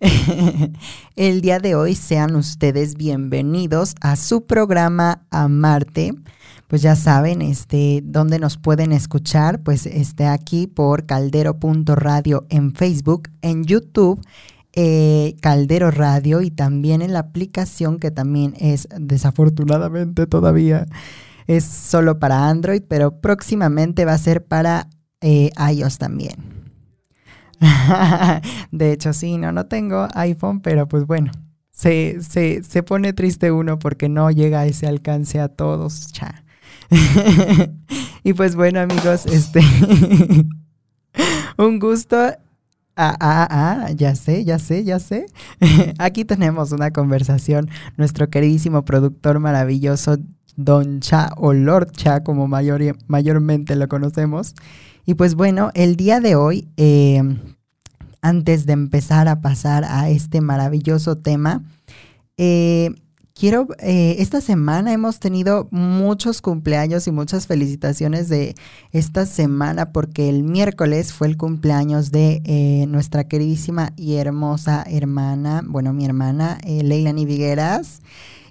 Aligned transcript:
El 1.16 1.40
día 1.40 1.58
de 1.58 1.74
hoy 1.74 1.94
sean 1.94 2.36
ustedes 2.36 2.94
bienvenidos 2.94 3.94
a 4.00 4.16
su 4.16 4.46
programa 4.46 5.22
Amarte. 5.30 6.12
Pues 6.68 6.82
ya 6.82 6.96
saben, 6.96 7.40
este, 7.40 8.02
dónde 8.04 8.38
nos 8.38 8.58
pueden 8.58 8.92
escuchar, 8.92 9.62
pues 9.62 9.86
este 9.86 10.26
aquí 10.26 10.66
por 10.66 11.06
caldero.radio 11.06 12.46
en 12.50 12.74
Facebook, 12.74 13.30
en 13.40 13.64
YouTube, 13.64 14.20
eh, 14.74 15.34
Caldero 15.40 15.90
Radio 15.90 16.42
y 16.42 16.50
también 16.50 17.00
en 17.02 17.14
la 17.14 17.20
aplicación 17.20 17.98
que 17.98 18.10
también 18.10 18.54
es 18.58 18.86
desafortunadamente 18.98 20.26
todavía 20.26 20.86
es 21.48 21.64
solo 21.64 22.18
para 22.18 22.48
Android, 22.48 22.82
pero 22.86 23.20
próximamente 23.20 24.04
va 24.04 24.12
a 24.12 24.18
ser 24.18 24.44
para 24.44 24.88
eh, 25.20 25.50
iOS 25.72 25.98
también. 25.98 26.57
de 28.70 28.92
hecho, 28.92 29.12
sí, 29.12 29.36
no, 29.38 29.52
no 29.52 29.66
tengo 29.66 30.08
iPhone, 30.14 30.60
pero 30.60 30.88
pues 30.88 31.06
bueno, 31.06 31.32
se, 31.70 32.18
se, 32.20 32.62
se 32.62 32.82
pone 32.82 33.12
triste 33.12 33.52
uno 33.52 33.78
porque 33.78 34.08
no 34.08 34.30
llega 34.30 34.60
a 34.60 34.66
ese 34.66 34.86
alcance 34.86 35.40
a 35.40 35.48
todos. 35.48 36.12
Cha. 36.12 36.44
y 38.24 38.32
pues 38.32 38.56
bueno, 38.56 38.80
amigos, 38.80 39.26
este 39.26 39.60
un 41.58 41.78
gusto. 41.78 42.16
Ah, 43.00 43.16
ah, 43.20 43.46
ah, 43.48 43.90
ya 43.92 44.16
sé, 44.16 44.44
ya 44.44 44.58
sé, 44.58 44.82
ya 44.82 44.98
sé. 44.98 45.26
Aquí 45.98 46.24
tenemos 46.24 46.72
una 46.72 46.90
conversación. 46.90 47.70
Nuestro 47.96 48.28
queridísimo 48.28 48.84
productor 48.84 49.38
maravilloso, 49.38 50.16
Don 50.56 50.98
Cha 50.98 51.30
o 51.36 51.52
Lord 51.52 51.92
Cha, 51.92 52.24
como 52.24 52.48
mayor, 52.48 52.82
mayormente 53.06 53.76
lo 53.76 53.86
conocemos. 53.86 54.56
Y 55.08 55.14
pues 55.14 55.36
bueno, 55.36 55.70
el 55.72 55.96
día 55.96 56.20
de 56.20 56.36
hoy, 56.36 56.68
eh, 56.76 57.22
antes 58.20 58.66
de 58.66 58.74
empezar 58.74 59.26
a 59.26 59.40
pasar 59.40 59.84
a 59.84 60.10
este 60.10 60.42
maravilloso 60.42 61.16
tema, 61.16 61.62
eh, 62.36 62.90
quiero, 63.32 63.68
eh, 63.78 64.16
esta 64.18 64.42
semana 64.42 64.92
hemos 64.92 65.18
tenido 65.18 65.66
muchos 65.70 66.42
cumpleaños 66.42 67.06
y 67.06 67.10
muchas 67.10 67.46
felicitaciones 67.46 68.28
de 68.28 68.54
esta 68.92 69.24
semana 69.24 69.92
porque 69.92 70.28
el 70.28 70.42
miércoles 70.42 71.14
fue 71.14 71.28
el 71.28 71.38
cumpleaños 71.38 72.10
de 72.12 72.84
nuestra 72.86 73.24
queridísima 73.24 73.94
y 73.96 74.16
hermosa 74.16 74.84
hermana, 74.86 75.62
bueno, 75.64 75.94
mi 75.94 76.04
hermana 76.04 76.58
Leilani 76.66 77.24
Vigueras 77.24 78.02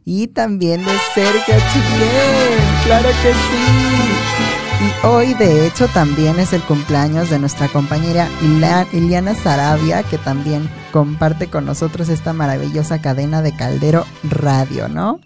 y 0.06 0.26
también 0.26 0.84
de 0.84 0.92
Sergio 1.14 1.54
Chiquén, 1.72 2.84
claro 2.84 3.10
que 3.10 3.32
sí. 3.32 4.57
Y 4.80 5.08
hoy, 5.08 5.34
de 5.34 5.66
hecho, 5.66 5.88
también 5.88 6.40
es 6.40 6.54
el 6.54 6.62
cumpleaños 6.62 7.32
de 7.32 7.40
nuestra 7.40 7.68
compañera 7.68 8.30
Iliana 8.94 9.34
Sarabia, 9.34 10.04
que 10.04 10.20
también 10.20 10.70
comparte 10.92 11.48
con 11.48 11.66
nosotros 11.66 12.10
esta 12.10 12.32
maravillosa 12.32 13.02
cadena 13.02 13.42
de 13.42 13.56
Caldero 13.56 14.06
Radio, 14.24 14.88
¿no? 14.88 15.20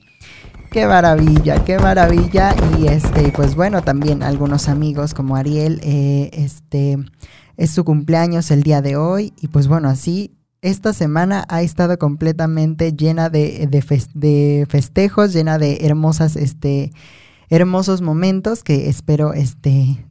Qué 0.72 0.88
maravilla, 0.88 1.66
qué 1.66 1.80
maravilla. 1.80 2.56
Y 2.80 2.88
este, 2.88 3.34
pues 3.34 3.56
bueno, 3.56 3.82
también 3.82 4.24
algunos 4.24 4.70
amigos 4.70 5.14
como 5.14 5.36
Ariel, 5.36 5.82
eh, 5.84 6.30
este, 6.32 6.98
es 7.58 7.72
su 7.72 7.84
cumpleaños 7.84 8.52
el 8.52 8.64
día 8.64 8.82
de 8.82 8.96
hoy. 8.96 9.34
Y 9.42 9.50
pues 9.50 9.68
bueno, 9.68 9.90
así 9.90 10.32
esta 10.62 10.94
semana 10.94 11.44
ha 11.50 11.62
estado 11.62 12.00
completamente 12.00 12.94
llena 12.94 13.30
de, 13.30 13.68
de 13.68 14.66
festejos, 14.70 15.34
llena 15.34 15.58
de 15.58 15.80
hermosas, 15.82 16.38
este, 16.38 16.94
hermosos 17.52 18.02
momentos 18.02 18.64
que 18.64 18.88
espero 18.88 19.34
este, 19.34 20.08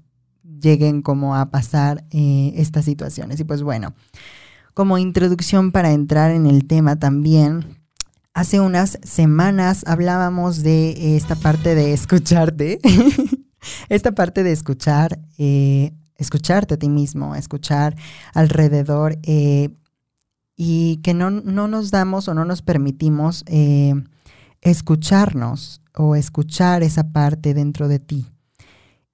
lleguen 0.61 1.01
como 1.01 1.35
a 1.35 1.51
pasar 1.51 2.05
eh, 2.11 2.53
estas 2.55 2.85
situaciones. 2.85 3.41
Y 3.41 3.45
pues 3.45 3.63
bueno, 3.63 3.95
como 4.75 4.99
introducción 4.99 5.73
para 5.73 5.91
entrar 5.93 6.33
en 6.33 6.47
el 6.47 6.67
tema 6.67 6.97
también, 6.97 7.79
hace 8.35 8.61
unas 8.61 8.99
semanas 9.03 9.85
hablábamos 9.87 10.63
de 10.63 11.17
esta 11.17 11.35
parte 11.35 11.75
de 11.75 11.95
escucharte, 11.95 12.79
esta 13.89 14.13
parte 14.13 14.43
de 14.43 14.53
escuchar, 14.53 15.19
eh, 15.39 15.95
escucharte 16.19 16.75
a 16.75 16.79
ti 16.79 16.91
mismo, 16.91 17.35
escuchar 17.35 17.97
alrededor. 18.35 19.19
Eh, 19.23 19.71
y 20.63 20.99
que 20.99 21.15
no, 21.15 21.31
no, 21.31 21.69
nos 21.69 21.91
damos 21.91 22.29
o 22.29 22.35
no 22.35 22.45
nos 22.45 22.61
permitimos 22.61 23.47
escucharnos 24.61 25.81
o 26.01 26.17
escuchar 26.17 26.83
esa 26.83 27.13
parte 27.13 27.53
dentro 27.53 27.87
de 27.87 27.99
ti. 27.99 28.27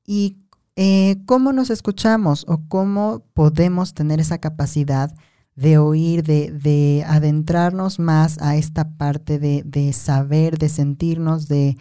Y 0.06 0.36
eh, 0.76 1.16
cómo 1.26 1.52
nos 1.52 1.70
escuchamos 1.70 2.44
o 2.48 2.62
cómo 2.68 3.24
podemos 3.34 3.92
tener 3.92 4.20
esa 4.20 4.38
capacidad 4.38 5.12
de 5.56 5.78
oír, 5.78 6.22
de, 6.22 7.04
adentrarnos 7.08 7.98
más 7.98 8.38
a 8.40 8.56
esta 8.56 8.90
parte 8.90 9.38
de, 9.38 9.92
saber, 9.94 10.58
de 10.58 10.68
sentirnos, 10.68 11.48
de, 11.48 11.76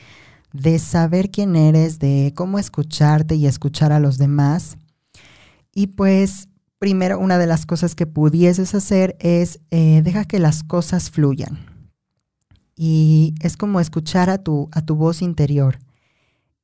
de, 0.54 0.80
saber 0.80 1.30
quién 1.30 1.56
eres, 1.56 2.00
de 2.00 2.34
cómo 2.36 2.58
escucharte 2.58 3.36
y 3.36 3.48
escuchar 3.48 3.92
a 3.92 4.00
los 4.00 4.18
demás. 4.18 4.78
Y 5.74 5.88
pues 5.88 6.48
primero, 6.80 7.20
una 7.20 7.38
de 7.38 7.48
las 7.48 7.66
cosas 7.66 7.96
que 7.96 8.08
pudieses 8.08 8.74
hacer 8.74 9.18
es 9.20 9.60
eh, 9.72 10.02
deja 10.04 10.24
que 10.24 10.40
las 10.40 10.64
cosas 10.64 11.12
fluyan 11.12 11.75
y 12.76 13.36
es 13.42 13.58
como 13.58 13.80
escuchar 13.80 14.30
a 14.30 14.38
tu, 14.38 14.70
a 14.72 14.82
tu 14.82 14.96
voz 14.96 15.22
interior. 15.22 15.80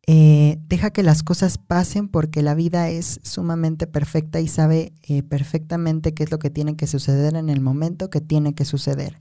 Eh, 0.08 0.58
deja 0.68 0.90
que 0.90 1.04
las 1.04 1.24
cosas 1.24 1.58
pasen 1.58 2.08
porque 2.08 2.42
la 2.42 2.56
vida 2.56 2.90
es 2.90 3.20
sumamente 3.24 3.86
perfecta 3.88 4.40
y 4.40 4.48
sabe 4.48 4.94
eh, 5.04 5.22
perfectamente 5.24 6.14
qué 6.14 6.24
es 6.24 6.32
lo 6.32 6.40
que 6.40 6.50
tiene 6.50 6.76
que 6.76 6.88
suceder 6.88 7.36
en 7.36 7.50
el 7.50 7.62
momento 7.62 8.10
que 8.10 8.20
tiene 8.20 8.54
que 8.54 8.66
suceder. 8.66 9.16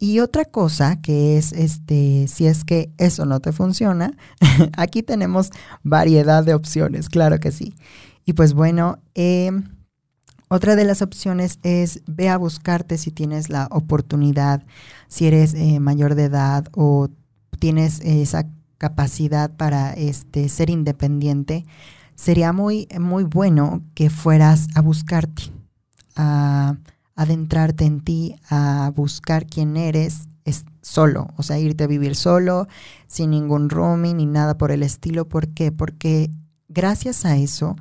Y 0.00 0.20
otra 0.20 0.44
cosa 0.44 1.00
que 1.00 1.38
es, 1.38 1.52
este, 1.52 2.28
si 2.28 2.46
es 2.46 2.64
que 2.64 2.90
eso 2.98 3.26
no 3.26 3.40
te 3.40 3.52
funciona, 3.52 4.12
aquí 4.76 5.02
tenemos 5.02 5.50
variedad 5.82 6.44
de 6.44 6.54
opciones, 6.54 7.08
claro 7.08 7.38
que 7.38 7.50
sí. 7.50 7.74
Y 8.24 8.34
pues 8.34 8.54
bueno, 8.54 8.98
eh, 9.14 9.50
otra 10.48 10.76
de 10.76 10.84
las 10.84 11.02
opciones 11.02 11.58
es 11.62 12.00
ve 12.06 12.28
a 12.28 12.38
buscarte 12.38 12.96
si 12.96 13.10
tienes 13.10 13.50
la 13.50 13.68
oportunidad, 13.70 14.64
si 15.08 15.26
eres 15.26 15.54
eh, 15.54 15.80
mayor 15.80 16.14
de 16.14 16.24
edad 16.24 16.68
o 16.74 17.08
tienes 17.58 18.00
esa 18.00 18.46
capacidad 18.78 19.56
para 19.56 19.92
este, 19.92 20.48
ser 20.48 20.70
independiente. 20.70 21.66
Sería 22.14 22.52
muy, 22.52 22.88
muy 23.00 23.24
bueno 23.24 23.82
que 23.94 24.10
fueras 24.10 24.68
a 24.74 24.80
buscarte, 24.80 25.44
a 26.16 26.76
adentrarte 27.16 27.84
en 27.84 28.00
ti, 28.00 28.36
a 28.48 28.92
buscar 28.94 29.46
quién 29.46 29.76
eres 29.76 30.28
es 30.44 30.64
solo, 30.82 31.28
o 31.36 31.42
sea, 31.42 31.58
irte 31.58 31.84
a 31.84 31.88
vivir 31.88 32.16
solo, 32.16 32.68
sin 33.06 33.30
ningún 33.30 33.68
roaming 33.68 34.16
ni 34.16 34.26
nada 34.26 34.56
por 34.56 34.70
el 34.70 34.82
estilo. 34.82 35.28
¿Por 35.28 35.48
qué? 35.48 35.72
Porque 35.72 36.30
gracias 36.68 37.24
a 37.24 37.36
eso 37.36 37.76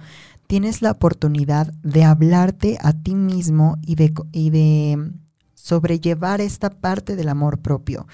tienes 0.48 0.82
la 0.82 0.92
oportunidad 0.92 1.74
de 1.84 2.04
hablarte 2.04 2.78
a 2.82 2.94
ti 2.94 3.16
mismo 3.16 3.78
y 3.82 3.96
de, 3.96 4.14
y 4.32 4.50
de 4.50 5.12
sobrellevar 5.58 6.40
esta 6.40 6.70
parte 6.70 7.16
del 7.16 7.30
amor 7.30 7.60
propio. 7.60 8.08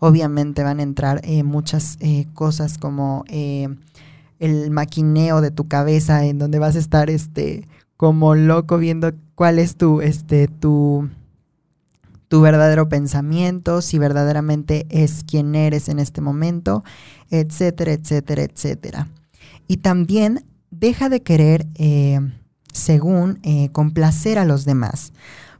Obviamente 0.00 0.62
van 0.62 0.80
a 0.80 0.82
entrar 0.82 1.20
eh, 1.24 1.42
muchas 1.42 1.96
eh, 2.00 2.26
cosas 2.34 2.78
como 2.78 3.24
eh, 3.28 3.68
el 4.38 4.70
maquineo 4.70 5.40
de 5.40 5.50
tu 5.50 5.68
cabeza, 5.68 6.24
en 6.24 6.38
donde 6.38 6.58
vas 6.58 6.74
a 6.74 6.80
estar 6.80 7.10
este, 7.10 7.68
como 7.96 8.34
loco 8.34 8.78
viendo 8.78 9.12
cuál 9.34 9.58
es 9.58 9.76
tu, 9.76 10.00
este, 10.00 10.48
tu, 10.48 11.08
tu 12.28 12.40
verdadero 12.40 12.88
pensamiento, 12.88 13.82
si 13.82 13.98
verdaderamente 13.98 14.86
es 14.90 15.22
quien 15.22 15.54
eres 15.54 15.88
en 15.88 15.98
este 15.98 16.20
momento, 16.20 16.82
etcétera, 17.30 17.92
etcétera, 17.92 18.42
etcétera. 18.42 19.08
Y 19.68 19.78
también 19.78 20.44
deja 20.70 21.08
de 21.08 21.22
querer, 21.22 21.66
según, 22.72 23.40
complacer 23.72 24.38
a 24.38 24.44
los 24.44 24.64
demás, 24.64 25.12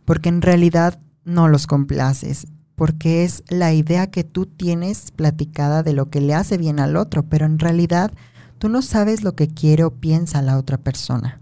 porque 0.04 0.28
en 0.28 0.42
realidad 0.42 1.00
no 1.26 1.48
los 1.48 1.66
complaces, 1.66 2.46
porque 2.74 3.24
es 3.24 3.42
la 3.48 3.74
idea 3.74 4.10
que 4.10 4.24
tú 4.24 4.46
tienes 4.46 5.10
platicada 5.10 5.82
de 5.82 5.92
lo 5.92 6.08
que 6.08 6.22
le 6.22 6.34
hace 6.34 6.56
bien 6.56 6.80
al 6.80 6.96
otro, 6.96 7.24
pero 7.24 7.44
en 7.44 7.58
realidad 7.58 8.12
tú 8.58 8.70
no 8.70 8.80
sabes 8.80 9.22
lo 9.22 9.34
que 9.34 9.48
quiere 9.48 9.84
o 9.84 9.90
piensa 9.90 10.40
la 10.40 10.56
otra 10.56 10.78
persona. 10.78 11.40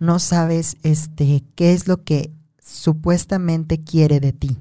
No 0.00 0.18
sabes 0.18 0.76
este, 0.82 1.44
qué 1.54 1.72
es 1.72 1.86
lo 1.86 2.02
que 2.02 2.32
supuestamente 2.58 3.82
quiere 3.82 4.18
de 4.20 4.32
ti. 4.32 4.58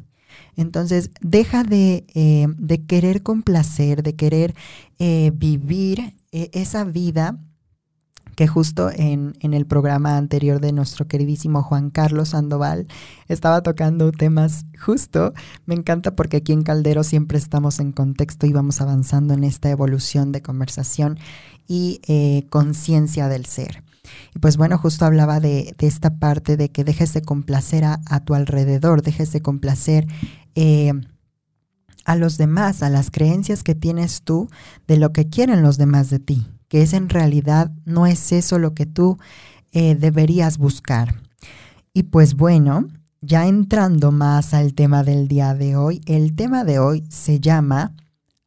Entonces, 0.58 1.10
deja 1.22 1.64
de, 1.64 2.06
eh, 2.14 2.48
de 2.58 2.86
querer 2.86 3.24
complacer, 3.24 4.04
de 4.04 4.16
querer 4.16 4.56
vivir 4.98 6.16
esa 6.32 6.86
vida 6.86 7.38
que 8.36 8.48
justo 8.48 8.90
en, 8.94 9.34
el 9.42 9.66
programa 9.66 10.18
anterior 10.18 10.60
de 10.60 10.74
nuestro 10.74 11.08
queridísimo 11.08 11.64
Juan 11.64 11.90
Carlos 11.90 12.30
Sandoval 12.30 12.88
estaba 13.28 13.64
tocando 13.64 14.12
temas 14.12 14.66
justo. 14.80 15.34
Me 15.66 15.76
encanta 15.76 16.16
porque 16.16 16.38
aquí 16.38 16.52
en 16.52 16.64
Caldero 16.64 17.04
siempre 17.04 17.38
estamos 17.38 17.80
en 17.80 17.92
contexto 17.92 18.46
y 18.46 18.54
vamos 18.54 18.82
avanzando 18.82 19.34
en 19.34 19.44
esta 19.44 19.70
evolución 19.70 20.32
de 20.32 20.42
conversación 20.42 21.18
y 21.68 22.02
eh, 22.08 22.46
conciencia 22.50 23.28
del 23.28 23.46
ser. 23.46 23.84
Y 24.36 24.40
pues 24.40 24.58
bueno, 24.58 24.78
justo 24.78 25.06
hablaba 25.06 25.40
de, 25.40 25.76
esta 25.80 26.20
parte 26.20 26.58
de 26.58 26.70
que 26.70 26.84
dejes 26.84 27.14
de 27.14 27.22
complacer 27.22 27.86
a, 27.86 28.20
tu 28.26 28.36
alrededor, 28.36 29.02
dejes 29.02 29.32
de 29.32 29.42
complacer 29.42 30.06
eh, 30.54 30.94
a 32.06 32.16
los 32.16 32.38
demás, 32.38 32.84
a 32.84 32.90
las 32.90 33.10
creencias 33.10 33.64
que 33.64 33.76
tienes 33.76 34.22
tú 34.22 34.50
de 34.88 34.98
lo 34.98 35.12
que 35.12 35.28
quieren 35.28 35.64
los 35.64 35.78
demás 35.78 36.10
de 36.10 36.20
ti, 36.20 36.48
que 36.68 36.82
es 36.82 36.94
en 36.94 37.10
realidad 37.10 37.72
no 37.86 38.06
es 38.08 38.32
eso 38.32 38.60
lo 38.60 38.74
que 38.74 38.86
tú 38.86 39.18
eh, 39.72 39.96
deberías 39.96 40.58
buscar. 40.58 41.16
Y 41.94 42.04
pues 42.04 42.36
bueno, 42.36 42.88
ya 43.22 43.48
entrando 43.48 44.12
más 44.12 44.54
al 44.54 44.74
tema 44.74 45.04
del 45.04 45.28
día 45.28 45.54
de 45.54 45.76
hoy, 45.76 46.02
el 46.06 46.36
tema 46.36 46.64
de 46.64 46.80
hoy 46.80 47.06
se 47.10 47.40
llama 47.40 47.94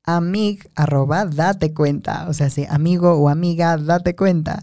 amig, 0.04 0.70
arroba, 0.74 1.26
date 1.26 1.74
cuenta. 1.74 2.28
O 2.28 2.32
sea, 2.32 2.50
si 2.50 2.64
amigo 2.64 3.12
o 3.14 3.28
amiga, 3.28 3.76
date 3.76 4.16
cuenta. 4.16 4.62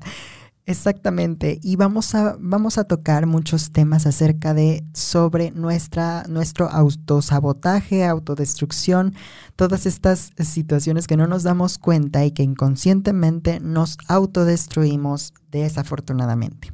Exactamente. 0.67 1.59
Y 1.61 1.75
vamos 1.75 2.15
a, 2.15 2.37
vamos 2.39 2.79
a 2.79 2.85
tocar 2.85 3.27
muchos 3.27 3.71
temas 3.71 4.07
acerca 4.07 4.55
de 4.55 4.83
sobre 4.93 5.51
nuestra, 5.51 6.23
nuestro 6.27 6.69
autosabotaje, 6.69 8.03
autodestrucción, 8.03 9.13
todas 9.55 9.85
estas 9.85 10.31
situaciones 10.39 11.05
que 11.05 11.17
no 11.17 11.27
nos 11.27 11.43
damos 11.43 11.77
cuenta 11.77 12.25
y 12.25 12.31
que 12.31 12.41
inconscientemente 12.41 13.59
nos 13.59 13.97
autodestruimos 14.07 15.33
desafortunadamente. 15.51 16.71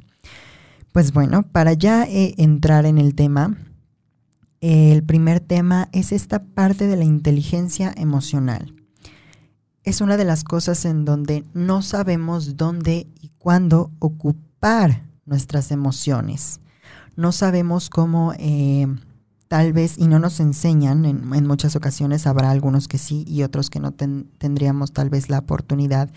Pues 0.92 1.12
bueno, 1.12 1.42
para 1.42 1.74
ya 1.74 2.04
eh, 2.04 2.34
entrar 2.38 2.86
en 2.86 2.96
el 2.96 3.14
tema, 3.14 3.58
el 4.62 5.02
primer 5.02 5.40
tema 5.40 5.90
es 5.92 6.12
esta 6.12 6.44
parte 6.44 6.86
de 6.86 6.96
la 6.96 7.04
inteligencia 7.04 7.92
emocional. 7.96 8.81
Es 9.84 10.00
una 10.00 10.16
de 10.16 10.24
las 10.24 10.44
cosas 10.44 10.84
en 10.84 11.04
donde 11.04 11.44
no 11.54 11.82
sabemos 11.82 12.56
dónde 12.56 13.08
y 13.20 13.30
cuándo 13.38 13.90
ocupar 13.98 15.02
nuestras 15.26 15.72
emociones. 15.72 16.60
No 17.16 17.32
sabemos 17.32 17.90
cómo, 17.90 18.32
eh, 18.38 18.86
tal 19.48 19.72
vez, 19.72 19.98
y 19.98 20.06
no 20.06 20.20
nos 20.20 20.38
enseñan, 20.38 21.04
en, 21.04 21.46
muchas 21.46 21.74
ocasiones 21.74 22.28
habrá 22.28 22.50
algunos 22.50 22.86
que 22.86 22.96
sí 22.96 23.24
y 23.26 23.42
otros 23.42 23.70
que 23.70 23.80
no 23.80 23.92
tendríamos 23.92 24.92
tal 24.92 25.10
vez 25.10 25.28
la 25.28 25.40
oportunidad 25.40 26.10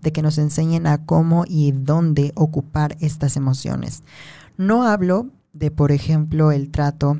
de 0.00 0.12
que 0.12 0.22
nos 0.22 0.38
enseñen 0.38 0.86
a 0.86 1.04
cómo 1.04 1.44
y 1.46 1.72
dónde 1.72 2.32
ocupar 2.34 2.96
estas 3.00 3.36
emociones. 3.36 4.02
No 4.56 4.84
hablo 4.84 5.28
de, 5.52 5.70
por 5.70 5.92
ejemplo, 5.92 6.52
el 6.52 6.70
trato 6.70 7.18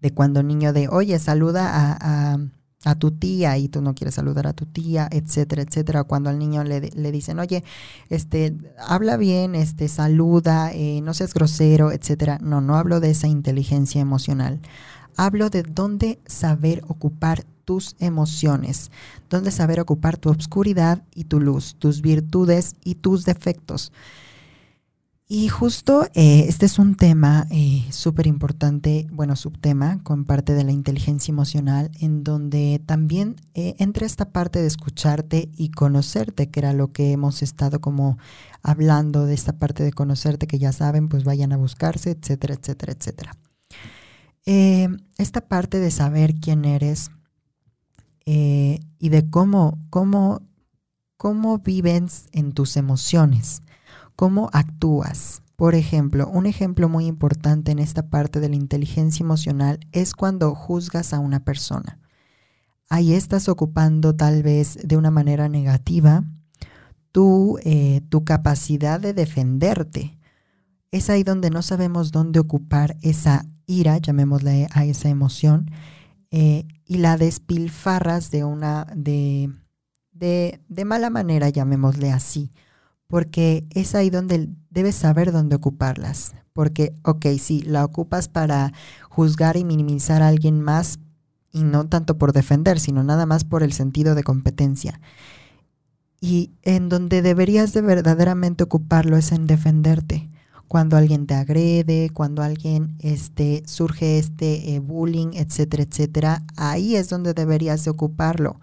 de 0.00 0.12
cuando 0.12 0.42
niño 0.42 0.72
de, 0.72 0.88
oye, 0.88 1.18
saluda 1.18 1.96
a, 2.00 2.38
tu 2.94 3.10
tía 3.10 3.56
y 3.56 3.68
tú 3.68 3.80
no 3.80 3.94
quieres 3.94 4.14
saludar 4.14 4.46
a 4.46 4.52
tu 4.52 4.66
tía, 4.66 5.08
etcétera, 5.10 5.62
etcétera. 5.62 6.04
Cuando 6.04 6.28
al 6.28 6.38
niño 6.38 6.62
le, 6.64 6.80
dicen, 7.12 7.38
oye, 7.38 7.64
este, 8.10 8.54
habla 8.78 9.16
bien, 9.16 9.54
este, 9.54 9.88
saluda, 9.88 10.70
eh, 10.72 11.00
no 11.02 11.14
seas 11.14 11.32
grosero, 11.32 11.92
etcétera. 11.92 12.38
No, 12.42 12.60
no 12.60 12.76
hablo 12.76 13.00
de 13.00 13.10
esa 13.10 13.26
inteligencia 13.26 14.00
emocional. 14.00 14.60
Hablo 15.16 15.48
de 15.48 15.62
dónde 15.62 16.18
saber 16.26 16.82
ocupar 16.88 17.44
tus 17.64 17.96
emociones, 17.98 18.90
dónde 19.30 19.50
saber 19.50 19.80
ocupar 19.80 20.18
tu 20.18 20.28
obscuridad 20.28 21.02
y 21.14 21.24
tu 21.24 21.40
luz, 21.40 21.76
tus 21.78 22.02
virtudes 22.02 22.76
y 22.84 22.96
tus 22.96 23.24
defectos. 23.24 23.92
Y 25.26 25.48
justo 25.48 26.04
eh, 26.12 26.44
este 26.48 26.66
es 26.66 26.78
un 26.78 26.96
tema 26.96 27.46
eh, 27.50 27.86
súper 27.90 28.26
importante, 28.26 29.06
bueno, 29.10 29.36
subtema 29.36 30.02
con 30.02 30.26
parte 30.26 30.52
de 30.52 30.64
la 30.64 30.72
inteligencia 30.72 31.32
emocional, 31.32 31.90
en 31.98 32.24
donde 32.24 32.82
también 32.84 33.36
eh, 33.54 33.74
entra 33.78 34.04
esta 34.04 34.32
parte 34.32 34.60
de 34.60 34.66
escucharte 34.66 35.50
y 35.56 35.70
conocerte, 35.70 36.50
que 36.50 36.60
era 36.60 36.74
lo 36.74 36.92
que 36.92 37.12
hemos 37.12 37.42
estado 37.42 37.80
como 37.80 38.18
hablando 38.62 39.24
de 39.24 39.32
esta 39.32 39.54
parte 39.54 39.82
de 39.82 39.94
conocerte, 39.94 40.46
que 40.46 40.58
ya 40.58 40.72
saben, 40.72 41.08
pues 41.08 41.24
vayan 41.24 41.52
a 41.52 41.56
buscarse, 41.56 42.10
etcétera, 42.10 42.54
etcétera, 42.54 42.92
etcétera. 42.92 43.36
esta 44.44 45.48
parte 45.48 45.78
de 45.80 45.90
saber 45.90 46.34
quién 46.34 46.66
eres 46.66 47.10
y 48.26 49.08
de 49.08 49.30
cómo, 49.30 49.78
cómo, 49.88 50.42
cómo 51.16 51.58
vives 51.60 52.26
en 52.32 52.52
tus 52.52 52.76
emociones 52.76 53.62
cómo 54.16 54.50
actúas. 54.52 55.42
Por 55.56 55.74
ejemplo, 55.74 56.28
un 56.28 56.46
ejemplo 56.46 56.88
muy 56.88 57.06
importante 57.06 57.72
en 57.72 57.78
esta 57.78 58.08
parte 58.08 58.40
de 58.40 58.48
la 58.48 58.56
inteligencia 58.56 59.22
emocional 59.22 59.78
es 59.92 60.14
cuando 60.14 60.54
juzgas 60.54 61.12
a 61.12 61.20
una 61.20 61.44
persona. 61.44 62.00
Ahí 62.88 63.14
estás 63.14 63.48
ocupando 63.48 64.14
tal 64.16 64.42
vez 64.42 64.78
de 64.82 64.96
una 64.96 65.10
manera 65.10 65.48
negativa 65.48 66.24
tu, 67.12 67.58
eh, 67.62 68.00
tu 68.08 68.24
capacidad 68.24 69.00
de 69.00 69.14
defenderte. 69.14 70.18
Es 70.90 71.08
ahí 71.08 71.22
donde 71.22 71.50
no 71.50 71.62
sabemos 71.62 72.10
dónde 72.10 72.40
ocupar 72.40 72.96
esa 73.00 73.46
ira, 73.66 73.98
llamémosle 73.98 74.66
a 74.72 74.84
esa 74.84 75.08
emoción, 75.08 75.70
eh, 76.30 76.66
y 76.84 76.98
la 76.98 77.16
despilfarras 77.16 78.32
de 78.32 78.44
una, 78.44 78.86
de, 78.94 79.50
de, 80.10 80.60
de 80.68 80.84
mala 80.84 81.10
manera, 81.10 81.48
llamémosle 81.48 82.10
así 82.10 82.50
porque 83.14 83.64
es 83.70 83.94
ahí 83.94 84.10
donde 84.10 84.48
debes 84.70 84.96
saber 84.96 85.30
dónde 85.30 85.54
ocuparlas. 85.54 86.34
Porque, 86.52 86.96
ok, 87.04 87.26
sí, 87.38 87.62
la 87.62 87.84
ocupas 87.84 88.26
para 88.26 88.72
juzgar 89.08 89.56
y 89.56 89.62
minimizar 89.62 90.20
a 90.20 90.26
alguien 90.26 90.60
más 90.60 90.98
y 91.52 91.62
no 91.62 91.86
tanto 91.86 92.18
por 92.18 92.32
defender, 92.32 92.80
sino 92.80 93.04
nada 93.04 93.24
más 93.24 93.44
por 93.44 93.62
el 93.62 93.72
sentido 93.72 94.16
de 94.16 94.24
competencia. 94.24 95.00
Y 96.20 96.50
en 96.62 96.88
donde 96.88 97.22
deberías 97.22 97.72
de 97.72 97.82
verdaderamente 97.82 98.64
ocuparlo 98.64 99.16
es 99.16 99.30
en 99.30 99.46
defenderte. 99.46 100.28
Cuando 100.66 100.96
alguien 100.96 101.28
te 101.28 101.34
agrede, 101.34 102.10
cuando 102.12 102.42
alguien 102.42 102.96
este, 102.98 103.62
surge 103.64 104.18
este 104.18 104.74
eh, 104.74 104.80
bullying, 104.80 105.34
etcétera, 105.34 105.84
etcétera, 105.84 106.42
ahí 106.56 106.96
es 106.96 107.10
donde 107.10 107.32
deberías 107.32 107.84
de 107.84 107.90
ocuparlo. 107.92 108.58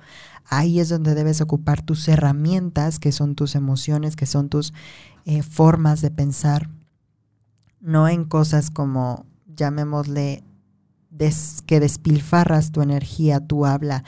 Ahí 0.46 0.80
es 0.80 0.90
donde 0.90 1.16
debes 1.16 1.42
ocupar 1.42 1.82
tus 1.82 2.08
herramientas, 2.08 3.00
que 3.00 3.12
son 3.12 3.36
tus 3.36 3.56
emociones, 3.56 4.16
que 4.16 4.26
son 4.26 4.50
tus 4.50 4.74
eh, 5.26 5.44
formas 5.44 6.02
de 6.02 6.12
pensar, 6.12 6.70
no 7.80 8.08
en 8.08 8.26
cosas 8.26 8.72
como, 8.72 9.26
llamémosle, 9.56 10.44
que 11.66 11.80
despilfarras 11.80 12.72
tu 12.72 12.82
energía, 12.82 13.40
tu 13.40 13.66
habla, 13.66 14.04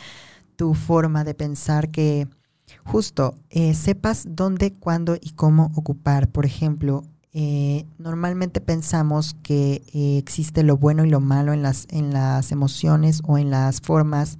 tu 0.55 0.73
forma 0.73 1.23
de 1.23 1.35
pensar, 1.35 1.91
que 1.91 2.27
justo 2.83 3.35
eh, 3.49 3.73
sepas 3.75 4.25
dónde, 4.27 4.73
cuándo 4.73 5.15
y 5.21 5.31
cómo 5.31 5.71
ocupar. 5.75 6.29
Por 6.29 6.45
ejemplo, 6.45 7.03
eh, 7.33 7.85
normalmente 7.99 8.61
pensamos 8.61 9.35
que 9.43 9.83
existe 10.17 10.63
lo 10.63 10.77
bueno 10.77 11.05
y 11.05 11.09
lo 11.09 11.19
malo 11.19 11.53
en 11.53 11.61
las, 11.61 11.87
en 11.89 12.13
las 12.13 12.51
emociones 12.51 13.21
o 13.25 13.37
en 13.37 13.51
las 13.51 13.81
formas 13.81 14.39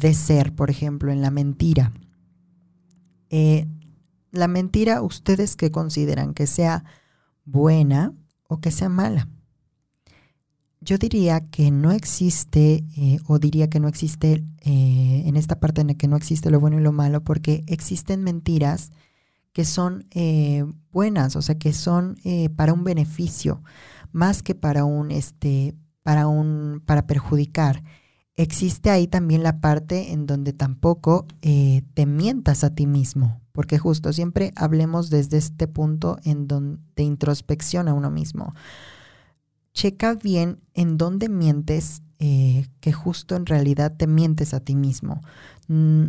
de 0.00 0.14
ser, 0.14 0.54
por 0.54 0.70
ejemplo, 0.70 1.12
en 1.12 1.22
la 1.22 1.30
mentira. 1.30 1.92
Eh, 3.28 3.66
la 4.32 4.48
mentira, 4.48 5.02
¿ustedes 5.02 5.56
qué 5.56 5.70
consideran? 5.70 6.34
¿Que 6.34 6.46
sea 6.46 6.84
buena 7.44 8.14
o 8.48 8.60
que 8.60 8.70
sea 8.70 8.88
mala? 8.88 9.28
Yo 10.80 10.96
diría 10.96 11.50
que 11.50 11.70
no 11.70 11.92
existe, 11.92 12.84
eh, 12.96 13.18
o 13.26 13.38
diría 13.38 13.68
que 13.68 13.80
no 13.80 13.88
existe 13.88 14.44
eh, 14.62 15.22
en 15.26 15.36
esta 15.36 15.60
parte 15.60 15.82
en 15.82 15.88
la 15.88 15.94
que 15.94 16.08
no 16.08 16.16
existe 16.16 16.50
lo 16.50 16.60
bueno 16.60 16.78
y 16.78 16.82
lo 16.82 16.92
malo, 16.92 17.22
porque 17.22 17.64
existen 17.66 18.22
mentiras 18.22 18.90
que 19.52 19.64
son 19.64 20.06
buenas, 20.92 21.34
o 21.34 21.42
sea, 21.42 21.58
que 21.58 21.72
son 21.72 22.16
para 22.54 22.72
un 22.72 22.84
beneficio, 22.84 23.64
más 24.12 24.44
que 24.44 24.54
para 24.54 24.84
un, 24.84 25.10
este, 25.10 25.74
para 26.04 26.28
un, 26.28 26.80
para 26.86 27.08
perjudicar 27.08 27.82
existe 28.42 28.88
ahí 28.90 29.06
también 29.06 29.42
la 29.42 29.60
parte 29.60 30.12
en 30.12 30.26
donde 30.26 30.52
tampoco 30.52 31.26
eh, 31.42 31.82
te 31.94 32.06
mientas 32.06 32.64
a 32.64 32.74
ti 32.74 32.86
mismo, 32.86 33.40
porque 33.52 33.78
justo 33.78 34.12
siempre 34.12 34.52
hablemos 34.56 35.10
desde 35.10 35.36
este 35.36 35.68
punto 35.68 36.18
en 36.24 36.46
donde 36.46 36.80
de 36.96 37.02
introspección 37.02 37.88
a 37.88 37.94
uno 37.94 38.10
mismo. 38.10 38.54
Checa 39.74 40.14
bien 40.14 40.60
en 40.74 40.96
dónde 40.96 41.28
mientes, 41.28 42.02
eh, 42.18 42.66
que 42.80 42.92
justo 42.92 43.36
en 43.36 43.46
realidad 43.46 43.94
te 43.96 44.06
mientes 44.06 44.54
a 44.54 44.60
ti 44.60 44.74
mismo. 44.74 45.20
Mm, 45.68 46.06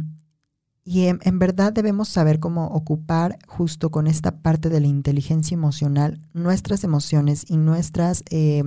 y 0.83 1.07
en, 1.07 1.39
verdad 1.39 1.73
debemos 1.73 2.09
saber 2.09 2.39
cómo 2.39 2.67
ocupar 2.67 3.37
justo 3.47 3.91
con 3.91 4.07
esta 4.07 4.41
parte 4.41 4.69
de 4.69 4.79
la 4.79 4.87
inteligencia 4.87 5.53
emocional 5.53 6.19
nuestras 6.33 6.83
emociones 6.83 7.45
y 7.49 7.57
nuestras... 7.57 8.23
Eh, 8.29 8.63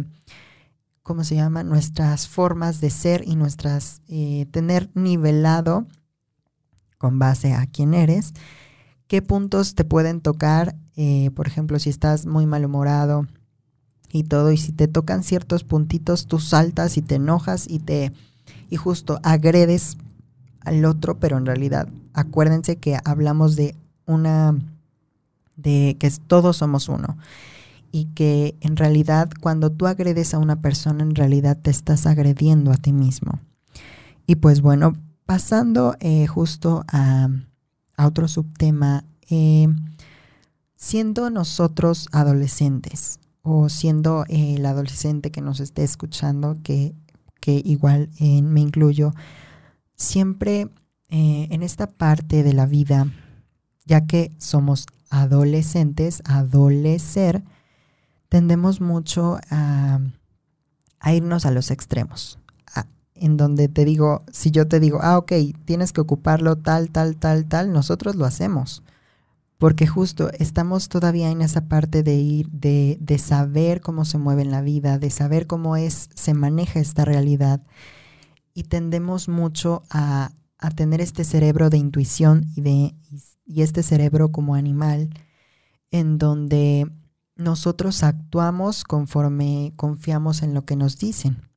¿cómo 1.04 1.22
se 1.22 1.36
llama? 1.36 1.62
Nuestras 1.62 2.26
formas 2.26 2.80
de 2.80 2.90
ser 2.90 3.22
y 3.28 3.36
nuestras, 3.36 4.00
eh, 4.08 4.46
tener 4.50 4.90
nivelado 4.94 5.86
con 6.98 7.18
base 7.18 7.52
a 7.52 7.66
quién 7.66 7.92
eres, 7.92 8.32
qué 9.06 9.20
puntos 9.20 9.74
te 9.74 9.84
pueden 9.84 10.22
tocar, 10.22 10.74
eh, 10.96 11.30
por 11.36 11.46
ejemplo, 11.46 11.78
si 11.78 11.90
estás 11.90 12.24
muy 12.24 12.46
malhumorado 12.46 13.26
y 14.10 14.24
todo, 14.24 14.50
y 14.50 14.56
si 14.56 14.72
te 14.72 14.88
tocan 14.88 15.22
ciertos 15.22 15.62
puntitos, 15.62 16.26
tú 16.26 16.40
saltas 16.40 16.96
y 16.96 17.02
te 17.02 17.16
enojas 17.16 17.66
y 17.68 17.80
te, 17.80 18.12
y 18.70 18.76
justo 18.76 19.20
agredes 19.22 19.98
al 20.60 20.86
otro, 20.86 21.20
pero 21.20 21.36
en 21.36 21.44
realidad 21.44 21.86
acuérdense 22.14 22.76
que 22.76 22.98
hablamos 23.04 23.56
de 23.56 23.76
una 24.06 24.58
de 25.56 25.96
que 26.00 26.10
todos 26.26 26.56
somos 26.56 26.88
uno 26.88 27.18
y 27.94 28.06
que 28.06 28.56
en 28.60 28.76
realidad 28.76 29.30
cuando 29.40 29.70
tú 29.70 29.86
agredes 29.86 30.34
a 30.34 30.40
una 30.40 30.60
persona, 30.60 31.04
en 31.04 31.14
realidad 31.14 31.56
te 31.56 31.70
estás 31.70 32.08
agrediendo 32.08 32.72
a 32.72 32.76
ti 32.76 32.92
mismo. 32.92 33.38
Y 34.26 34.34
pues 34.34 34.62
bueno, 34.62 34.94
pasando 35.26 35.94
eh, 36.00 36.26
justo 36.26 36.84
a, 36.88 37.28
otro 37.96 38.26
subtema, 38.26 39.04
eh, 39.30 39.68
siendo 40.74 41.30
nosotros 41.30 42.08
adolescentes 42.10 43.20
o 43.42 43.68
siendo 43.68 44.24
el 44.28 44.66
adolescente 44.66 45.30
que 45.30 45.40
nos 45.40 45.60
esté 45.60 45.84
escuchando, 45.84 46.58
que, 46.64 46.96
que 47.38 47.62
igual 47.64 48.10
eh, 48.18 48.42
me 48.42 48.60
incluyo, 48.60 49.14
siempre 49.94 50.68
en 51.10 51.62
esta 51.62 51.92
parte 51.92 52.42
de 52.42 52.54
la 52.54 52.66
vida, 52.66 53.06
ya 53.84 54.04
que 54.04 54.32
somos 54.38 54.86
adolescentes, 55.10 56.22
adolecer, 56.24 57.44
tendemos 58.34 58.80
mucho 58.80 59.38
a, 59.48 60.00
irnos 61.06 61.46
a 61.46 61.52
los 61.52 61.70
extremos, 61.70 62.40
en 63.14 63.36
donde 63.36 63.68
te 63.68 63.84
digo, 63.84 64.24
si 64.32 64.50
yo 64.50 64.66
te 64.66 64.80
digo, 64.80 64.98
ah, 65.02 65.18
ok, 65.18 65.34
tienes 65.64 65.92
que 65.92 66.00
ocuparlo 66.00 66.56
tal, 66.56 66.90
tal, 66.90 67.14
tal, 67.14 67.46
tal, 67.46 67.72
nosotros 67.72 68.16
lo 68.16 68.24
hacemos. 68.24 68.82
Porque 69.56 69.86
justo 69.86 70.32
estamos 70.32 70.88
todavía 70.88 71.30
en 71.30 71.42
esa 71.42 71.68
parte 71.68 72.02
de 72.02 72.16
ir, 72.16 72.48
de, 72.50 72.98
de 73.00 73.18
saber 73.18 73.80
cómo 73.80 74.04
se 74.04 74.18
mueve 74.18 74.42
en 74.42 74.50
la 74.50 74.62
vida, 74.62 74.98
de 74.98 75.10
saber 75.10 75.46
cómo 75.46 75.76
es, 75.76 76.10
se 76.16 76.34
maneja 76.34 76.80
esta 76.80 77.04
realidad. 77.04 77.62
Y 78.52 78.64
tendemos 78.64 79.28
mucho 79.28 79.84
a, 79.90 80.32
a 80.58 80.70
tener 80.70 81.00
este 81.00 81.22
cerebro 81.22 81.70
de 81.70 81.76
intuición 81.76 82.46
y, 82.56 82.62
de, 82.62 82.94
y 83.46 83.62
este 83.62 83.84
cerebro 83.84 84.32
como 84.32 84.56
animal, 84.56 85.10
en 85.92 86.18
donde 86.18 86.90
nosotros 87.36 88.02
actuamos 88.02 88.84
conforme 88.84 89.72
confiamos 89.76 90.42
en 90.42 90.54
lo 90.54 90.64
que 90.64 90.76
nos 90.76 90.98
dicen. 90.98 91.50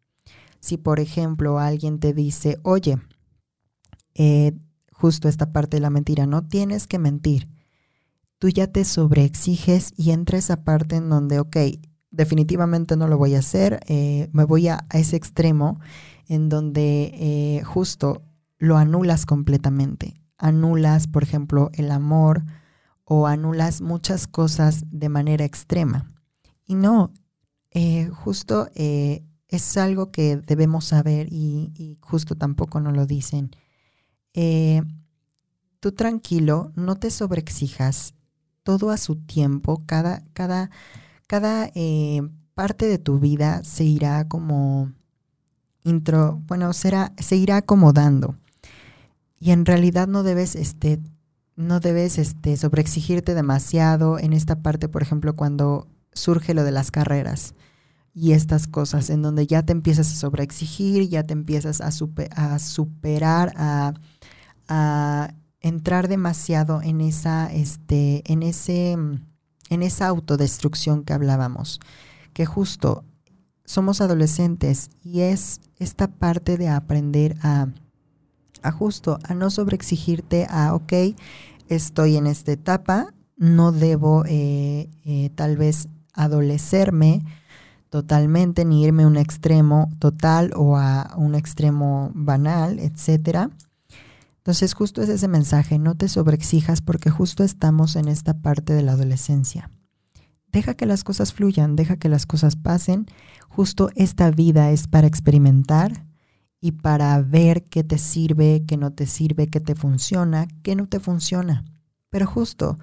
Si 0.60 0.78
por 0.78 1.00
ejemplo 1.00 1.60
alguien 1.60 2.00
te 2.00 2.14
dice, 2.14 2.60
oye, 2.64 2.98
eh, 4.16 4.54
justo 4.92 5.30
esta 5.30 5.52
parte 5.52 5.78
de 5.78 5.82
la 5.82 5.90
mentira, 5.90 6.26
no 6.26 6.48
tienes 6.48 6.88
que 6.88 7.00
mentir, 7.00 7.50
tú 8.40 8.50
ya 8.50 8.68
te 8.68 8.84
sobreexiges 8.84 9.94
y 9.96 10.12
entra 10.12 10.38
esa 10.38 10.64
parte 10.64 10.96
en 10.96 11.10
donde, 11.10 11.40
ok, 11.40 11.58
definitivamente 12.10 12.98
no 12.98 13.08
lo 13.08 13.18
voy 13.18 13.36
a 13.36 13.40
hacer, 13.40 13.80
eh, 13.88 14.30
me 14.32 14.44
voy 14.44 14.68
a, 14.70 14.88
ese 14.92 15.16
extremo 15.16 15.80
en 16.28 16.50
donde 16.50 17.12
eh, 17.14 17.64
justo 17.64 18.24
lo 18.58 18.78
anulas 18.78 19.26
completamente. 19.26 20.20
Anulas, 20.38 21.08
por 21.08 21.24
ejemplo, 21.24 21.70
el 21.74 21.92
amor, 21.92 22.44
o 23.10 23.26
anulas 23.26 23.80
muchas 23.80 24.28
cosas 24.28 24.84
de 24.92 25.08
manera 25.08 25.46
extrema. 25.46 26.12
Y 26.66 26.76
no, 26.76 27.14
eh, 27.72 28.10
justo 28.10 28.68
eh, 28.76 29.24
es 29.48 29.78
algo 29.78 30.12
que 30.12 30.36
debemos 30.36 30.86
saber 30.86 31.28
y, 31.32 31.98
justo 32.02 32.36
tampoco 32.36 32.82
nos 32.82 32.94
lo 32.94 33.06
dicen. 33.06 33.52
Eh, 34.34 34.82
tú 35.80 35.94
tranquilo, 35.94 36.74
no 36.76 36.96
te 36.96 37.10
sobreexijas, 37.10 38.14
todo 38.64 38.90
a 38.92 38.98
su 38.98 39.16
tiempo, 39.16 39.84
cada, 39.86 40.26
cada, 40.34 40.70
cada 41.28 41.72
parte 42.56 42.88
de 42.88 42.98
tu 42.98 43.20
vida 43.20 43.64
se 43.64 43.86
irá 43.86 44.28
como 44.28 44.92
intro, 45.86 46.42
bueno, 46.46 46.74
será, 46.74 47.14
se 47.18 47.38
irá 47.38 47.56
acomodando. 47.56 48.36
Y 49.40 49.52
en 49.52 49.66
realidad 49.66 50.10
no 50.10 50.24
debes 50.24 50.56
este, 50.56 51.00
no 51.58 51.80
debes 51.80 52.20
este, 52.20 52.56
sobreexigirte 52.56 53.34
demasiado 53.34 54.20
en 54.20 54.32
esta 54.32 54.62
parte, 54.62 54.88
por 54.88 55.02
ejemplo, 55.02 55.36
cuando 55.36 55.88
surge 56.14 56.54
lo 56.54 56.64
de 56.64 56.72
las 56.72 56.92
carreras 56.92 57.56
y 58.14 58.32
estas 58.32 58.68
cosas, 58.68 59.10
en 59.10 59.24
donde 59.24 59.48
ya 59.48 59.64
te 59.64 59.74
empiezas 59.74 60.12
a 60.12 60.16
sobreexigir, 60.16 61.10
ya 61.10 61.24
te 61.24 61.34
empiezas 61.34 61.82
a, 61.82 61.92
superar, 61.92 63.54
a, 63.58 63.94
a, 64.68 65.34
entrar 65.60 66.08
demasiado 66.08 66.82
en 66.82 67.02
esa, 67.02 67.52
este, 67.52 68.24
en 68.32 68.44
ese, 68.44 68.92
en 68.92 69.84
esa 69.84 70.08
autodestrucción 70.08 71.04
que 71.04 71.14
hablábamos, 71.14 71.80
que 72.34 72.46
justo 72.46 73.04
somos 73.66 74.00
adolescentes 74.00 74.92
y 75.04 75.22
es 75.22 75.60
esta 75.78 76.08
parte 76.08 76.58
de 76.58 76.70
aprender 76.70 77.36
a 77.42 77.68
a 78.64 78.72
justo, 78.72 79.20
a 79.24 79.34
no 79.34 79.50
sobreexigirte 79.50 80.48
a, 80.50 80.74
ok, 80.74 80.94
estoy 81.70 82.18
en 82.18 82.28
esta 82.28 82.52
etapa, 82.52 83.14
no 83.36 83.72
debo 83.72 84.24
eh, 84.26 84.90
eh, 85.06 85.30
tal 85.36 85.58
vez 85.58 85.90
adolecerme 86.14 87.24
totalmente, 87.90 88.66
ni 88.66 88.84
irme 88.84 89.04
a 89.04 89.08
un 89.08 89.18
extremo 89.18 89.90
total 90.00 90.52
o 90.56 90.78
a 90.78 91.14
un 91.18 91.36
extremo 91.36 92.12
banal, 92.14 92.80
etcétera. 92.80 93.50
Entonces 94.38 94.74
justo 94.74 95.02
es 95.02 95.10
ese 95.10 95.28
mensaje, 95.28 95.78
no 95.78 95.96
te 95.96 96.08
sobreexijas 96.08 96.82
porque 96.82 97.10
justo 97.10 97.44
estamos 97.44 97.96
en 97.96 98.08
esta 98.08 98.34
parte 98.34 98.74
de 98.74 98.82
la 98.82 98.94
adolescencia. 98.94 99.70
Deja 100.52 100.74
que 100.74 100.86
las 100.86 101.04
cosas 101.04 101.34
fluyan, 101.34 101.76
deja 101.76 101.98
que 101.98 102.10
las 102.10 102.26
cosas 102.26 102.56
pasen. 102.56 103.06
Justo 103.50 103.90
esta 103.96 104.32
vida 104.32 104.72
es 104.72 104.88
para 104.88 105.08
experimentar, 105.08 106.07
y 106.60 106.72
para 106.74 107.22
ver 107.22 107.64
qué 107.66 107.84
te 107.84 107.98
sirve, 107.98 108.64
qué 108.68 108.78
no 108.78 108.92
te 108.94 109.06
sirve, 109.06 109.48
qué 109.48 109.60
te 109.60 109.76
funciona, 109.76 110.48
qué 110.64 110.76
no 110.76 110.88
te 110.88 111.00
funciona. 111.00 111.66
Pero 112.10 112.26
justo 112.26 112.78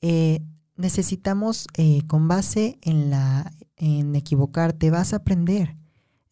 eh, 0.00 0.40
necesitamos, 0.76 1.66
eh, 1.76 2.02
con 2.06 2.28
base 2.28 2.78
en, 2.82 3.10
la, 3.10 3.52
en 3.76 4.14
equivocarte, 4.14 4.90
vas 4.90 5.12
a 5.12 5.16
aprender. 5.16 5.76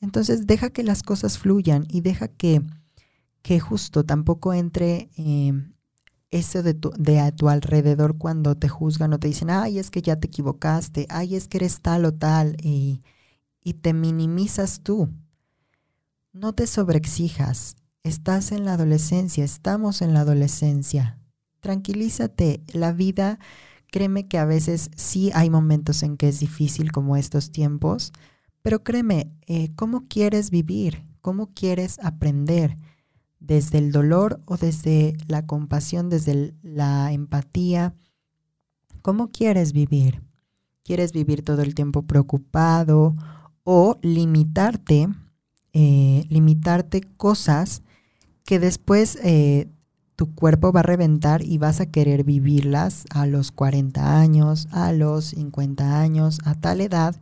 Entonces 0.01 0.47
deja 0.47 0.71
que 0.71 0.85
las 0.85 1.03
cosas 1.03 1.39
fluyan 1.39 1.87
y 1.89 2.01
deja 2.03 2.29
que, 2.29 2.63
que 3.43 3.61
justo 3.61 4.05
tampoco 4.05 4.55
entre 4.55 5.11
eh, 5.17 5.53
eso 6.31 6.63
de, 6.63 6.75
tu, 6.75 6.91
de 6.99 7.21
a 7.21 7.33
tu 7.33 7.49
alrededor 7.49 8.19
cuando 8.19 8.57
te 8.57 8.69
juzgan 8.69 9.13
o 9.13 9.19
te 9.19 9.29
dicen, 9.29 9.51
ay, 9.51 9.79
es 9.79 9.91
que 9.91 10.03
ya 10.03 10.17
te 10.17 10.29
equivocaste, 10.29 11.07
ay, 11.09 11.37
es 11.37 11.49
que 11.49 11.59
eres 11.59 11.81
tal 11.81 12.05
o 12.05 12.13
tal, 12.15 12.57
y, 12.63 13.03
y 13.63 13.75
te 13.75 13.93
minimizas 13.93 14.81
tú. 14.83 15.09
No 16.39 16.53
te 16.53 16.67
sobreexijas. 16.67 17.77
Estás 18.03 18.53
en 18.53 18.67
la 18.67 18.75
adolescencia, 18.75 19.43
estamos 19.43 20.03
en 20.03 20.13
la 20.13 20.21
adolescencia. 20.21 21.19
Tranquilízate. 21.61 22.63
La 22.75 22.93
vida, 22.93 23.39
créeme 23.91 24.29
que 24.29 24.37
a 24.37 24.45
veces 24.45 24.91
sí 24.97 25.31
hay 25.33 25.49
momentos 25.49 26.03
en 26.03 26.19
que 26.19 26.29
es 26.29 26.39
difícil 26.39 26.93
como 26.93 27.17
estos 27.17 27.53
tiempos, 27.53 28.13
pero 28.61 28.85
créeme, 28.85 29.33
eh, 29.47 29.75
¿cómo 29.77 30.09
quieres 30.09 30.51
vivir? 30.51 31.07
¿Cómo 31.23 31.55
quieres 31.55 31.99
aprender? 32.03 32.77
¿Desde 33.41 33.79
el 33.79 33.91
dolor 33.91 34.43
o 34.45 34.59
desde 34.59 35.17
la 35.29 35.47
compasión, 35.47 36.11
desde 36.11 36.55
la 36.61 37.13
empatía? 37.13 37.95
¿Cómo 39.01 39.31
quieres 39.31 39.73
vivir? 39.73 40.23
¿Quieres 40.85 41.13
vivir 41.13 41.43
todo 41.43 41.63
el 41.63 41.75
tiempo 41.75 42.03
preocupado 42.03 43.17
o 43.65 43.99
limitarte 44.03 45.09
eh, 45.79 46.25
limitarte 46.31 47.03
cosas 47.03 47.83
que 48.47 48.59
después 48.59 49.19
eh, 49.23 49.69
tu 50.17 50.35
cuerpo 50.35 50.73
va 50.73 50.81
a 50.81 50.83
reventar 50.83 51.43
y 51.43 51.59
vas 51.59 51.83
a 51.83 51.91
querer 51.91 52.25
vivirlas 52.25 53.05
a 53.11 53.27
los 53.27 53.53
40 53.53 54.19
años, 54.19 54.69
a 54.71 54.95
los 54.95 55.27
50 55.27 56.01
años, 56.01 56.39
a 56.47 56.55
tal 56.55 56.81
edad 56.81 57.15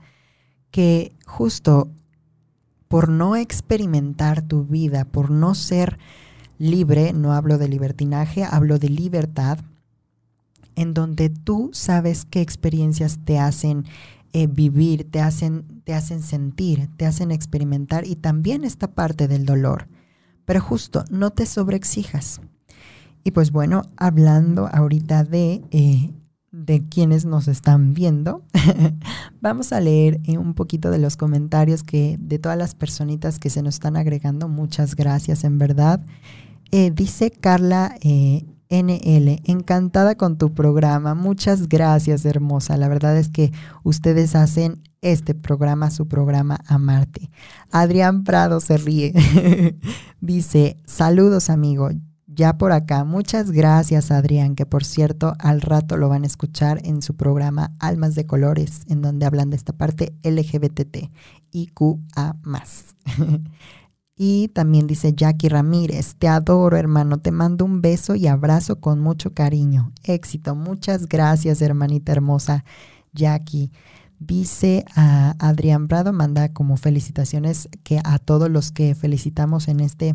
que 0.71 1.17
justo 1.27 1.91
por 2.87 3.09
no 3.09 3.35
experimentar 3.35 4.43
tu 4.43 4.63
vida, 4.63 5.05
por 5.05 5.33
no 5.33 5.57
ser 5.57 5.99
libre, 6.57 7.13
no 7.13 7.33
hablo 7.33 7.59
de 7.59 7.67
libertinaje, 7.67 8.45
hablo 8.45 8.79
de 8.79 8.89
libertad, 8.89 9.59
en 10.77 10.95
donde 10.95 11.29
tú 11.29 11.71
sabes 11.73 12.25
qué 12.25 12.41
experiencias 12.41 13.19
te 13.25 13.37
hacen 13.41 13.85
eh, 14.37 14.49
vivir, 14.49 15.09
te 15.09 15.21
hacen, 15.21 15.81
te 15.85 15.95
hacen 15.95 16.21
sentir, 16.21 16.91
te 16.97 17.07
hacen 17.07 17.31
experimentar 17.31 18.05
y 18.05 18.17
también 18.17 18.65
esta 18.65 18.89
parte 18.93 19.29
del 19.29 19.47
dolor. 19.47 19.87
Pero 20.45 20.61
justo, 20.61 21.05
no 21.09 21.31
te 21.31 21.47
sobreexijas. 21.47 22.41
Y 23.23 23.31
pues 23.31 23.53
bueno, 23.53 23.83
hablando 23.97 24.67
ahorita 24.67 25.23
de, 25.23 25.63
eh, 25.71 26.11
de 26.51 26.83
quienes 26.89 27.25
nos 27.25 27.47
están 27.47 27.95
viendo, 27.95 28.43
vamos 29.41 29.73
a 29.73 29.81
leer 29.81 30.21
eh, 30.25 30.37
un 30.37 30.55
poquito 30.55 30.91
de 30.91 30.99
los 30.99 31.17
comentarios 31.17 31.85
que 31.85 32.17
de 32.19 32.41
todas 32.41 32.59
las 32.59 32.75
personitas 32.75 33.39
que 33.39 33.51
se 33.51 33.63
nos 33.63 33.75
están 33.77 33.97
agregando. 33.97 34.49
Muchas 34.49 34.97
gracias, 34.97 35.45
en 35.45 35.59
verdad. 35.59 36.05
dice 36.73 37.31
Carla 37.31 37.95
NL, 38.83 39.41
encantada 39.45 40.17
con 40.17 40.39
tu 40.39 40.53
programa. 40.55 41.15
Muchas 41.15 41.69
gracias, 41.69 42.25
hermosa. 42.25 42.77
La 42.77 42.89
verdad 42.89 43.17
es 43.17 43.29
que 43.29 43.53
ustedes 43.83 44.35
hacen 44.35 44.83
este 45.01 45.35
programa, 45.35 45.91
su 45.91 46.09
programa 46.09 46.59
Amarte. 46.67 47.31
Adrián 47.71 48.25
Prado 48.25 48.61
se 48.61 48.79
ríe. 48.79 49.13
Dice, 50.21 50.79
saludos 50.87 51.51
amigo. 51.51 51.91
ya 52.27 52.59
por 52.59 52.73
acá. 52.73 53.05
Muchas 53.05 53.53
gracias, 53.53 54.11
Adrián, 54.11 54.55
que 54.57 54.67
por 54.67 54.85
cierto, 54.85 55.35
al 55.39 55.61
rato 55.61 55.97
lo 55.97 56.09
van 56.09 56.25
a 56.25 56.27
escuchar 56.27 56.81
en 56.85 57.03
su 57.03 57.17
programa 57.17 57.73
Almas 57.79 58.15
de 58.15 58.27
Colores, 58.27 58.83
en 58.89 59.03
donde 59.03 59.27
hablan 59.27 59.51
de 59.51 59.57
esta 59.57 59.73
parte 59.73 60.15
LGBTT 60.25 61.11
y 61.53 61.67
QA. 61.69 62.37
Y 64.17 64.49
también 64.49 64.87
dice 64.87 65.13
Jackie 65.13 65.49
Ramírez, 65.49 66.15
te 66.17 66.29
adoro, 66.29 66.77
hermano, 66.77 67.19
te 67.19 67.33
mando 67.33 67.65
un 67.65 67.81
beso 67.81 68.15
y 68.15 68.29
abrazo 68.29 68.81
con 68.81 69.01
mucho 69.01 69.35
cariño. 69.35 69.93
Éxito, 70.05 70.55
muchas 70.55 71.09
gracias, 71.09 71.61
hermanita 71.61 72.13
hermosa 72.13 72.65
Jackie. 73.13 73.73
Dice 74.21 74.85
a 74.95 75.35
Adrián 75.41 75.89
Brado, 75.89 76.13
manda 76.13 76.53
como 76.53 76.77
felicitaciones 76.77 77.69
que 77.83 78.01
a 78.05 78.19
todos 78.19 78.49
los 78.49 78.71
que 78.71 78.95
felicitamos 78.95 79.67
en 79.69 79.81
este 79.81 80.15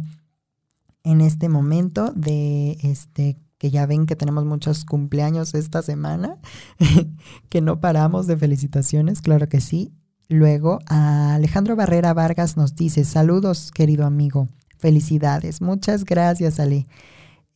en 1.04 1.22
este 1.22 1.50
momento 1.50 2.12
de 2.14 2.78
este 2.82 3.38
que 3.58 3.72
ya 3.72 3.86
ven 3.86 4.06
que 4.06 4.16
tenemos 4.16 4.46
muchos 4.46 4.86
cumpleaños 4.86 5.54
esta 5.54 5.82
semana, 5.82 6.38
que 7.50 7.62
no 7.62 7.82
paramos 7.82 8.26
de 8.26 8.38
felicitaciones, 8.38 9.22
claro 9.22 9.50
que 9.50 9.60
sí. 9.60 9.92
Luego, 10.32 10.78
Alejandro 10.86 11.76
Barrera 11.76 12.14
Vargas 12.14 12.56
nos 12.56 12.76
dice, 12.76 13.04
saludos 13.04 13.72
querido 13.72 14.06
amigo, 14.06 14.48
felicidades, 14.78 15.60
muchas 15.60 16.06
gracias 16.06 16.60
Ale. 16.60 16.86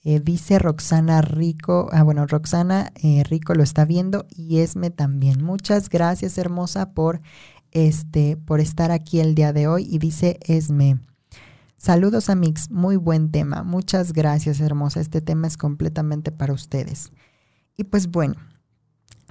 Eh, 0.03 0.19
dice 0.19 0.57
Roxana 0.57 1.21
Rico, 1.21 1.87
ah 1.91 2.01
bueno, 2.01 2.25
Roxana 2.25 2.91
eh, 2.95 3.23
Rico 3.29 3.53
lo 3.53 3.61
está 3.61 3.85
viendo 3.85 4.25
y 4.35 4.57
Esme 4.57 4.89
también. 4.89 5.43
Muchas 5.43 5.87
gracias 5.87 6.39
hermosa 6.39 6.93
por, 6.93 7.21
este, 7.71 8.37
por 8.37 8.59
estar 8.59 8.89
aquí 8.89 9.19
el 9.19 9.35
día 9.35 9.53
de 9.53 9.67
hoy 9.67 9.87
y 9.87 9.99
dice 9.99 10.39
Esme. 10.41 10.97
Saludos 11.77 12.31
a 12.31 12.35
Mix, 12.35 12.71
muy 12.71 12.95
buen 12.95 13.29
tema. 13.29 13.61
Muchas 13.61 14.13
gracias, 14.13 14.59
hermosa. 14.61 14.99
Este 14.99 15.21
tema 15.21 15.45
es 15.45 15.57
completamente 15.57 16.31
para 16.31 16.53
ustedes. 16.53 17.11
Y 17.77 17.83
pues 17.83 18.07
bueno, 18.07 18.35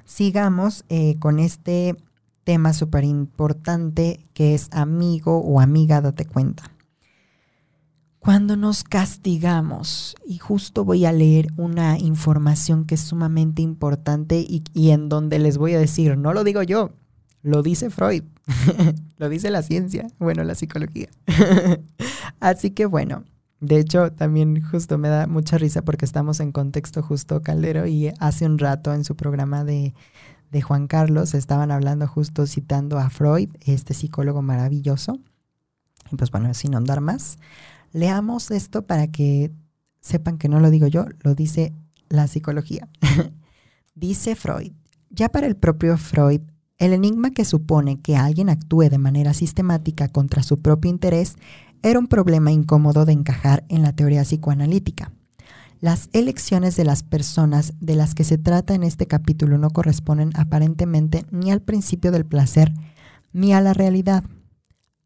sigamos 0.04 0.84
eh, 0.88 1.18
con 1.18 1.40
este 1.40 1.96
tema 2.44 2.72
súper 2.72 3.04
importante 3.04 4.26
que 4.34 4.54
es 4.54 4.68
amigo 4.72 5.38
o 5.38 5.60
amiga, 5.60 6.00
date 6.00 6.26
cuenta. 6.26 6.64
Cuando 8.18 8.56
nos 8.56 8.84
castigamos, 8.84 10.14
y 10.24 10.38
justo 10.38 10.84
voy 10.84 11.06
a 11.06 11.12
leer 11.12 11.48
una 11.56 11.98
información 11.98 12.84
que 12.84 12.94
es 12.94 13.00
sumamente 13.00 13.62
importante 13.62 14.38
y, 14.38 14.62
y 14.74 14.90
en 14.90 15.08
donde 15.08 15.40
les 15.40 15.58
voy 15.58 15.74
a 15.74 15.78
decir, 15.80 16.16
no 16.16 16.32
lo 16.32 16.44
digo 16.44 16.62
yo, 16.62 16.92
lo 17.42 17.62
dice 17.62 17.90
Freud, 17.90 18.22
lo 19.18 19.28
dice 19.28 19.50
la 19.50 19.62
ciencia, 19.62 20.06
bueno, 20.18 20.44
la 20.44 20.54
psicología. 20.54 21.08
Así 22.40 22.70
que 22.70 22.86
bueno, 22.86 23.24
de 23.58 23.78
hecho 23.80 24.12
también 24.12 24.62
justo 24.62 24.98
me 24.98 25.08
da 25.08 25.26
mucha 25.26 25.58
risa 25.58 25.82
porque 25.82 26.04
estamos 26.04 26.38
en 26.38 26.52
contexto 26.52 27.02
justo 27.02 27.42
Caldero 27.42 27.88
y 27.88 28.12
hace 28.20 28.46
un 28.46 28.58
rato 28.58 28.94
en 28.94 29.04
su 29.04 29.16
programa 29.16 29.64
de, 29.64 29.94
de 30.52 30.60
Juan 30.60 30.86
Carlos 30.86 31.32
estaban 31.32 31.70
hablando 31.70 32.06
justo 32.06 32.46
citando 32.46 32.98
a 32.98 33.08
Freud, 33.08 33.48
este 33.62 33.94
psicólogo 33.94 34.42
maravilloso. 34.42 35.18
Y 36.10 36.16
pues 36.16 36.30
bueno, 36.30 36.52
sin 36.52 36.74
andar 36.74 37.00
más, 37.00 37.38
leamos 37.92 38.50
esto 38.50 38.82
para 38.86 39.06
que 39.06 39.50
sepan 40.00 40.36
que 40.36 40.50
no 40.50 40.60
lo 40.60 40.70
digo 40.70 40.86
yo, 40.86 41.06
lo 41.22 41.34
dice 41.34 41.72
la 42.10 42.26
psicología. 42.26 42.86
dice 43.94 44.36
Freud, 44.36 44.72
ya 45.08 45.30
para 45.30 45.46
el 45.46 45.56
propio 45.56 45.96
Freud, 45.96 46.42
el 46.76 46.92
enigma 46.92 47.30
que 47.30 47.46
supone 47.46 48.00
que 48.00 48.16
alguien 48.16 48.50
actúe 48.50 48.90
de 48.90 48.98
manera 48.98 49.32
sistemática 49.32 50.08
contra 50.08 50.42
su 50.42 50.58
propio 50.58 50.90
interés 50.90 51.36
era 51.82 51.98
un 51.98 52.08
problema 52.08 52.52
incómodo 52.52 53.06
de 53.06 53.12
encajar 53.12 53.64
en 53.68 53.82
la 53.82 53.94
teoría 53.94 54.22
psicoanalítica. 54.22 55.12
Las 55.82 56.10
elecciones 56.12 56.76
de 56.76 56.84
las 56.84 57.02
personas 57.02 57.74
de 57.80 57.96
las 57.96 58.14
que 58.14 58.22
se 58.22 58.38
trata 58.38 58.72
en 58.72 58.84
este 58.84 59.08
capítulo 59.08 59.58
no 59.58 59.70
corresponden 59.70 60.30
aparentemente 60.36 61.26
ni 61.32 61.50
al 61.50 61.60
principio 61.60 62.12
del 62.12 62.24
placer 62.24 62.72
ni 63.32 63.52
a 63.52 63.60
la 63.60 63.74
realidad. 63.74 64.22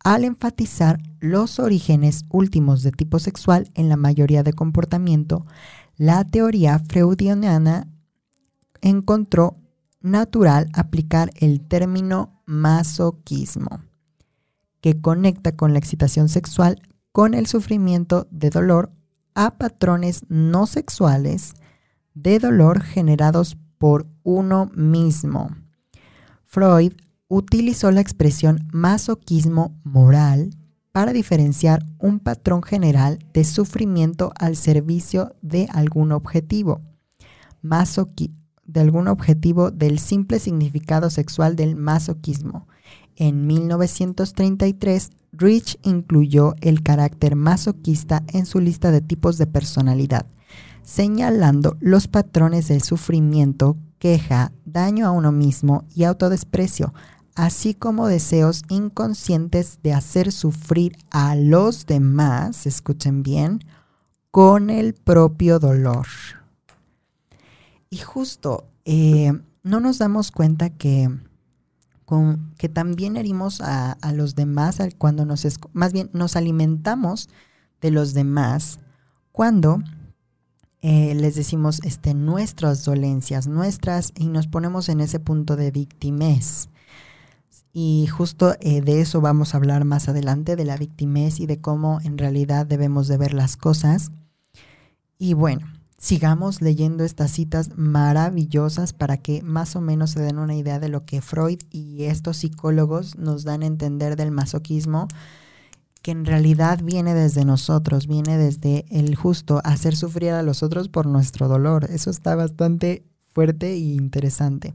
Al 0.05 0.23
enfatizar 0.23 1.01
los 1.19 1.61
orígenes 1.61 2.27
últimos 2.29 2.83
de 2.83 2.93
tipo 2.93 3.19
sexual 3.19 3.71
en 3.73 3.89
la 3.89 3.97
mayoría 3.97 4.43
de 4.43 4.53
comportamiento, 4.53 5.47
la 5.97 6.25
teoría 6.25 6.79
freudiana 6.79 7.89
encontró 8.83 9.57
natural 10.03 10.69
aplicar 10.75 11.31
el 11.37 11.63
término 11.63 12.43
masoquismo, 12.45 13.81
que 14.83 15.01
conecta 15.01 15.57
con 15.57 15.73
la 15.73 15.79
excitación 15.79 16.29
sexual 16.29 16.83
con 17.13 17.33
el 17.33 17.47
sufrimiento 17.47 18.29
de 18.31 18.51
dolor 18.51 18.93
a 19.37 19.59
patrones 19.59 20.23
no 20.29 20.67
sexuales 20.67 21.55
de 22.15 22.41
dolor 22.41 22.81
generados 22.81 23.57
por 23.79 24.09
uno 24.25 24.71
mismo. 24.75 25.51
Freud 26.45 26.95
utilizó 27.29 27.91
la 27.91 28.01
expresión 28.01 28.67
masoquismo 28.73 29.79
moral 29.85 30.51
para 30.91 31.13
diferenciar 31.13 31.85
un 31.99 32.19
patrón 32.21 32.63
general 32.63 33.19
de 33.35 33.45
sufrimiento 33.45 34.33
al 34.39 34.57
servicio 34.57 35.37
de 35.43 35.69
algún 35.71 36.13
objetivo. 36.13 36.81
De 38.65 38.81
algún 38.81 39.07
objetivo 39.07 39.71
del 39.71 39.99
simple 39.99 40.39
significado 40.39 41.11
sexual 41.11 41.55
del 41.55 41.77
masoquismo. 41.77 42.67
En 43.17 43.47
1933, 43.47 45.11
Rich 45.37 45.79
incluyó 45.83 46.55
el 46.61 46.83
carácter 46.83 47.37
masoquista 47.37 48.23
en 48.33 48.47
su 48.47 48.61
lista 48.61 48.91
de 48.91 49.01
tipos 49.01 49.39
de 49.39 49.47
personalidad, 49.47 50.27
señalando 50.83 51.77
los 51.81 52.09
patrones 52.09 52.69
de 52.69 52.81
sufrimiento, 52.81 53.77
queja, 53.99 54.53
daño 54.65 55.07
a 55.07 55.11
uno 55.11 55.33
mismo 55.33 55.85
y 55.95 56.05
autodesprecio, 56.05 56.95
así 57.35 57.75
como 57.75 58.07
deseos 58.07 58.63
inconscientes 58.69 59.81
de 59.83 59.93
hacer 59.93 60.33
sufrir 60.33 60.97
a 61.11 61.37
los 61.37 61.87
demás, 61.87 62.67
escuchen 62.67 63.23
bien, 63.23 63.61
con 64.31 64.71
el 64.71 64.95
propio 64.95 65.59
dolor. 65.59 66.07
Y 67.91 67.99
justo, 67.99 68.69
eh, 68.85 69.33
no 69.63 69.81
nos 69.81 69.99
damos 69.99 70.31
cuenta 70.31 70.71
que, 70.71 71.11
con, 72.07 72.55
que 72.57 72.71
también 72.71 73.17
herimos 73.17 73.61
a, 73.61 73.99
los 74.15 74.35
demás 74.35 74.79
cuando 74.97 75.27
nos, 75.27 75.47
más 75.75 75.93
bien 75.93 76.09
nos 76.15 76.37
alimentamos 76.37 77.29
de 77.83 77.91
los 77.91 78.15
demás 78.15 78.79
cuando 79.33 79.83
eh, 80.81 81.15
les 81.15 81.35
decimos 81.35 81.81
este, 81.83 82.15
nuestras 82.15 82.85
dolencias, 82.85 83.49
nuestras, 83.49 84.13
y 84.17 84.29
nos 84.29 84.47
ponemos 84.47 84.89
en 84.89 85.01
ese 85.01 85.19
punto 85.21 85.57
de 85.57 85.73
victimez. 85.73 86.69
Y 87.73 88.07
justo 88.07 88.55
eh, 88.61 88.81
de 88.81 89.01
eso 89.01 89.21
vamos 89.21 89.53
a 89.53 89.59
hablar 89.59 89.85
más 89.85 90.09
adelante, 90.09 90.57
de 90.57 90.65
la 90.65 90.77
victimez 90.77 91.41
y 91.41 91.47
de 91.47 91.61
cómo 91.61 92.01
en 92.05 92.17
realidad 92.17 92.67
debemos 92.67 93.09
de 93.09 93.19
ver 93.19 93.35
las 93.35 93.57
cosas. 93.57 94.13
Y 95.19 95.35
bueno, 95.35 95.67
sigamos 95.99 96.61
leyendo 96.61 97.05
estas 97.05 97.31
citas 97.31 97.71
maravillosas 97.77 98.93
para 98.93 99.17
que 99.17 99.43
más 99.43 99.77
o 99.77 99.81
menos 99.81 100.11
se 100.11 100.21
den 100.21 100.39
una 100.39 100.55
idea 100.55 100.79
de 100.79 100.89
lo 100.89 101.05
que 101.05 101.21
Freud 101.21 101.61
y 101.71 102.05
estos 102.05 102.39
psicólogos 102.39 103.17
nos 103.17 103.45
dan 103.45 103.63
a 103.63 103.67
entender 103.67 104.17
del 104.17 104.31
masoquismo, 104.31 105.09
que 106.03 106.11
en 106.11 106.25
realidad 106.25 106.81
viene 106.83 107.15
desde 107.15 107.45
nosotros, 107.45 108.07
viene 108.07 108.37
desde 108.39 108.85
el 108.91 109.17
justo 109.17 109.61
hacer 109.65 109.97
sufrir 109.97 110.31
a 110.31 110.43
los 110.43 110.63
otros 110.63 110.89
por 110.89 111.07
nuestro 111.07 111.49
dolor. 111.49 111.89
Eso 111.91 112.11
está 112.11 112.37
bastante 112.37 113.05
fuerte 113.33 113.73
e 113.73 113.79
interesante. 113.79 114.75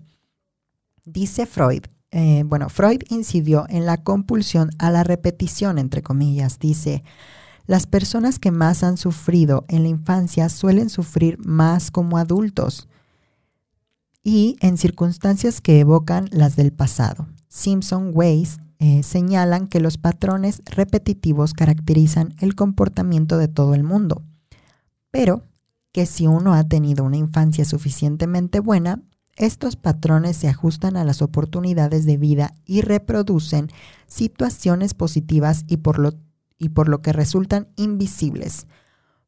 Dice 1.06 1.46
Freud, 1.46 1.84
eh, 2.12 2.44
bueno, 2.46 2.68
Freud 2.68 3.04
incidió 3.10 3.66
en 3.70 3.86
la 3.86 4.04
compulsión 4.04 4.72
a 4.78 4.92
la 4.92 5.04
repetición, 5.04 5.78
entre 5.78 6.04
comillas, 6.04 6.60
dice, 6.60 7.04
las 7.72 7.88
personas 7.88 8.38
que 8.38 8.52
más 8.52 8.84
han 8.84 8.98
sufrido 8.98 9.64
en 9.70 9.84
la 9.84 9.88
infancia 9.88 10.50
suelen 10.50 10.90
sufrir 10.90 11.38
más 11.40 11.90
como 11.90 12.18
adultos 12.18 12.90
y 14.26 14.58
en 14.60 14.78
circunstancias 14.78 15.62
que 15.62 15.80
evocan 15.80 16.28
las 16.32 16.58
del 16.58 16.74
pasado. 16.74 17.28
Simpson 17.48 18.12
Weiss 18.14 18.60
eh, 18.80 19.04
señalan 19.04 19.68
que 19.68 19.80
los 19.80 19.98
patrones 19.98 20.62
repetitivos 20.66 21.54
caracterizan 21.54 22.36
el 22.42 22.56
comportamiento 22.56 23.38
de 23.38 23.48
todo 23.48 23.74
el 23.74 23.86
mundo, 23.86 24.22
pero 25.10 25.46
que 25.94 26.06
si 26.06 26.28
uno 26.28 26.54
ha 26.54 26.66
tenido 26.66 27.06
una 27.06 27.16
infancia 27.16 27.64
suficientemente 27.64 28.60
buena, 28.60 29.02
estos 29.38 29.78
patrones 29.78 30.36
se 30.36 30.50
ajustan 30.50 30.98
a 30.98 31.06
las 31.06 31.22
oportunidades 31.22 32.06
de 32.06 32.18
vida 32.18 32.54
y 32.66 32.82
reproducen 32.82 33.70
situaciones 34.08 34.94
positivas 34.94 35.64
y 35.68 35.78
por 35.78 36.00
lo 36.00 36.12
y 36.62 36.70
por 36.70 36.88
lo 36.88 37.02
que 37.02 37.12
resultan 37.12 37.68
invisibles. 37.76 38.68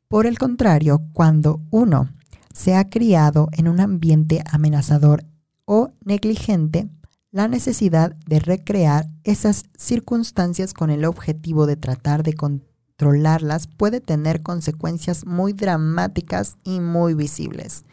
Por 0.07 0.27
el 0.27 0.37
contrario, 0.37 1.01
cuando 1.11 1.61
uno 1.71 2.09
se 2.53 2.75
ha 2.75 2.89
criado 2.89 3.49
en 3.53 3.67
un 3.67 3.79
ambiente 3.79 4.43
amenazador 4.51 5.25
o 5.65 5.91
negligente, 6.05 6.87
la 7.31 7.47
necesidad 7.47 8.15
de 8.27 8.39
recrear 8.39 9.09
esas 9.23 9.63
circunstancias 9.75 10.75
con 10.75 10.91
el 10.91 11.03
objetivo 11.03 11.65
de 11.65 11.75
tratar 11.75 12.21
de, 12.21 12.33
controlarlas 12.33 13.65
puede 13.65 13.99
tener 13.99 14.43
consecuencias 14.43 15.25
muy 15.25 15.53
dramáticas 15.53 16.57
y 16.63 16.79
muy 16.79 17.15
visibles. 17.15 17.85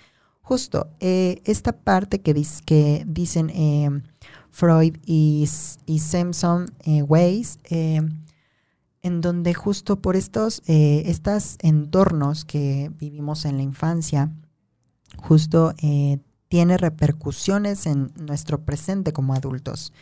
Justo, 0.42 0.90
eh, 1.00 1.40
esta 1.46 1.72
parte 1.72 2.20
que, 2.20 2.34
dicen 3.06 3.50
eh, 3.50 4.02
Freud 4.50 4.98
y, 5.06 5.48
y 5.86 5.98
Simpson 6.00 6.66
eh, 6.80 7.02
Weiss, 7.02 7.58
en 9.02 9.20
donde 9.20 9.54
justo 9.54 10.00
por 10.00 10.16
estos, 10.16 10.62
estos 10.66 11.56
entornos 11.60 12.44
que 12.44 12.90
vivimos 12.98 13.44
en 13.44 13.56
la 13.56 13.62
infancia, 13.62 14.30
justo 15.16 15.74
tiene 16.50 16.76
repercusiones 16.76 17.86
en 17.86 18.12
nuestro 18.16 18.64
presente 18.64 19.12
como 19.12 19.34
adultos. 19.34 19.92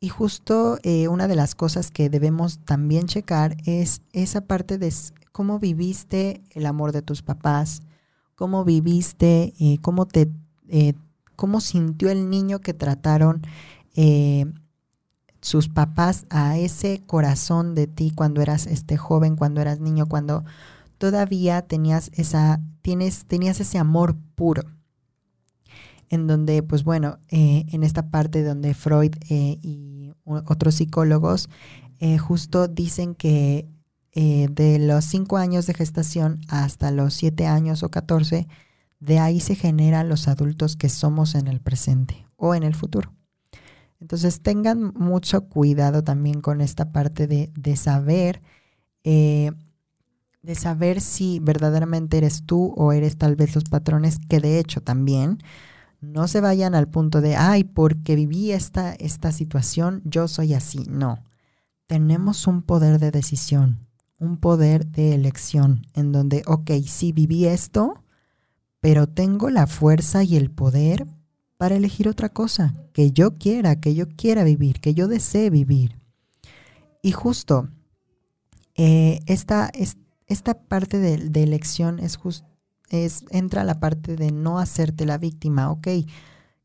Y 0.00 0.08
justo 0.08 0.78
eh, 0.82 1.06
una 1.06 1.28
de 1.28 1.36
las 1.36 1.54
cosas 1.54 1.92
que 1.92 2.10
debemos 2.10 2.58
también 2.64 3.06
checar 3.06 3.56
es 3.64 4.02
esa 4.12 4.40
parte 4.40 4.76
de 4.76 4.92
cómo 5.30 5.60
viviste 5.60 6.42
el 6.50 6.66
amor 6.66 6.90
de 6.90 7.02
tus 7.02 7.22
papás, 7.22 7.82
cómo 8.34 8.64
viviste, 8.64 9.54
eh, 9.60 9.78
cómo 9.80 10.06
te, 10.06 10.28
eh, 10.68 10.94
cómo 11.36 11.60
sintió 11.60 12.10
el 12.10 12.28
niño 12.28 12.58
que 12.58 12.74
trataron 12.74 13.42
sus 15.42 15.68
papás 15.68 16.24
a 16.30 16.56
ese 16.56 17.02
corazón 17.06 17.74
de 17.74 17.86
ti 17.86 18.12
cuando 18.14 18.40
eras 18.40 18.66
este 18.66 18.96
joven, 18.96 19.36
cuando 19.36 19.60
eras 19.60 19.80
niño, 19.80 20.06
cuando 20.06 20.44
todavía 20.96 21.62
tenías 21.62 22.10
esa, 22.14 22.60
tienes, 22.80 23.26
tenías 23.26 23.60
ese 23.60 23.76
amor 23.78 24.16
puro 24.34 24.62
en 26.12 26.26
donde, 26.26 26.62
pues 26.62 26.84
bueno, 26.84 27.18
eh, 27.28 27.64
en 27.72 27.82
esta 27.82 28.10
parte 28.10 28.44
donde 28.44 28.74
Freud 28.74 29.14
eh, 29.30 29.58
y 29.62 30.12
otros 30.24 30.74
psicólogos 30.74 31.48
eh, 32.00 32.18
justo 32.18 32.68
dicen 32.68 33.14
que 33.14 33.66
de 34.14 34.78
los 34.78 35.06
cinco 35.06 35.38
años 35.38 35.66
de 35.66 35.72
gestación 35.72 36.42
hasta 36.48 36.90
los 36.90 37.14
siete 37.14 37.46
años 37.46 37.82
o 37.82 37.90
catorce, 37.90 38.46
de 39.00 39.18
ahí 39.18 39.40
se 39.40 39.54
generan 39.54 40.10
los 40.10 40.28
adultos 40.28 40.76
que 40.76 40.90
somos 40.90 41.34
en 41.34 41.48
el 41.48 41.62
presente 41.62 42.26
o 42.36 42.54
en 42.54 42.62
el 42.62 42.74
futuro. 42.74 43.10
Entonces 44.02 44.40
tengan 44.40 44.92
mucho 44.96 45.42
cuidado 45.42 46.02
también 46.02 46.40
con 46.40 46.60
esta 46.60 46.90
parte 46.90 47.28
de, 47.28 47.52
de 47.54 47.76
saber, 47.76 48.42
de 49.04 49.54
saber 50.56 51.00
si 51.00 51.38
verdaderamente 51.38 52.18
eres 52.18 52.44
tú 52.44 52.74
o 52.76 52.92
eres 52.92 53.16
tal 53.16 53.36
vez 53.36 53.54
los 53.54 53.62
patrones, 53.62 54.18
que 54.28 54.40
de 54.40 54.58
hecho 54.58 54.80
también 54.80 55.38
no 56.00 56.26
se 56.26 56.40
vayan 56.40 56.74
al 56.74 56.88
punto 56.88 57.20
de, 57.20 57.36
ay, 57.36 57.62
porque 57.62 58.16
viví 58.16 58.50
esta, 58.50 58.92
esta 58.92 59.30
situación, 59.30 60.02
yo 60.04 60.26
soy 60.26 60.54
así. 60.54 60.84
No. 60.90 61.20
Tenemos 61.86 62.48
un 62.48 62.62
poder 62.62 62.98
de 62.98 63.12
decisión, 63.12 63.86
un 64.18 64.36
poder 64.36 64.84
de 64.88 65.14
elección, 65.14 65.86
en 65.94 66.10
donde, 66.10 66.42
ok, 66.48 66.72
sí 66.84 67.12
viví 67.12 67.46
esto, 67.46 68.02
pero 68.80 69.06
tengo 69.06 69.48
la 69.48 69.68
fuerza 69.68 70.24
y 70.24 70.34
el 70.34 70.50
poder 70.50 71.06
para 71.62 71.76
elegir 71.76 72.08
otra 72.08 72.28
cosa 72.28 72.74
que 72.92 73.12
yo 73.12 73.38
quiera, 73.38 73.78
que 73.78 73.94
yo 73.94 74.08
quiera 74.08 74.42
vivir, 74.42 74.80
que 74.80 74.94
yo 74.94 75.06
desee 75.06 75.48
vivir. 75.48 75.96
Y 77.02 77.12
justo 77.12 77.68
eh, 78.74 79.20
esta, 79.26 79.70
esta, 80.26 80.54
parte 80.54 80.98
de, 80.98 81.40
elección 81.40 82.00
es 82.00 82.16
justo 82.16 82.48
es, 82.90 83.24
entra 83.30 83.62
la 83.62 83.78
parte 83.78 84.16
de 84.16 84.32
no 84.32 84.58
hacerte 84.58 85.06
la 85.06 85.18
víctima, 85.18 85.70
ok. 85.70 85.86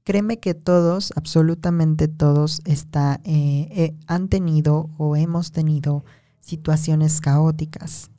Créeme 0.04 0.40
que 0.40 0.56
todos, 0.56 1.14
absolutamente 1.16 2.08
todos, 2.08 2.62
está, 2.66 3.22
eh, 3.24 3.68
eh, 3.70 3.96
han 4.08 4.30
tenido 4.30 4.90
o 4.98 5.16
hemos 5.16 5.52
tenido 5.52 6.06
situaciones 6.40 7.22
caóticas, 7.22 8.10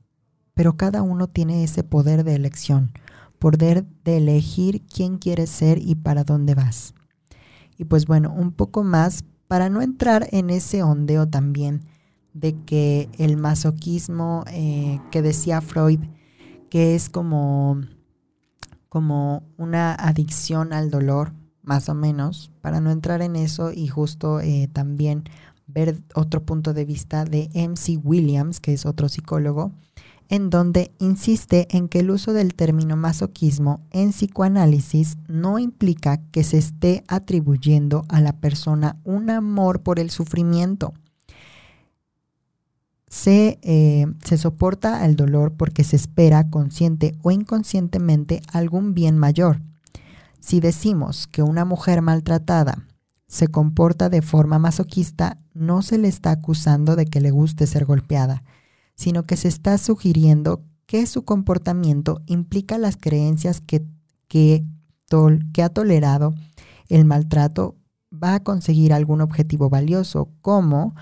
pero 0.54 0.76
cada 0.76 1.02
uno 1.02 1.26
tiene 1.26 1.64
ese 1.64 1.82
poder 1.82 2.22
de 2.22 2.36
elección, 2.36 2.92
poder 3.38 3.86
de 4.04 4.18
elegir 4.18 4.82
quién 4.82 5.18
quieres 5.18 5.50
ser 5.50 5.78
y 5.78 5.94
para 5.94 6.24
dónde 6.24 6.54
vas. 6.54 6.94
Y 7.76 7.84
pues 7.84 8.06
bueno, 8.06 8.32
un 8.32 8.52
poco 8.52 8.82
más 8.82 9.24
para 9.46 9.70
no 9.70 9.82
entrar 9.82 10.28
en 10.32 10.50
ese 10.50 10.82
ondeo 10.82 11.28
también 11.28 11.82
de 12.34 12.54
que 12.64 13.08
el 13.18 13.36
masoquismo 13.36 14.44
eh, 14.52 15.00
que 15.10 15.22
decía 15.22 15.60
Freud, 15.60 16.00
que 16.70 16.94
es 16.94 17.08
como 17.08 17.80
como 18.88 19.42
una 19.56 19.94
adicción 19.94 20.72
al 20.72 20.90
dolor, 20.90 21.32
más 21.62 21.88
o 21.88 21.94
menos, 21.94 22.50
para 22.62 22.80
no 22.80 22.90
entrar 22.90 23.20
en 23.20 23.36
eso 23.36 23.72
y 23.72 23.86
justo 23.88 24.40
eh, 24.40 24.68
también 24.72 25.24
ver 25.66 26.00
otro 26.14 26.44
punto 26.44 26.72
de 26.72 26.86
vista 26.86 27.24
de 27.24 27.50
MC 27.54 28.00
Williams, 28.02 28.60
que 28.60 28.72
es 28.72 28.86
otro 28.86 29.08
psicólogo, 29.10 29.72
en 30.28 30.50
donde 30.50 30.92
insiste 30.98 31.66
en 31.76 31.88
que 31.88 32.00
el 32.00 32.10
uso 32.10 32.32
del 32.32 32.54
término 32.54 32.96
masoquismo 32.96 33.80
en 33.90 34.10
psicoanálisis 34.10 35.16
no 35.26 35.58
implica 35.58 36.18
que 36.30 36.44
se 36.44 36.58
esté 36.58 37.04
atribuyendo 37.08 38.04
a 38.08 38.20
la 38.20 38.32
persona 38.34 38.96
un 39.04 39.30
amor 39.30 39.82
por 39.82 39.98
el 39.98 40.10
sufrimiento, 40.10 40.92
eh, 43.26 44.06
se, 44.22 44.36
soporta 44.36 45.04
el 45.06 45.16
dolor 45.16 45.54
porque 45.54 45.82
se 45.82 45.96
espera 45.96 46.50
consciente 46.50 47.16
o 47.22 47.30
inconscientemente 47.30 48.42
algún 48.52 48.92
bien 48.92 49.16
mayor. 49.16 49.62
Si 50.40 50.60
decimos 50.60 51.26
que 51.26 51.42
una 51.42 51.64
mujer 51.64 52.02
maltratada 52.02 52.86
se 53.26 53.48
comporta 53.48 54.08
de 54.08 54.22
forma 54.22 54.58
masoquista, 54.58 55.38
no 55.54 55.82
se 55.82 55.98
le 55.98 56.08
está 56.08 56.30
acusando 56.30 56.96
de 56.96 57.06
que 57.06 57.20
le 57.20 57.30
guste 57.30 57.66
ser 57.66 57.84
golpeada, 57.84 58.42
sino 58.98 59.22
que 59.22 59.36
se 59.36 59.48
está 59.48 59.78
sugiriendo 59.78 60.64
que 60.86 61.06
su 61.06 61.24
comportamiento 61.24 62.20
implica 62.26 62.78
las 62.78 62.96
creencias 62.96 63.60
que, 63.60 63.86
que, 64.26 64.64
que 65.52 65.62
ha 65.62 65.68
tolerado 65.68 66.34
el 66.88 67.04
maltrato 67.04 67.76
va 68.12 68.34
a 68.34 68.42
conseguir 68.42 68.92
algún 68.92 69.20
objetivo 69.20 69.70
valioso, 69.70 70.30
como 70.40 70.94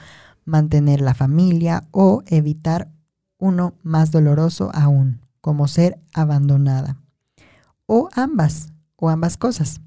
mantener 0.45 1.01
la 1.01 1.15
familia 1.15 1.89
o 1.91 2.23
evitar 2.27 2.93
uno 3.39 3.75
más 3.83 4.11
doloroso 4.11 4.71
aún, 4.75 5.21
como 5.41 5.67
ser 5.67 5.99
abandonada. 6.13 6.99
O 7.87 8.09
ambas, 8.15 8.73
o 8.97 9.09
ambas 9.09 9.37
cosas. 9.37 9.81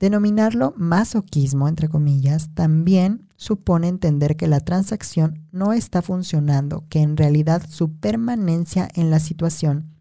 Denominarlo 0.00 0.74
masoquismo, 0.76 1.68
entre 1.68 1.88
comillas, 1.88 2.50
también 2.54 3.28
supone 3.36 3.88
entender 3.88 4.36
que 4.36 4.48
la 4.48 4.60
transacción 4.60 5.46
no 5.52 5.72
está 5.72 6.02
funcionando, 6.02 6.84
que 6.88 7.00
en 7.00 7.16
realidad 7.16 7.62
su 7.68 7.92
permanencia 7.92 8.88
en 8.94 9.10
la 9.10 9.20
situación 9.20 9.94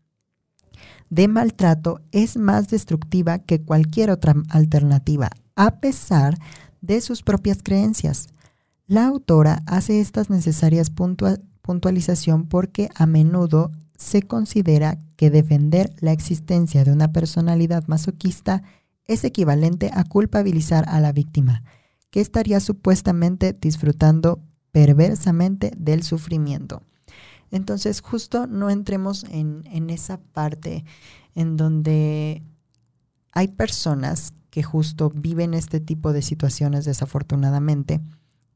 de 1.10 1.28
maltrato 1.28 2.02
es 2.12 2.38
más 2.38 2.70
destructiva 2.70 3.38
que 3.38 3.62
cualquier 3.62 4.10
otra 4.10 4.34
alternativa, 4.50 5.30
a 5.56 5.80
pesar 5.80 6.40
de 6.82 7.02
sus 7.02 7.22
propias 7.22 7.62
creencias. 7.62 8.30
La 8.88 9.06
autora 9.06 9.62
hace 9.68 10.00
estas 10.00 10.32
necesarias 10.32 10.92
puntualización 11.62 12.48
porque 12.48 12.90
a 12.96 13.06
menudo 13.06 13.72
se 13.96 14.24
considera 14.24 15.00
que 15.16 15.30
defender 15.30 15.94
la 16.00 16.12
existencia 16.12 16.84
de 16.84 16.92
una 16.92 17.12
personalidad 17.12 17.86
masoquista 17.86 18.64
es 19.08 19.24
equivalente 19.24 19.92
a 19.94 20.04
culpabilizar 20.04 20.86
a 20.88 21.00
la 21.00 21.12
víctima, 21.12 21.64
que 22.10 22.22
estaría 22.22 22.60
supuestamente 22.60 23.54
disfrutando 23.54 24.42
perversamente 24.72 25.72
del 25.78 26.04
sufrimiento. 26.04 26.84
Entonces, 27.52 28.02
justo 28.02 28.48
no 28.48 28.70
entremos 28.70 29.26
en, 29.26 29.64
en 29.72 29.90
esa 29.90 30.20
parte 30.20 30.86
en 31.36 31.58
donde 31.58 32.42
hay 33.32 33.48
personas 33.50 34.34
que 34.50 34.64
justo 34.64 35.12
viven 35.14 35.54
este 35.54 35.80
tipo 35.80 36.14
de 36.14 36.22
situaciones 36.22 36.86
desafortunadamente 36.86 38.02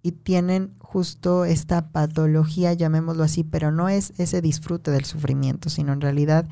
y 0.03 0.11
tienen 0.11 0.73
justo 0.79 1.45
esta 1.45 1.89
patología, 1.89 2.73
llamémoslo 2.73 3.23
así, 3.23 3.43
pero 3.43 3.71
no 3.71 3.89
es 3.89 4.13
ese 4.17 4.41
disfrute 4.41 4.91
del 4.91 5.05
sufrimiento, 5.05 5.69
sino 5.69 5.93
en 5.93 6.01
realidad 6.01 6.47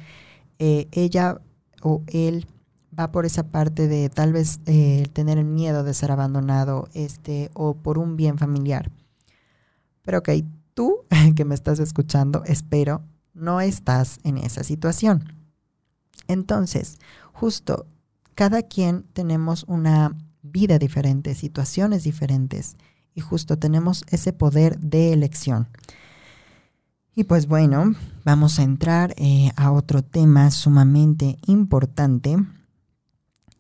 eh, 0.60 0.88
ella 0.92 1.40
o 1.82 2.04
él 2.08 2.48
va 2.98 3.12
por 3.12 3.26
esa 3.26 3.44
parte 3.44 3.88
de 3.88 4.10
tal 4.10 4.34
vez 4.34 4.60
eh, 4.66 5.08
tener 5.14 5.38
el 5.38 5.46
miedo 5.46 5.84
de 5.84 5.94
ser 5.94 6.12
abandonado 6.12 6.88
este, 6.94 7.50
o 7.54 7.76
por 7.76 7.98
un 7.98 8.16
bien 8.16 8.38
familiar. 8.38 8.92
Pero 10.02 10.20
ok, 10.20 10.30
tú 10.74 11.00
que 11.36 11.46
me 11.46 11.56
estás 11.56 11.80
escuchando, 11.80 12.44
espero, 12.46 13.02
no 13.34 13.62
estás 13.62 14.20
en 14.24 14.38
esa 14.38 14.64
situación. 14.64 15.34
Entonces, 16.28 16.98
justo, 17.34 17.86
cada 18.34 18.64
quien 18.64 19.04
tenemos 19.14 19.66
una 19.68 20.16
vida 20.42 20.80
diferente, 20.80 21.36
situaciones 21.36 22.04
diferentes 22.04 22.78
y 23.14 23.22
justo 23.22 23.58
tenemos 23.58 24.06
ese 24.10 24.34
poder 24.34 24.80
de 24.80 25.14
elección. 25.14 25.68
Y 27.16 27.24
pues 27.24 27.48
bueno, 27.48 27.96
vamos 28.26 28.60
a 28.60 28.64
entrar 28.64 29.14
eh, 29.18 29.52
a 29.56 29.72
otro 29.72 30.04
tema 30.04 30.52
sumamente 30.52 31.38
importante 31.48 32.38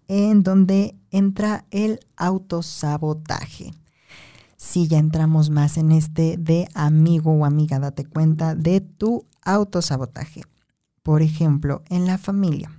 en 0.07 0.43
donde 0.43 0.95
entra 1.11 1.65
el 1.71 1.99
autosabotaje. 2.17 3.73
si 4.57 4.87
ya 4.87 4.97
entramos 4.97 5.49
más 5.49 5.77
en 5.77 5.91
este 5.91 6.37
de 6.37 6.67
amigo 6.73 7.31
o 7.31 7.45
amiga, 7.45 7.77
date 7.79 8.05
cuenta 8.05 8.55
de 8.55 8.81
tu 8.81 9.25
autosabotaje. 9.43 10.41
Por 11.03 11.21
ejemplo, 11.21 11.83
en 11.89 12.07
la 12.07 12.17
familia. 12.17 12.71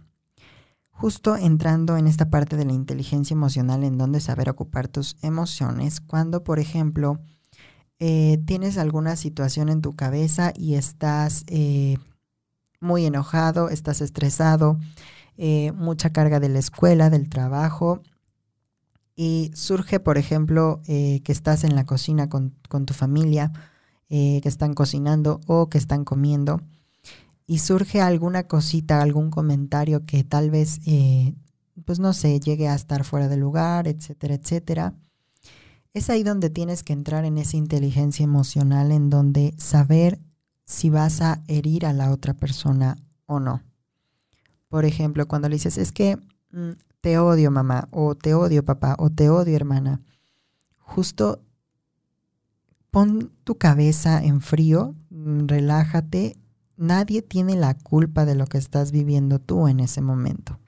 Justo 0.90 1.36
entrando 1.36 1.96
en 1.96 2.06
esta 2.06 2.30
parte 2.30 2.56
de 2.56 2.64
la 2.64 2.72
inteligencia 2.72 3.34
emocional 3.34 3.84
en 3.84 3.98
donde 3.98 4.20
saber 4.20 4.48
ocupar 4.48 4.88
tus 4.88 5.16
emociones, 5.22 6.00
cuando 6.00 6.42
por 6.42 6.58
ejemplo 6.58 7.20
eh, 7.98 8.38
tienes 8.46 8.78
alguna 8.78 9.14
situación 9.16 9.68
en 9.68 9.82
tu 9.82 9.94
cabeza 9.94 10.52
y 10.56 10.74
estás 10.74 11.44
eh, 11.48 11.98
muy 12.80 13.04
enojado, 13.04 13.68
estás 13.68 14.00
estresado, 14.00 14.78
eh, 15.36 15.72
mucha 15.72 16.10
carga 16.10 16.40
de 16.40 16.48
la 16.48 16.58
escuela, 16.58 17.10
del 17.10 17.28
trabajo, 17.28 18.02
y 19.14 19.50
surge, 19.54 19.98
por 20.00 20.18
ejemplo, 20.18 20.82
que 20.84 21.22
estás 21.26 21.64
en 21.64 21.74
la 21.74 21.86
cocina 21.86 22.28
con, 22.28 22.54
con 22.68 22.84
tu 22.84 22.92
familia, 22.92 23.50
que 24.08 24.42
están 24.44 24.74
cocinando 24.74 25.40
o 25.46 25.70
que 25.70 25.78
están 25.78 26.04
comiendo 26.04 26.60
y 27.46 27.58
surge 27.58 28.00
alguna 28.00 28.44
cosita, 28.44 29.00
algún 29.00 29.30
comentario 29.30 30.04
que 30.04 30.24
tal 30.24 30.50
vez, 30.50 30.80
eh, 30.86 31.34
pues 31.84 32.00
no 32.00 32.12
sé, 32.12 32.40
llegue 32.40 32.68
a 32.68 32.74
estar 32.74 33.04
fuera 33.04 33.28
de 33.28 33.36
lugar, 33.36 33.86
etcétera, 33.86 34.34
etcétera. 34.34 34.94
Es 35.94 36.10
ahí 36.10 36.22
donde 36.24 36.50
tienes 36.50 36.82
que 36.82 36.92
entrar 36.92 37.24
en 37.24 37.38
esa 37.38 37.56
inteligencia 37.56 38.24
emocional, 38.24 38.90
en 38.90 39.08
donde 39.10 39.54
saber 39.58 40.18
si 40.64 40.90
vas 40.90 41.20
a 41.22 41.42
herir 41.46 41.86
a 41.86 41.92
la 41.92 42.10
otra 42.10 42.34
persona 42.34 42.96
o 43.26 43.38
no. 43.38 43.62
Por 44.68 44.84
ejemplo, 44.84 45.26
cuando 45.28 45.48
le 45.48 45.56
dices, 45.56 45.78
es 45.78 45.92
que 45.92 46.16
mm, 46.50 46.70
te 47.00 47.18
odio 47.18 47.50
mamá, 47.50 47.88
o 47.90 48.14
te 48.14 48.34
odio 48.34 48.64
papá, 48.64 48.96
o 48.98 49.10
te 49.10 49.30
odio 49.30 49.54
hermana, 49.54 50.00
justo 50.78 51.42
pon 52.90 53.30
tu 53.44 53.56
cabeza 53.58 54.22
en 54.22 54.40
frío, 54.40 54.94
mm, 55.10 55.46
relájate 55.46 56.36
Nadie 56.76 57.22
tiene 57.22 57.56
la 57.56 57.74
culpa 57.74 58.26
de 58.26 58.34
lo 58.34 58.46
que 58.46 58.58
estás 58.58 58.92
viviendo 58.92 59.38
tú 59.38 59.66
en 59.66 59.80
ese 59.80 60.02
momento. 60.02 60.58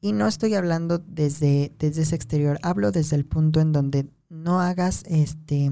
Y 0.00 0.12
no 0.12 0.26
estoy 0.26 0.54
hablando 0.54 0.98
desde, 0.98 1.72
desde 1.78 2.02
ese 2.02 2.16
exterior, 2.16 2.58
hablo 2.62 2.90
desde 2.90 3.16
el 3.16 3.24
punto 3.24 3.60
en 3.60 3.72
donde 3.72 4.10
no 4.28 4.60
hagas 4.60 5.04
este 5.06 5.70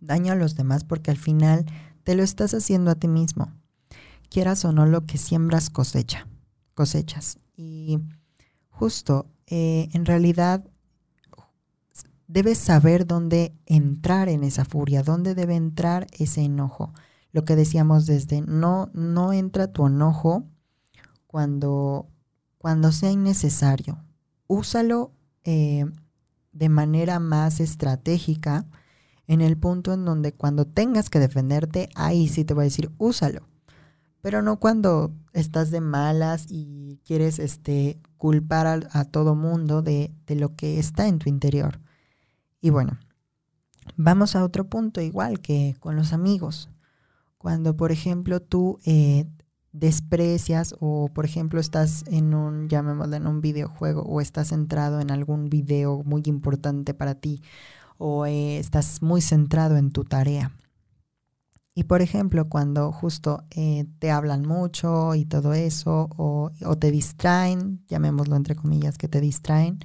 daño 0.00 0.32
a 0.32 0.36
los 0.36 0.56
demás 0.56 0.84
porque 0.84 1.10
al 1.10 1.16
final 1.16 1.66
te 2.02 2.14
lo 2.14 2.22
estás 2.22 2.54
haciendo 2.54 2.90
a 2.90 2.96
ti 2.96 3.06
mismo. 3.06 3.52
Quieras 4.30 4.64
o 4.64 4.72
no 4.72 4.86
lo 4.86 5.06
que 5.06 5.18
siembras 5.18 5.70
cosecha, 5.70 6.26
cosechas. 6.80 7.38
Y 7.56 7.98
justo, 8.70 9.26
eh, 9.46 9.88
en 9.92 10.06
realidad 10.06 10.64
debes 12.26 12.56
saber 12.58 13.06
dónde 13.06 13.52
entrar 13.66 14.30
en 14.30 14.44
esa 14.44 14.64
furia, 14.64 15.02
dónde 15.02 15.34
debe 15.34 15.56
entrar 15.56 16.06
ese 16.12 16.42
enojo 16.42 16.92
lo 17.32 17.44
que 17.44 17.56
decíamos 17.56 18.06
desde 18.06 18.40
no, 18.40 18.90
no 18.92 19.32
entra 19.32 19.72
tu 19.72 19.86
enojo 19.86 20.44
cuando, 21.26 22.08
cuando 22.58 22.92
sea 22.92 23.10
innecesario. 23.10 24.02
Úsalo 24.46 25.12
eh, 25.44 25.84
de 26.52 26.68
manera 26.68 27.20
más 27.20 27.60
estratégica 27.60 28.66
en 29.26 29.40
el 29.40 29.56
punto 29.56 29.92
en 29.92 30.04
donde 30.04 30.32
cuando 30.32 30.66
tengas 30.66 31.08
que 31.08 31.20
defenderte, 31.20 31.88
ahí 31.94 32.26
sí 32.26 32.44
te 32.44 32.54
voy 32.54 32.62
a 32.62 32.64
decir, 32.64 32.90
úsalo. 32.98 33.49
Pero 34.22 34.42
no 34.42 34.58
cuando 34.58 35.12
estás 35.32 35.70
de 35.70 35.80
malas 35.80 36.46
y 36.48 37.00
quieres 37.04 37.38
este, 37.38 37.98
culpar 38.18 38.88
a, 38.92 39.04
todo 39.04 39.34
mundo 39.34 39.82
de, 39.82 40.12
de 40.26 40.34
lo 40.34 40.54
que 40.56 40.78
está 40.78 41.08
en 41.08 41.18
tu 41.18 41.28
interior. 41.28 41.80
Y 42.60 42.70
bueno, 42.70 42.98
vamos 43.96 44.36
a 44.36 44.44
otro 44.44 44.68
punto 44.68 45.00
igual 45.00 45.40
que 45.40 45.74
con 45.80 45.96
los 45.96 46.12
amigos. 46.12 46.68
Cuando, 47.38 47.76
por 47.76 47.90
ejemplo, 47.90 48.40
tú 48.40 48.78
eh, 48.84 49.24
desprecias 49.72 50.74
o, 50.80 51.08
por 51.08 51.24
ejemplo, 51.24 51.60
estás 51.60 52.04
en 52.06 52.34
un, 52.34 52.68
llamémoslo, 52.68 53.16
en 53.16 53.26
un 53.26 53.40
videojuego 53.40 54.02
o 54.02 54.20
estás 54.20 54.48
centrado 54.48 55.00
en 55.00 55.10
algún 55.10 55.48
video 55.48 56.02
muy 56.04 56.22
importante 56.26 56.92
para 56.92 57.14
ti 57.14 57.42
o 57.98 58.26
eh, 58.26 58.58
estás 58.58 59.02
muy 59.02 59.20
centrado 59.20 59.76
en 59.76 59.90
tu 59.90 60.04
tarea. 60.04 60.52
Y 61.80 61.84
por 61.84 62.02
ejemplo, 62.02 62.46
cuando 62.50 62.92
justo 62.92 63.46
eh, 63.52 63.86
te 64.00 64.10
hablan 64.10 64.42
mucho 64.42 65.14
y 65.14 65.24
todo 65.24 65.54
eso, 65.54 66.10
o, 66.18 66.50
te 66.78 66.90
distraen, 66.90 67.82
llamémoslo 67.88 68.36
entre 68.36 68.54
comillas, 68.54 68.98
que 68.98 69.08
te 69.08 69.18
distraen, 69.18 69.78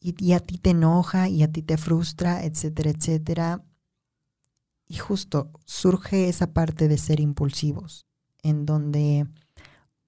y, 0.00 0.32
a 0.32 0.40
ti 0.40 0.56
te 0.56 0.70
enoja 0.70 1.28
y 1.28 1.42
a 1.42 1.52
ti 1.52 1.60
te 1.60 1.76
frustra, 1.76 2.42
etcétera, 2.42 2.88
etcétera. 2.88 3.62
Y 4.88 4.96
justo 4.96 5.50
surge 5.66 6.30
esa 6.30 6.54
parte 6.54 6.88
de 6.88 6.96
ser 6.96 7.20
impulsivos, 7.20 8.06
en 8.42 8.64
donde 8.64 9.26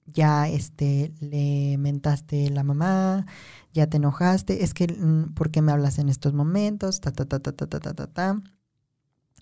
ya 0.07 0.49
este, 0.49 1.13
le 1.21 1.77
mentaste 1.77 2.49
la 2.49 2.63
mamá, 2.63 3.27
ya 3.75 3.87
te 3.87 3.99
enojaste, 3.99 4.65
es 4.65 4.73
que, 4.73 4.89
mm, 4.89 5.35
¿por 5.35 5.51
qué 5.51 5.61
me 5.61 5.73
hablas 5.73 5.99
en 5.99 6.09
estos 6.09 6.33
momentos? 6.33 7.03
Ta, 7.03 7.13
ta, 7.13 7.27
ta, 7.27 7.39
ta, 7.41 7.53
ta, 7.53 7.67
ta, 7.67 7.81
ta, 7.81 7.93
ta. 7.93 8.07
ta 8.07 8.56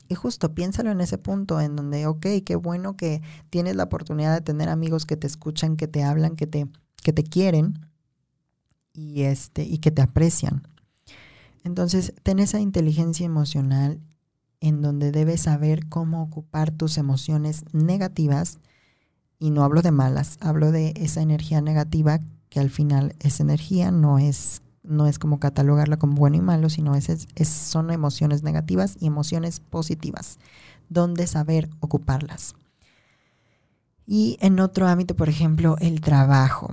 y 0.08 0.14
justo 0.14 0.54
piénsalo 0.54 0.90
en 0.90 1.00
ese 1.00 1.18
punto 1.18 1.60
en 1.60 1.76
donde, 1.76 2.06
ok, 2.06 2.26
qué 2.44 2.56
bueno 2.56 2.96
que 2.96 3.22
tienes 3.50 3.76
la 3.76 3.84
oportunidad 3.84 4.34
de 4.34 4.42
tener 4.42 4.68
amigos 4.68 5.06
que 5.06 5.16
te 5.16 5.26
escuchan, 5.26 5.76
que 5.76 5.88
te 5.88 6.02
hablan, 6.02 6.36
que 6.36 6.46
te, 6.46 6.66
que 7.02 7.12
te 7.12 7.24
quieren 7.24 7.86
y, 8.92 9.22
este, 9.22 9.64
y 9.64 9.78
que 9.78 9.90
te 9.90 10.02
aprecian. 10.02 10.68
Entonces, 11.64 12.12
ten 12.22 12.38
esa 12.38 12.60
inteligencia 12.60 13.24
emocional 13.24 14.00
en 14.60 14.82
donde 14.82 15.12
debes 15.12 15.42
saber 15.42 15.88
cómo 15.88 16.22
ocupar 16.22 16.70
tus 16.70 16.96
emociones 16.98 17.64
negativas. 17.72 18.60
Y 19.38 19.50
no 19.50 19.64
hablo 19.64 19.82
de 19.82 19.90
malas, 19.90 20.38
hablo 20.40 20.72
de 20.72 20.94
esa 20.96 21.20
energía 21.20 21.60
negativa 21.60 22.20
que 22.48 22.60
al 22.60 22.70
final 22.70 23.14
es 23.18 23.40
energía, 23.40 23.90
no 23.90 24.18
es, 24.18 24.62
no 24.84 25.06
es 25.06 25.18
como 25.18 25.40
catalogarla 25.40 25.96
como 25.96 26.14
bueno 26.14 26.36
y 26.36 26.40
malo, 26.40 26.70
sino 26.70 26.94
es, 26.94 27.26
son 27.42 27.90
emociones 27.90 28.42
negativas 28.42 28.96
y 29.00 29.06
emociones 29.06 29.60
positivas, 29.60 30.38
donde 30.88 31.26
saber 31.26 31.68
ocuparlas. 31.80 32.54
Y 34.06 34.36
en 34.40 34.60
otro 34.60 34.86
ámbito, 34.86 35.16
por 35.16 35.28
ejemplo, 35.28 35.76
el 35.80 36.00
trabajo. 36.00 36.72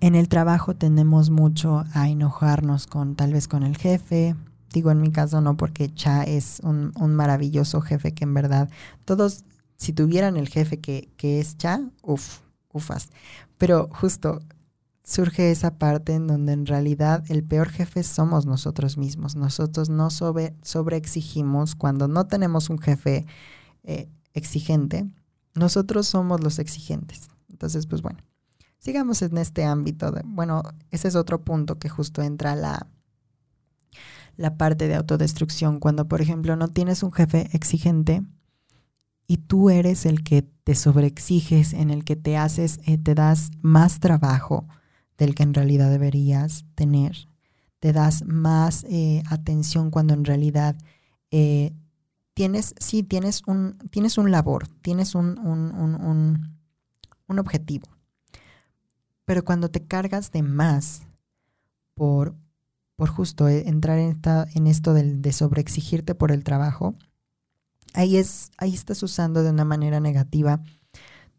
En 0.00 0.14
el 0.14 0.28
trabajo 0.28 0.74
tenemos 0.74 1.30
mucho 1.30 1.84
a 1.92 2.08
enojarnos 2.08 2.86
con 2.86 3.16
tal 3.16 3.32
vez 3.32 3.48
con 3.48 3.64
el 3.64 3.76
jefe, 3.76 4.36
Digo 4.74 4.90
en 4.90 5.00
mi 5.00 5.12
caso 5.12 5.40
no, 5.40 5.56
porque 5.56 5.94
Cha 5.94 6.24
es 6.24 6.60
un, 6.64 6.92
maravilloso 7.14 7.80
jefe 7.80 8.12
que 8.12 8.24
en 8.24 8.34
verdad 8.34 8.68
todos, 9.04 9.44
si 9.76 9.92
tuvieran 9.92 10.36
el 10.36 10.48
jefe 10.48 10.80
que, 10.80 11.08
es 11.20 11.56
Cha, 11.56 11.80
uff, 12.02 12.40
ufas. 12.72 13.10
Pero 13.56 13.88
justo 13.92 14.40
surge 15.04 15.50
esa 15.50 15.78
parte 15.78 16.14
en 16.14 16.26
donde 16.26 16.54
en 16.54 16.64
realidad 16.64 17.22
el 17.28 17.44
peor 17.44 17.68
jefe 17.68 18.02
somos 18.02 18.46
nosotros 18.46 18.96
mismos. 18.96 19.36
Nosotros 19.36 19.90
no 19.90 20.10
sobre, 20.10 20.56
sobreexigimos 20.62 21.74
cuando 21.74 22.08
no 22.08 22.26
tenemos 22.26 22.70
un 22.70 22.78
jefe 22.78 23.26
eh, 23.84 24.08
exigente. 24.32 25.06
Nosotros 25.54 26.06
somos 26.08 26.42
los 26.42 26.58
exigentes. 26.58 27.28
Entonces, 27.50 27.86
pues 27.86 28.00
bueno, 28.00 28.20
sigamos 28.78 29.20
en 29.20 29.36
este 29.36 29.64
ámbito. 29.64 30.10
De, 30.10 30.22
bueno, 30.24 30.62
ese 30.90 31.08
es 31.08 31.16
otro 31.16 31.44
punto 31.44 31.78
que 31.78 31.90
justo 31.90 32.22
entra 32.22 32.56
la, 32.56 32.86
la 34.36 34.56
parte 34.56 34.88
de 34.88 34.94
autodestrucción, 34.94 35.80
cuando 35.80 36.08
por 36.08 36.22
ejemplo 36.22 36.56
no 36.56 36.68
tienes 36.68 37.02
un 37.02 37.12
jefe 37.12 37.50
exigente 37.52 38.22
y 39.26 39.36
tú 39.36 39.68
eres 39.68 40.06
el 40.06 40.24
que 40.24 40.42
te 40.64 40.74
sobreexiges, 40.74 41.74
en 41.74 41.90
el 41.90 42.04
que 42.04 42.16
te 42.16 42.38
haces, 42.38 42.80
eh, 42.86 42.96
te 42.96 43.14
das 43.14 43.50
más 43.60 44.00
trabajo 44.00 44.66
del 45.18 45.34
que 45.34 45.42
en 45.42 45.54
realidad 45.54 45.90
deberías 45.90 46.64
tener, 46.74 47.28
te 47.80 47.92
das 47.92 48.24
más 48.24 48.84
eh, 48.84 49.22
atención 49.30 49.90
cuando 49.90 50.14
en 50.14 50.24
realidad 50.24 50.76
eh, 51.30 51.72
tienes, 52.34 52.74
sí, 52.78 53.02
tienes 53.02 53.42
un, 53.46 53.78
tienes 53.90 54.18
un 54.18 54.30
labor, 54.30 54.68
tienes 54.82 55.14
un, 55.14 55.38
un, 55.38 55.74
un, 55.74 56.58
un 57.26 57.38
objetivo, 57.38 57.88
pero 59.24 59.44
cuando 59.44 59.70
te 59.70 59.86
cargas 59.86 60.32
de 60.32 60.42
más 60.42 61.02
por 61.94 62.34
por 62.96 63.08
justo 63.08 63.48
eh, 63.48 63.64
entrar 63.66 63.98
en, 63.98 64.10
esta, 64.10 64.46
en 64.54 64.66
esto 64.66 64.94
de, 64.94 65.16
de 65.16 65.32
sobreexigirte 65.32 66.14
por 66.14 66.32
el 66.32 66.44
trabajo, 66.44 66.94
ahí, 67.92 68.16
es, 68.16 68.50
ahí 68.58 68.74
estás 68.74 69.02
usando 69.02 69.42
de 69.42 69.50
una 69.50 69.64
manera 69.64 70.00
negativa 70.00 70.62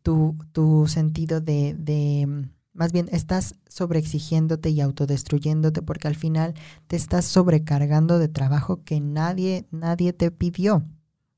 tu, 0.03 0.35
tu 0.51 0.87
sentido 0.87 1.41
de, 1.41 1.75
de, 1.77 2.47
más 2.75 2.91
bien 2.91 3.07
estás 3.11 3.55
sobreexigiéndote 3.69 4.69
y 4.69 4.81
autodestruyéndote 4.81 5.81
porque 5.81 6.09
al 6.09 6.15
final 6.15 6.53
te 6.87 6.97
estás 6.97 7.25
sobrecargando 7.25 8.19
de 8.19 8.27
trabajo 8.27 8.83
que 8.83 8.99
nadie, 8.99 9.65
nadie 9.71 10.11
te 10.11 10.29
pidió, 10.29 10.85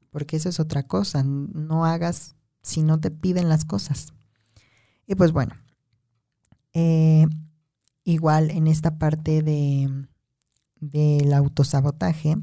porque 0.10 0.38
eso 0.38 0.50
es 0.50 0.60
otra 0.60 0.84
cosa, 0.84 1.24
no 1.24 1.86
hagas 1.86 2.36
si 2.64 2.82
no 2.82 3.00
te 3.00 3.12
piden 3.12 3.50
las 3.50 3.66
cosas. 3.66 4.14
Y 5.06 5.16
pues 5.16 5.32
bueno, 5.32 5.56
eh, 6.74 7.28
igual 8.04 8.50
en 8.50 8.66
esta 8.66 8.98
parte 8.98 9.44
de, 9.44 10.08
del 10.80 11.34
autosabotaje 11.34 12.36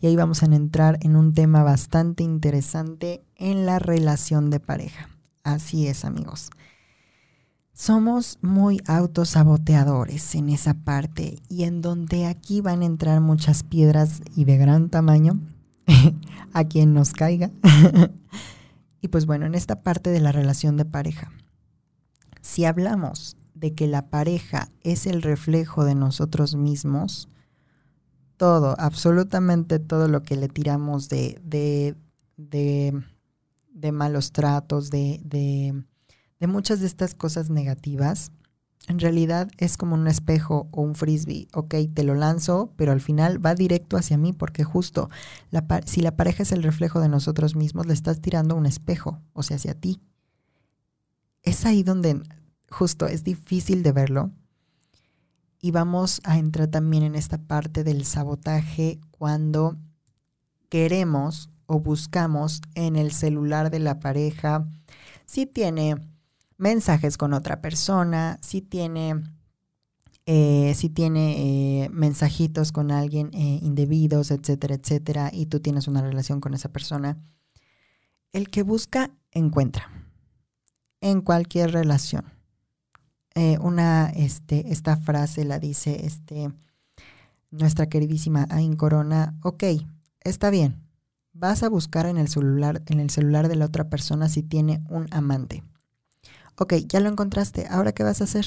y 0.00 0.06
ahí 0.06 0.14
vamos 0.14 0.44
a 0.44 0.46
entrar 0.46 0.98
en 1.02 1.16
un 1.16 1.34
tema 1.34 1.64
bastante 1.64 2.22
interesante 2.22 3.24
en 3.34 3.66
la 3.66 3.80
relación 3.80 4.48
de 4.50 4.60
pareja. 4.60 5.10
Así 5.42 5.88
es, 5.88 6.04
amigos. 6.04 6.50
Somos 7.80 8.40
muy 8.42 8.82
autosaboteadores 8.88 10.34
en 10.34 10.48
esa 10.48 10.74
parte 10.74 11.38
y 11.48 11.62
en 11.62 11.80
donde 11.80 12.26
aquí 12.26 12.60
van 12.60 12.82
a 12.82 12.86
entrar 12.86 13.20
muchas 13.20 13.62
piedras 13.62 14.20
y 14.34 14.46
de 14.46 14.56
gran 14.56 14.90
tamaño 14.90 15.38
a 16.52 16.64
quien 16.64 16.92
nos 16.92 17.12
caiga. 17.12 17.52
y 19.00 19.06
pues 19.06 19.26
bueno, 19.26 19.46
en 19.46 19.54
esta 19.54 19.84
parte 19.84 20.10
de 20.10 20.18
la 20.18 20.32
relación 20.32 20.76
de 20.76 20.86
pareja, 20.86 21.30
si 22.40 22.64
hablamos 22.64 23.36
de 23.54 23.72
que 23.74 23.86
la 23.86 24.10
pareja 24.10 24.70
es 24.80 25.06
el 25.06 25.22
reflejo 25.22 25.84
de 25.84 25.94
nosotros 25.94 26.56
mismos, 26.56 27.28
todo, 28.36 28.74
absolutamente 28.80 29.78
todo 29.78 30.08
lo 30.08 30.24
que 30.24 30.34
le 30.34 30.48
tiramos 30.48 31.08
de, 31.08 31.40
de, 31.44 31.94
de, 32.36 33.92
malos 33.92 34.32
tratos, 34.32 34.90
de, 34.90 35.20
de, 35.24 35.84
muchas 36.46 36.80
de 36.80 36.86
estas 36.86 37.14
cosas 37.14 37.50
negativas, 37.50 38.30
en 38.86 38.98
realidad 38.98 39.50
es 39.58 39.76
como 39.76 39.94
un 39.94 40.06
espejo 40.06 40.68
o 40.70 40.82
un 40.82 40.94
frisbee. 40.94 41.48
Ok, 41.52 41.74
te 41.92 42.04
lo 42.04 42.14
lanzo, 42.14 42.72
pero 42.76 42.92
al 42.92 43.00
final 43.00 43.44
va 43.44 43.54
directo 43.54 43.96
hacia 43.96 44.16
mí 44.16 44.32
porque 44.32 44.64
justo 44.64 45.10
si 45.84 46.00
la 46.00 46.16
pareja 46.16 46.42
es 46.42 46.52
el 46.52 46.62
reflejo 46.62 47.00
de 47.00 47.08
nosotros 47.08 47.56
mismos, 47.56 47.86
le 47.86 47.92
estás 47.92 48.20
tirando 48.20 48.56
un 48.56 48.66
espejo, 48.66 49.20
o 49.32 49.42
sea, 49.42 49.56
hacia 49.56 49.74
ti. 49.74 50.00
Es 51.42 51.66
ahí 51.66 51.82
donde 51.82 52.22
justo 52.70 53.06
es 53.06 53.24
difícil 53.24 53.82
de 53.82 53.92
verlo. 53.92 54.30
Y 55.60 55.72
vamos 55.72 56.20
a 56.24 56.38
entrar 56.38 56.68
también 56.68 57.02
en 57.02 57.16
esta 57.16 57.38
parte 57.38 57.82
del 57.82 58.04
sabotaje 58.04 59.00
cuando 59.10 59.76
queremos 60.68 61.50
o 61.66 61.80
buscamos 61.80 62.62
en 62.74 62.96
el 62.96 63.12
celular 63.12 63.70
de 63.70 63.80
la 63.80 63.98
pareja 63.98 64.68
si 65.26 65.46
tiene 65.46 65.96
mensajes 66.58 67.16
con 67.16 67.32
otra 67.32 67.62
persona, 67.62 68.38
si 68.42 68.60
tiene, 68.60 69.22
eh, 70.26 70.74
si 70.74 70.90
tiene 70.90 71.84
eh, 71.84 71.88
mensajitos 71.90 72.72
con 72.72 72.90
alguien 72.90 73.30
eh, 73.32 73.60
indebidos, 73.62 74.30
etcétera, 74.30 74.74
etcétera, 74.74 75.30
y 75.32 75.46
tú 75.46 75.60
tienes 75.60 75.88
una 75.88 76.02
relación 76.02 76.40
con 76.40 76.52
esa 76.52 76.70
persona. 76.70 77.16
El 78.32 78.50
que 78.50 78.62
busca, 78.62 79.10
encuentra. 79.30 79.88
En 81.00 81.22
cualquier 81.22 81.72
relación. 81.72 82.24
una, 83.60 84.10
este, 84.10 84.72
esta 84.72 84.96
frase 84.96 85.44
la 85.44 85.60
dice 85.60 86.04
este, 86.04 86.50
nuestra 87.52 87.88
queridísima 87.88 88.46
Ain 88.50 88.74
Corona. 88.74 89.38
Ok, 89.42 89.62
está 90.20 90.50
bien. 90.50 90.82
Vas 91.32 91.62
a 91.62 91.68
buscar 91.68 92.06
en 92.06 92.16
el 92.16 92.26
celular, 92.26 92.82
en 92.86 92.98
el 92.98 93.10
celular 93.10 93.46
de 93.46 93.54
la 93.54 93.66
otra 93.66 93.88
persona 93.88 94.28
si 94.28 94.42
tiene 94.42 94.82
un 94.88 95.06
amante 95.12 95.62
ok, 96.58 96.74
ya 96.86 97.00
lo 97.00 97.08
encontraste, 97.08 97.66
¿ahora 97.68 97.92
qué 97.92 98.02
vas 98.02 98.20
a 98.20 98.24
hacer? 98.24 98.46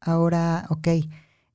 Ahora, 0.00 0.66
ok, 0.70 0.88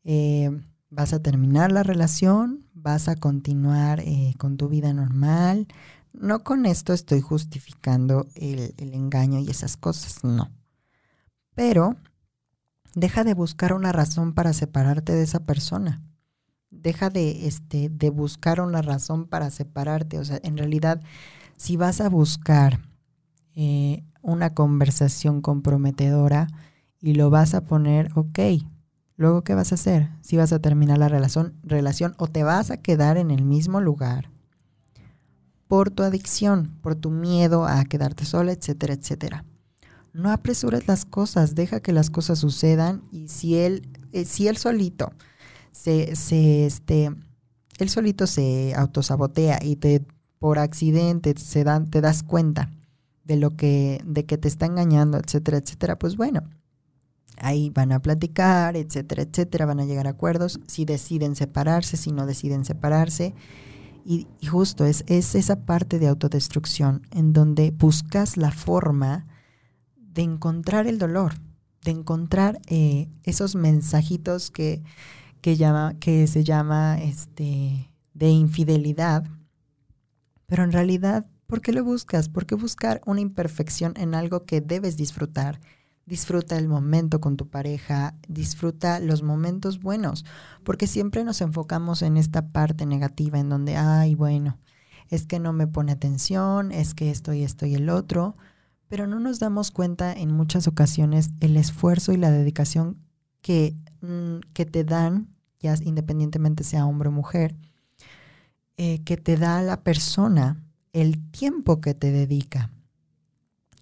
eh, 0.04 0.62
vas 0.90 1.14
a 1.14 1.22
terminar 1.22 1.72
la 1.72 1.84
relación, 1.84 2.66
vas 2.74 3.08
a 3.10 3.16
continuar 3.16 4.00
eh, 4.02 4.34
con 4.38 4.58
tu 4.58 4.70
vida 4.70 4.94
normal. 4.94 5.68
No 6.14 6.44
con 6.44 6.66
esto 6.66 6.94
estoy 6.94 7.22
justificando 7.22 8.28
el, 8.36 8.74
el 8.78 8.94
engaño 8.94 9.40
y 9.40 9.50
esas 9.50 9.78
cosas, 9.78 10.24
no. 10.24 10.50
Pero 11.56 11.96
deja 12.96 13.24
de 13.24 13.34
buscar 13.34 13.74
una 13.74 13.92
razón 13.92 14.34
para 14.34 14.54
separarte 14.54 15.14
de 15.14 15.24
esa 15.24 15.46
persona. 15.46 16.02
Deja 16.70 17.10
de, 17.10 17.48
este, 17.48 17.90
de 17.90 18.10
buscar 18.10 18.62
una 18.62 18.82
razón 18.82 19.28
para 19.28 19.50
separarte. 19.50 20.20
O 20.20 20.26
sea, 20.26 20.40
en 20.44 20.58
realidad, 20.58 21.02
si 21.58 21.78
vas 21.78 22.02
a 22.02 22.10
buscar 22.10 22.80
eh, 23.56 24.04
una 24.28 24.54
conversación 24.54 25.42
comprometedora 25.42 26.48
y 27.00 27.14
lo 27.14 27.30
vas 27.30 27.54
a 27.54 27.62
poner, 27.66 28.12
ok, 28.14 28.40
luego 29.16 29.44
¿qué 29.44 29.56
vas 29.56 29.72
a 29.72 29.76
hacer? 29.76 30.10
Si 30.22 30.36
vas 30.36 30.52
a 30.52 30.60
terminar 30.60 30.98
la 30.98 31.08
relación, 31.08 31.54
relación 31.64 32.14
o 32.18 32.28
te 32.28 32.44
vas 32.44 32.70
a 32.70 32.78
quedar 32.78 33.18
en 33.18 33.32
el 33.32 33.46
mismo 33.46 33.80
lugar 33.80 34.30
por 35.70 35.92
tu 35.92 36.04
adicción, 36.04 36.78
por 36.82 36.96
tu 36.96 37.10
miedo 37.10 37.66
a 37.66 37.86
quedarte 37.86 38.26
sola, 38.26 38.52
etcétera, 38.52 38.96
etcétera. 38.96 39.46
No 40.12 40.30
apresures 40.30 40.88
las 40.90 41.06
cosas, 41.06 41.56
deja 41.56 41.80
que 41.80 41.94
las 41.94 42.10
cosas 42.10 42.40
sucedan 42.40 43.04
y 43.12 43.30
si 43.30 43.56
él, 43.56 43.88
eh, 44.12 44.26
si 44.26 44.50
él 44.50 44.58
solito 44.58 45.14
se, 45.72 46.18
se, 46.18 46.66
este, 46.66 47.16
él 47.78 47.90
solito 47.90 48.28
se 48.28 48.74
autosabotea 48.76 49.60
y 49.64 49.78
te 49.78 50.06
por 50.38 50.60
accidente 50.60 51.34
se 51.38 51.64
dan, 51.64 51.90
te 51.90 52.02
das 52.02 52.24
cuenta 52.24 52.70
de 53.28 53.36
lo 53.36 53.56
que, 53.58 54.02
de 54.06 54.26
que 54.26 54.38
te 54.38 54.48
está 54.48 54.66
engañando, 54.66 55.18
etcétera, 55.18 55.58
etcétera, 55.58 56.00
pues 56.00 56.16
bueno, 56.16 56.44
ahí 57.38 57.70
van 57.70 57.92
a 57.92 58.02
platicar, 58.02 58.78
etcétera, 58.78 59.24
etcétera, 59.24 59.66
van 59.66 59.82
a 59.82 59.86
llegar 59.86 60.08
a 60.08 60.12
acuerdos, 60.12 60.62
si 60.66 60.86
deciden 60.86 61.36
separarse, 61.36 61.98
si 61.98 62.14
no 62.14 62.26
deciden 62.26 62.64
separarse. 62.64 63.36
Y, 64.06 64.28
justo 64.50 64.86
es, 64.86 65.04
es 65.08 65.36
esa 65.36 65.66
parte 65.66 66.00
de 66.00 66.08
autodestrucción 66.08 67.02
en 67.12 67.34
donde 67.34 67.72
buscas 67.72 68.38
la 68.38 68.52
forma 68.52 69.28
de 69.98 70.22
encontrar 70.22 70.88
el 70.88 70.98
dolor, 70.98 71.34
de 71.84 71.92
encontrar 71.92 72.62
eh, 72.68 73.10
esos 73.24 73.56
mensajitos 73.56 74.52
que, 74.52 74.82
que, 75.42 75.58
llama, 75.58 75.96
que 76.00 76.26
se 76.28 76.46
llama 76.46 76.98
este, 77.02 77.92
de 78.14 78.30
infidelidad, 78.30 79.26
pero 80.46 80.64
en 80.64 80.72
realidad 80.72 81.26
¿Por 81.48 81.62
qué 81.62 81.72
lo 81.72 81.82
buscas? 81.86 82.28
¿Por 82.28 82.46
qué 82.46 82.56
buscar 82.56 83.02
una 83.06 83.22
imperfección 83.22 83.94
en 83.96 84.16
algo 84.16 84.44
que 84.44 84.60
debes 84.60 84.98
disfrutar? 84.98 85.62
Disfruta 86.06 86.58
el 86.58 86.68
momento 86.68 87.22
con 87.22 87.38
tu 87.38 87.50
pareja, 87.50 88.16
disfruta 88.28 89.00
los 89.00 89.24
momentos 89.24 89.80
buenos, 89.80 90.26
porque 90.66 90.88
siempre 90.88 91.24
nos 91.24 91.40
enfocamos 91.40 92.02
en 92.02 92.18
esta 92.18 92.50
parte 92.50 92.86
negativa 92.86 93.40
en 93.40 93.48
donde, 93.48 93.78
ay, 93.78 94.14
bueno, 94.14 94.60
es 95.10 95.26
que 95.26 95.40
no 95.40 95.54
me 95.54 95.68
pone 95.68 95.94
atención, 95.94 96.74
es 96.74 96.94
que 96.94 97.12
esto 97.12 97.34
y 97.34 97.44
esto 97.44 97.66
y 97.66 97.76
el 97.76 97.90
otro, 97.90 98.36
pero 98.90 99.08
no 99.08 99.22
nos 99.22 99.40
damos 99.40 99.72
cuenta 99.72 100.12
en 100.12 100.34
muchas 100.34 100.68
ocasiones 100.68 101.32
el 101.40 101.56
esfuerzo 101.56 102.12
y 102.12 102.18
la 102.18 102.30
dedicación 102.30 102.98
que, 103.42 103.78
mm, 104.02 104.40
que 104.54 104.66
te 104.66 104.84
dan, 104.84 105.30
ya 105.62 105.76
independientemente 105.82 106.66
sea 106.66 106.86
hombre 106.86 107.08
o 107.08 107.14
mujer, 107.14 107.56
eh, 108.76 109.02
que 109.06 109.16
te 109.16 109.38
da 109.38 109.62
la 109.62 109.82
persona 109.82 110.67
el 110.94 111.30
tiempo 111.32 111.82
que 111.82 111.94
te 111.94 112.12
dedica. 112.12 112.72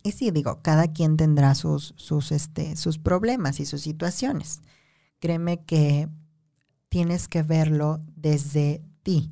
Y 0.03 0.11
sí, 0.11 0.29
digo, 0.31 0.59
cada 0.61 0.93
quien 0.93 1.17
tendrá 1.17 1.55
sus, 1.55 1.93
sus, 1.97 2.31
este, 2.31 2.75
sus 2.75 2.99
problemas 2.99 3.59
y 3.59 3.65
sus 3.65 3.81
situaciones. 3.81 4.61
Créeme 5.19 5.63
que 5.63 6.09
tienes 6.89 7.27
que 7.27 7.41
verlo 7.41 8.01
desde 8.15 8.83
ti. 9.01 9.31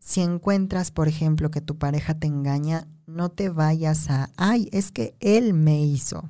Si 0.00 0.22
encuentras, 0.22 0.90
por 0.90 1.06
ejemplo, 1.06 1.50
que 1.50 1.60
tu 1.60 1.78
pareja 1.78 2.18
te 2.18 2.26
engaña, 2.26 2.88
no 3.06 3.28
te 3.28 3.48
vayas 3.48 4.10
a, 4.10 4.30
ay, 4.36 4.68
es 4.72 4.90
que 4.90 5.16
él 5.20 5.54
me 5.54 5.84
hizo. 5.84 6.26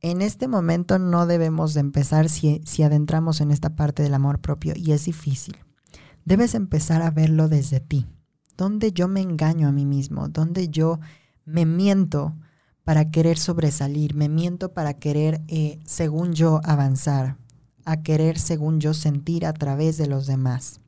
En 0.00 0.22
este 0.22 0.48
momento 0.48 0.98
no 0.98 1.26
debemos 1.26 1.74
de 1.74 1.80
empezar 1.80 2.28
si, 2.28 2.60
si 2.64 2.82
adentramos 2.82 3.40
en 3.40 3.52
esta 3.52 3.76
parte 3.76 4.02
del 4.02 4.14
amor 4.14 4.40
propio 4.40 4.74
y 4.74 4.90
es 4.90 5.04
difícil. 5.04 5.56
Debes 6.24 6.56
empezar 6.56 7.02
a 7.02 7.10
verlo 7.10 7.48
desde 7.48 7.78
ti 7.78 8.06
donde 8.56 8.92
yo 8.92 9.08
me 9.08 9.20
engaño 9.20 9.68
a 9.68 9.72
mí 9.72 9.86
mismo, 9.86 10.28
donde 10.28 10.68
yo 10.68 11.00
me 11.44 11.66
miento 11.66 12.34
para 12.84 13.10
querer 13.10 13.38
sobresalir, 13.38 14.14
me 14.14 14.28
miento 14.28 14.72
para 14.72 14.94
querer, 14.94 15.42
eh, 15.48 15.78
según 15.84 16.32
yo, 16.32 16.60
avanzar, 16.64 17.36
a 17.84 18.02
querer, 18.02 18.38
según 18.38 18.80
yo, 18.80 18.94
sentir 18.94 19.46
a 19.46 19.52
través 19.52 19.96
de 19.98 20.06
los 20.06 20.26
demás. 20.26 20.80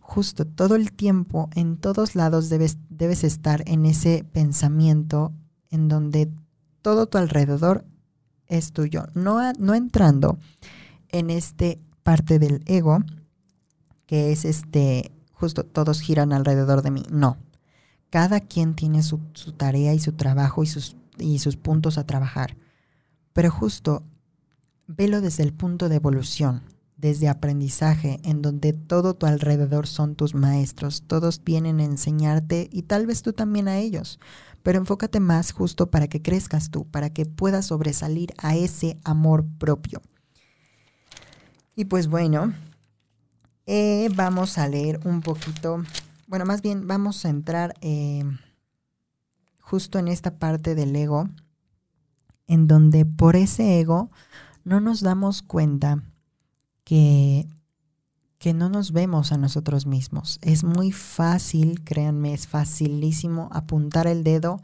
Justo 0.00 0.44
todo 0.44 0.74
el 0.74 0.92
tiempo, 0.92 1.50
en 1.54 1.76
todos 1.76 2.14
lados 2.14 2.48
debes, 2.48 2.78
debes 2.88 3.24
estar 3.24 3.62
en 3.66 3.86
ese 3.86 4.24
pensamiento 4.32 5.32
en 5.70 5.88
donde 5.88 6.30
todo 6.82 7.06
tu 7.06 7.18
alrededor 7.18 7.84
es 8.46 8.72
tuyo, 8.72 9.06
no, 9.14 9.52
no 9.58 9.74
entrando 9.74 10.38
en 11.08 11.30
este 11.30 11.80
parte 12.02 12.38
del 12.38 12.62
ego, 12.66 12.98
que 14.06 14.32
es 14.32 14.44
este 14.44 15.12
justo 15.40 15.64
todos 15.64 16.00
giran 16.00 16.32
alrededor 16.34 16.82
de 16.82 16.90
mí. 16.90 17.02
No. 17.10 17.38
Cada 18.10 18.40
quien 18.40 18.74
tiene 18.74 19.02
su, 19.02 19.18
tarea 19.56 19.94
y 19.94 19.98
su 19.98 20.12
trabajo 20.12 20.62
y 20.62 20.66
sus, 20.66 20.96
y 21.18 21.38
sus 21.38 21.56
puntos 21.56 21.96
a 21.96 22.04
trabajar. 22.06 22.56
Pero 23.32 23.50
justo 23.50 24.02
velo 24.86 25.20
desde 25.20 25.44
el 25.44 25.54
punto 25.54 25.88
de 25.88 25.96
evolución, 25.96 26.62
desde 26.96 27.28
aprendizaje, 27.28 28.20
en 28.24 28.42
donde 28.42 28.74
todo 28.74 29.14
tu 29.14 29.24
alrededor 29.26 29.86
son 29.86 30.14
tus 30.14 30.34
maestros, 30.34 31.04
todos 31.06 31.42
vienen 31.42 31.80
a 31.80 31.84
enseñarte 31.84 32.68
y 32.70 32.82
tal 32.82 33.06
vez 33.06 33.22
tú 33.22 33.32
también 33.32 33.68
a 33.68 33.78
ellos, 33.78 34.18
pero 34.62 34.78
enfócate 34.78 35.20
más 35.20 35.52
justo 35.52 35.90
para 35.90 36.08
que 36.08 36.20
crezcas 36.20 36.70
tú, 36.70 36.84
para 36.84 37.10
que 37.10 37.24
puedas 37.24 37.66
sobresalir 37.66 38.34
a 38.36 38.56
ese 38.56 38.98
amor 39.04 39.46
propio. 39.58 40.02
Y 41.76 41.86
pues 41.86 42.08
bueno, 42.08 42.52
Eh, 43.66 44.08
vamos 44.14 44.58
a 44.58 44.68
leer 44.68 45.00
un 45.04 45.20
poquito, 45.20 45.82
bueno, 46.26 46.44
más 46.44 46.62
bien 46.62 46.86
vamos 46.86 47.24
a 47.24 47.28
entrar 47.28 47.74
eh, 47.80 48.24
justo 49.60 49.98
en 49.98 50.08
esta 50.08 50.38
parte 50.38 50.74
del 50.74 50.94
ego, 50.96 51.28
en 52.46 52.66
donde 52.66 53.04
por 53.04 53.36
ese 53.36 53.78
ego 53.80 54.10
no 54.64 54.80
nos 54.80 55.00
damos 55.00 55.42
cuenta 55.42 56.02
que, 56.84 57.46
que 58.38 58.54
no 58.54 58.68
nos 58.68 58.92
vemos 58.92 59.32
a 59.32 59.36
nosotros 59.36 59.86
mismos. 59.86 60.38
Es 60.42 60.64
muy 60.64 60.92
fácil, 60.92 61.84
créanme, 61.84 62.32
es 62.34 62.48
facilísimo 62.48 63.48
apuntar 63.52 64.06
el 64.06 64.24
dedo 64.24 64.60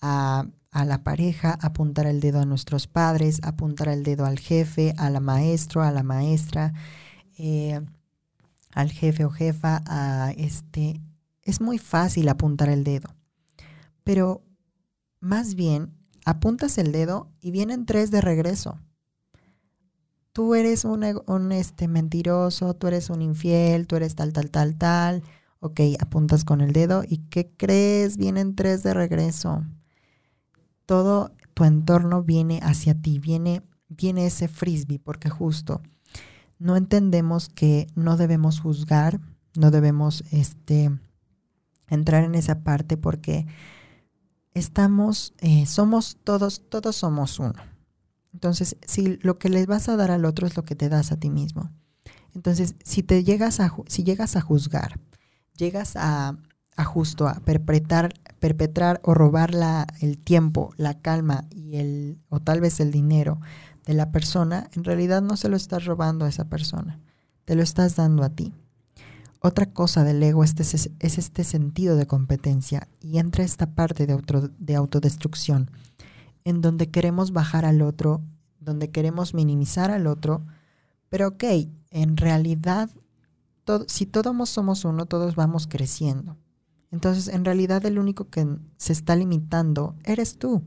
a, 0.00 0.46
la 0.72 1.02
pareja, 1.02 1.58
apuntar 1.60 2.06
el 2.06 2.20
dedo 2.20 2.40
a 2.40 2.46
nuestros 2.46 2.86
padres, 2.86 3.40
apuntar 3.42 3.88
el 3.88 4.04
dedo 4.04 4.24
al 4.24 4.38
jefe, 4.38 4.94
a 4.96 5.10
la 5.10 5.20
maestro, 5.20 5.82
a 5.82 5.90
la 5.90 6.04
maestra, 6.04 6.72
eh, 7.36 7.80
al 8.72 8.90
jefe 8.90 9.24
o 9.24 9.30
jefa, 9.30 9.82
a 9.86 10.32
este. 10.36 11.00
Es 11.42 11.60
muy 11.60 11.78
fácil 11.78 12.28
apuntar 12.28 12.68
el 12.68 12.84
dedo. 12.84 13.14
Pero 14.04 14.42
más 15.20 15.54
bien, 15.54 15.94
apuntas 16.24 16.78
el 16.78 16.92
dedo 16.92 17.30
y 17.40 17.50
vienen 17.50 17.86
tres 17.86 18.10
de 18.10 18.20
regreso 18.20 18.78
tú 20.38 20.54
eres 20.54 20.84
un, 20.84 21.02
este, 21.50 21.88
mentiroso, 21.88 22.72
tú 22.74 22.86
eres 22.86 23.10
un 23.10 23.22
infiel, 23.22 23.88
tú 23.88 23.96
eres 23.96 24.14
tal, 24.14 24.32
tal, 24.32 24.52
tal, 24.52 24.76
tal. 24.76 25.24
Ok, 25.58 25.80
apuntas 25.98 26.44
con 26.44 26.60
el 26.60 26.72
dedo 26.72 27.02
y 27.04 27.18
¿qué 27.28 27.50
crees? 27.56 28.16
Vienen 28.16 28.54
tres 28.54 28.84
de 28.84 28.94
regreso. 28.94 29.64
Todo 30.86 31.32
tu 31.54 31.64
entorno 31.64 32.22
viene 32.22 32.60
hacia 32.62 32.94
ti, 32.94 33.18
viene, 33.18 33.62
viene 33.88 34.26
ese 34.26 34.46
frisbee, 34.46 35.00
porque 35.00 35.28
justo 35.28 35.82
no 36.58 36.76
entendemos 36.76 37.48
que 37.48 37.86
no 37.94 38.16
debemos 38.16 38.60
juzgar, 38.60 39.20
no 39.56 39.70
debemos 39.70 40.24
este, 40.30 40.90
entrar 41.88 42.24
en 42.24 42.34
esa 42.34 42.62
parte 42.62 42.96
porque 42.96 43.46
estamos, 44.54 45.34
eh, 45.38 45.66
somos 45.66 46.18
todos, 46.24 46.62
todos 46.68 46.96
somos 46.96 47.38
uno. 47.38 47.54
Entonces, 48.32 48.76
si 48.86 49.16
lo 49.22 49.38
que 49.38 49.48
le 49.48 49.64
vas 49.66 49.88
a 49.88 49.96
dar 49.96 50.10
al 50.10 50.24
otro 50.24 50.46
es 50.46 50.56
lo 50.56 50.64
que 50.64 50.76
te 50.76 50.88
das 50.88 51.12
a 51.12 51.18
ti 51.18 51.30
mismo. 51.30 51.70
Entonces, 52.34 52.74
si 52.84 53.02
te 53.02 53.24
llegas 53.24 53.60
a, 53.60 53.74
si 53.86 54.04
llegas 54.04 54.36
a 54.36 54.40
juzgar, 54.40 55.00
llegas 55.56 55.94
a, 55.96 56.36
justo 56.84 57.26
a 57.26 57.34
perpetrar, 57.40 58.14
perpetrar 58.38 59.00
o 59.02 59.14
robar 59.14 59.54
la, 59.54 59.86
el 60.00 60.18
tiempo, 60.18 60.72
la 60.76 61.00
calma 61.00 61.46
y 61.50 61.76
el, 61.76 62.20
o 62.28 62.40
tal 62.40 62.60
vez 62.60 62.78
el 62.80 62.92
dinero 62.92 63.40
de 63.88 63.94
la 63.94 64.12
persona, 64.12 64.68
en 64.74 64.84
realidad 64.84 65.22
no 65.22 65.38
se 65.38 65.48
lo 65.48 65.56
estás 65.56 65.86
robando 65.86 66.26
a 66.26 66.28
esa 66.28 66.44
persona, 66.50 67.00
te 67.46 67.54
lo 67.54 67.62
estás 67.62 67.96
dando 67.96 68.22
a 68.22 68.28
ti. 68.28 68.52
Otra 69.40 69.72
cosa 69.72 70.04
del 70.04 70.22
ego 70.22 70.44
es, 70.44 70.54
es, 70.60 70.90
es 70.98 71.16
este 71.16 71.42
sentido 71.42 71.96
de 71.96 72.06
competencia 72.06 72.86
y 73.00 73.16
entra 73.16 73.44
esta 73.44 73.74
parte 73.74 74.06
de, 74.06 74.20
de 74.58 74.76
autodestrucción 74.76 75.70
en 76.44 76.60
donde 76.60 76.90
queremos 76.90 77.32
bajar 77.32 77.64
al 77.64 77.80
otro, 77.80 78.20
donde 78.60 78.90
queremos 78.90 79.32
minimizar 79.32 79.90
al 79.90 80.06
otro, 80.06 80.44
pero 81.08 81.28
ok, 81.28 81.44
en 81.90 82.18
realidad, 82.18 82.90
si 83.86 84.04
todos 84.04 84.50
somos 84.50 84.84
uno, 84.84 85.06
todos 85.06 85.34
vamos 85.34 85.66
creciendo. 85.66 86.36
Entonces, 86.90 87.28
en 87.28 87.46
realidad 87.46 87.86
el 87.86 87.98
único 87.98 88.28
que 88.28 88.46
se 88.76 88.92
está 88.92 89.16
limitando 89.16 89.94
eres 90.04 90.36
tú. 90.36 90.62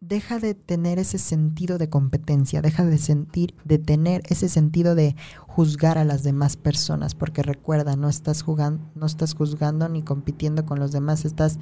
Deja 0.00 0.38
de 0.38 0.54
tener 0.54 0.98
ese 0.98 1.18
sentido 1.18 1.76
de 1.76 1.90
competencia, 1.90 2.62
deja 2.62 2.84
de 2.84 2.98
sentir, 2.98 3.54
de 3.64 3.78
tener 3.78 4.22
ese 4.26 4.48
sentido 4.48 4.94
de 4.94 5.16
juzgar 5.40 5.98
a 5.98 6.04
las 6.04 6.22
demás 6.22 6.56
personas, 6.56 7.14
porque 7.16 7.42
recuerda, 7.42 7.96
no 7.96 8.08
estás 8.08 8.42
jugando, 8.42 8.88
no 8.94 9.06
estás 9.06 9.34
juzgando 9.34 9.88
ni 9.88 10.02
compitiendo 10.02 10.64
con 10.64 10.78
los 10.78 10.92
demás, 10.92 11.24
estás 11.24 11.58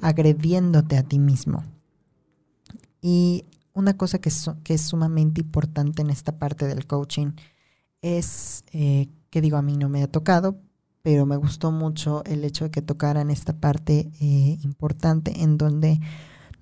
agrediéndote 0.00 0.96
a 0.96 1.02
ti 1.02 1.18
mismo. 1.18 1.64
Y 3.00 3.46
una 3.74 3.96
cosa 3.96 4.20
que, 4.20 4.30
que, 4.62 4.74
es 4.74 4.82
sumamente 4.82 5.40
importante 5.40 6.02
en 6.02 6.10
esta 6.10 6.38
parte 6.38 6.66
del 6.66 6.86
coaching 6.86 7.32
es, 8.00 8.64
eh, 8.72 9.08
que 9.30 9.40
digo, 9.40 9.56
a 9.56 9.62
mí 9.62 9.76
no 9.76 9.88
me 9.88 10.02
ha 10.02 10.08
tocado, 10.08 10.60
pero 11.02 11.26
me 11.26 11.36
gustó 11.36 11.72
mucho 11.72 12.22
el 12.24 12.44
hecho 12.44 12.64
de 12.64 12.70
que 12.70 12.82
tocaran 12.82 13.30
esta 13.30 13.54
parte 13.54 14.10
eh, 14.20 14.58
importante 14.62 15.42
en 15.42 15.58
donde 15.58 16.00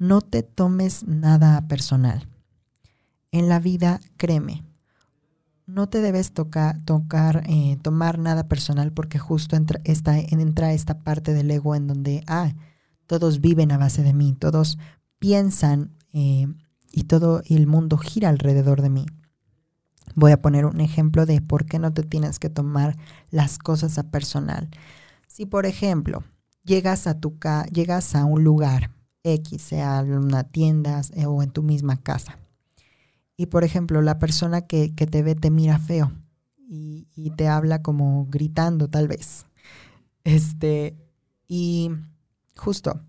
no 0.01 0.23
te 0.23 0.43
tomes 0.43 1.07
nada 1.07 1.69
personal. 1.69 2.27
En 3.33 3.49
la 3.51 3.61
vida, 3.61 4.01
créeme, 4.17 4.65
no 5.67 5.89
te 5.89 6.01
debes 6.01 6.33
tocar, 6.33 6.83
tocar 6.85 7.45
eh, 7.47 7.77
tomar 7.83 8.19
nada 8.19 8.49
personal 8.49 8.93
porque 8.93 9.19
justo 9.19 9.57
entra 9.57 9.81
esta, 9.85 10.19
entra 10.19 10.73
esta 10.73 11.01
parte 11.01 11.35
del 11.35 11.51
ego 11.51 11.75
en 11.77 11.87
donde, 11.87 12.25
ah, 12.27 12.55
todos 13.07 13.41
viven 13.43 13.73
a 13.73 13.79
base 13.79 14.03
de 14.03 14.15
mí, 14.15 14.33
todos 14.33 14.79
piensan 15.19 15.93
eh, 16.15 16.47
y 16.91 17.05
todo 17.05 17.43
el 17.45 17.67
mundo 17.67 17.99
gira 17.99 18.31
alrededor 18.31 18.81
de 18.81 18.91
mí. 18.91 19.07
Voy 20.15 20.33
a 20.33 20.41
poner 20.41 20.65
un 20.65 20.81
ejemplo 20.81 21.27
de 21.27 21.43
por 21.43 21.67
qué 21.67 21.79
no 21.79 21.93
te 21.93 22.03
tienes 22.03 22.39
que 22.39 22.49
tomar 22.49 22.97
las 23.31 23.59
cosas 23.59 23.99
a 23.99 24.11
personal. 24.11 24.71
Si, 25.29 25.45
por 25.45 25.67
ejemplo, 25.67 26.25
llegas 26.65 27.07
a, 27.07 27.21
tu 27.21 27.39
llegas 27.71 28.15
a 28.15 28.25
un 28.25 28.43
lugar 28.43 28.91
X, 29.23 29.63
sea 29.63 30.03
una 30.03 30.45
tienda 30.45 31.03
eh, 31.15 31.27
o 31.27 31.43
en 31.43 31.51
tu 31.51 31.63
misma 31.63 31.97
casa, 31.97 32.39
y 33.41 33.47
por 33.47 33.65
ejemplo, 33.65 34.03
la 34.03 34.19
persona 34.19 34.61
que, 34.61 34.91
te 34.91 35.23
ve 35.23 35.35
te 35.35 35.51
mira 35.51 35.79
feo 35.79 36.13
y, 36.69 37.07
te 37.37 37.49
habla 37.49 37.81
como 37.81 38.27
gritando, 38.29 38.89
tal 38.89 39.09
vez. 39.09 39.47
Este, 40.25 40.95
y 41.49 41.91
justo, 42.55 43.01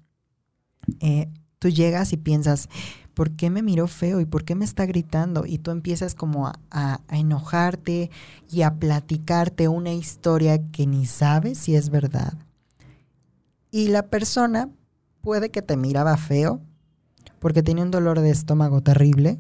eh, 1.01 1.30
tú 1.59 1.68
llegas 1.68 2.14
y 2.14 2.18
piensas, 2.18 2.70
¿por 3.14 3.32
qué 3.32 3.49
me 3.49 3.62
miró 3.62 3.88
feo 3.88 4.22
y 4.22 4.26
por 4.26 4.45
qué 4.45 4.55
me 4.55 4.64
está 4.64 4.86
gritando? 4.86 5.45
Y 5.45 5.57
tú 5.57 5.72
empiezas 5.72 6.16
como 6.16 6.47
a, 6.47 7.01
enojarte 7.09 8.09
y 8.49 8.62
a 8.62 8.76
platicarte 8.76 9.68
una 9.68 9.91
historia 9.91 10.72
que 10.72 10.88
ni 10.88 11.05
sabes 11.05 11.57
si 11.57 11.76
es 11.76 11.89
verdad. 11.89 12.34
Y 13.70 13.89
la 13.89 14.07
persona 14.07 14.70
puede 15.22 15.49
que 15.49 15.61
te 15.61 15.78
miraba 15.78 16.17
feo 16.17 16.61
porque 17.39 17.63
tenía 17.63 17.84
un 17.84 17.91
dolor 17.91 18.19
de 18.19 18.30
estómago 18.30 18.82
terrible 18.82 19.39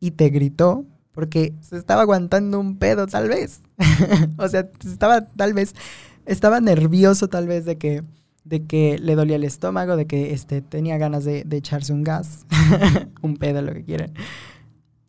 y 0.00 0.12
te 0.12 0.28
gritó 0.30 0.84
porque 1.12 1.54
se 1.60 1.78
estaba 1.78 2.02
aguantando 2.02 2.60
un 2.60 2.76
pedo 2.76 3.06
tal 3.06 3.28
vez. 3.28 3.62
o 4.38 4.48
sea, 4.48 4.68
estaba 4.84 5.22
tal 5.22 5.54
vez, 5.54 5.74
estaba 6.26 6.60
nervioso 6.60 7.28
tal 7.28 7.46
vez 7.46 7.64
de 7.64 7.78
que 7.78 8.02
de 8.46 8.64
que 8.64 8.98
le 9.00 9.16
dolía 9.16 9.36
el 9.36 9.44
estómago, 9.44 9.96
de 9.96 10.06
que 10.06 10.32
este, 10.32 10.62
tenía 10.62 10.98
ganas 10.98 11.24
de, 11.24 11.44
echarse 11.50 11.92
un 11.92 12.04
gas, 12.04 12.46
un 13.22 13.36
pedo, 13.36 13.60
lo 13.60 13.74
que 13.74 13.82
quieran. 13.82 14.12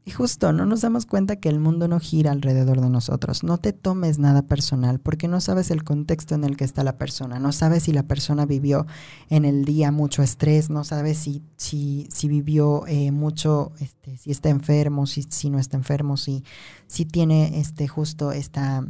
Y 0.08 0.12
justo, 0.12 0.53
no 0.53 0.66
nos 0.66 0.80
damos 0.80 1.05
cuenta 1.05 1.36
que 1.36 1.49
el 1.49 1.60
mundo 1.60 1.89
no 1.89 1.99
gira 1.99 2.32
alrededor 2.32 2.80
de 2.80 2.89
nosotros. 2.89 3.43
No 3.43 3.58
te 3.58 3.74
tomes 3.74 4.20
nada 4.20 4.41
personal 4.41 5.01
porque 5.01 5.28
no 5.28 5.41
sabes 5.41 5.70
el 5.70 5.84
contexto 5.84 6.34
en 6.34 6.45
el 6.45 6.55
que 6.55 6.64
está 6.64 6.86
la 6.86 6.97
persona. 6.97 7.39
No 7.39 7.51
sabes 7.51 7.84
si 7.84 7.91
la 7.91 8.03
persona 8.03 8.45
vivió 8.45 8.88
en 9.30 9.43
el 9.43 9.66
día 9.66 9.91
mucho 9.91 10.24
estrés, 10.24 10.70
no 10.70 10.86
sabes 10.86 11.18
si, 11.18 11.43
si, 11.58 12.08
si 12.10 12.30
vivió 12.30 12.88
eh, 12.88 13.12
mucho, 13.12 13.74
este, 13.82 14.16
si 14.16 14.32
está 14.32 14.47
enfermo, 14.47 15.08
si, 15.08 15.24
si 15.24 15.49
no 15.49 15.60
está 15.60 15.76
enfermo, 15.76 16.16
si, 16.16 16.45
si 16.88 17.03
tiene 17.03 17.60
este, 17.60 17.89
justo 17.89 18.32
esta, 18.32 18.88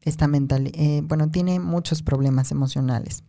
esta 0.00 0.26
mental, 0.26 0.72
eh, 0.74 1.00
bueno, 1.04 1.30
tiene 1.30 1.60
muchos 1.60 2.02
problemas 2.02 2.50
emocionales 2.50 3.22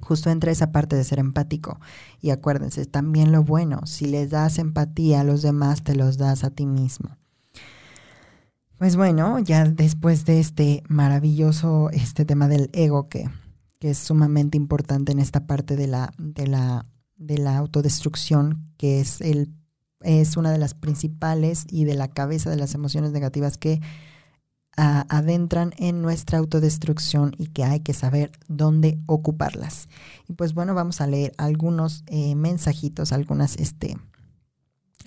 justo 0.00 0.30
entra 0.30 0.52
esa 0.52 0.72
parte 0.72 0.96
de 0.96 1.04
ser 1.04 1.18
empático. 1.18 1.80
Y 2.20 2.30
acuérdense, 2.30 2.86
también 2.86 3.32
lo 3.32 3.44
bueno, 3.44 3.86
si 3.86 4.06
les 4.06 4.30
das 4.30 4.58
empatía 4.58 5.20
a 5.20 5.24
los 5.24 5.42
demás, 5.42 5.82
te 5.82 5.94
los 5.94 6.18
das 6.18 6.44
a 6.44 6.50
ti 6.50 6.66
mismo. 6.66 7.16
Pues 8.78 8.94
bueno, 8.94 9.40
ya 9.40 9.64
después 9.64 10.24
de 10.24 10.38
este 10.38 10.84
maravilloso 10.88 11.90
este 11.90 12.24
tema 12.24 12.46
del 12.46 12.70
ego 12.72 13.08
que, 13.08 13.28
que 13.80 13.90
es 13.90 13.98
sumamente 13.98 14.56
importante 14.56 15.10
en 15.10 15.18
esta 15.18 15.46
parte 15.48 15.74
de 15.74 15.88
la, 15.88 16.12
de 16.16 16.46
la, 16.46 16.86
de 17.16 17.38
la 17.38 17.58
autodestrucción, 17.58 18.72
que 18.76 19.00
es, 19.00 19.20
el, 19.20 19.52
es 20.00 20.36
una 20.36 20.52
de 20.52 20.58
las 20.58 20.74
principales 20.74 21.64
y 21.68 21.86
de 21.86 21.94
la 21.94 22.06
cabeza 22.06 22.50
de 22.50 22.56
las 22.56 22.74
emociones 22.74 23.10
negativas 23.10 23.58
que 23.58 23.80
adentran 24.78 25.72
en 25.76 26.02
nuestra 26.02 26.38
autodestrucción 26.38 27.34
y 27.36 27.48
que 27.48 27.64
hay 27.64 27.80
que 27.80 27.92
saber 27.92 28.30
dónde 28.46 28.98
ocuparlas. 29.06 29.88
Y 30.28 30.34
pues 30.34 30.54
bueno, 30.54 30.74
vamos 30.74 31.00
a 31.00 31.06
leer 31.06 31.32
algunos 31.36 32.04
eh, 32.06 32.36
mensajitos, 32.36 33.12
algunas, 33.12 33.56
este, 33.56 33.96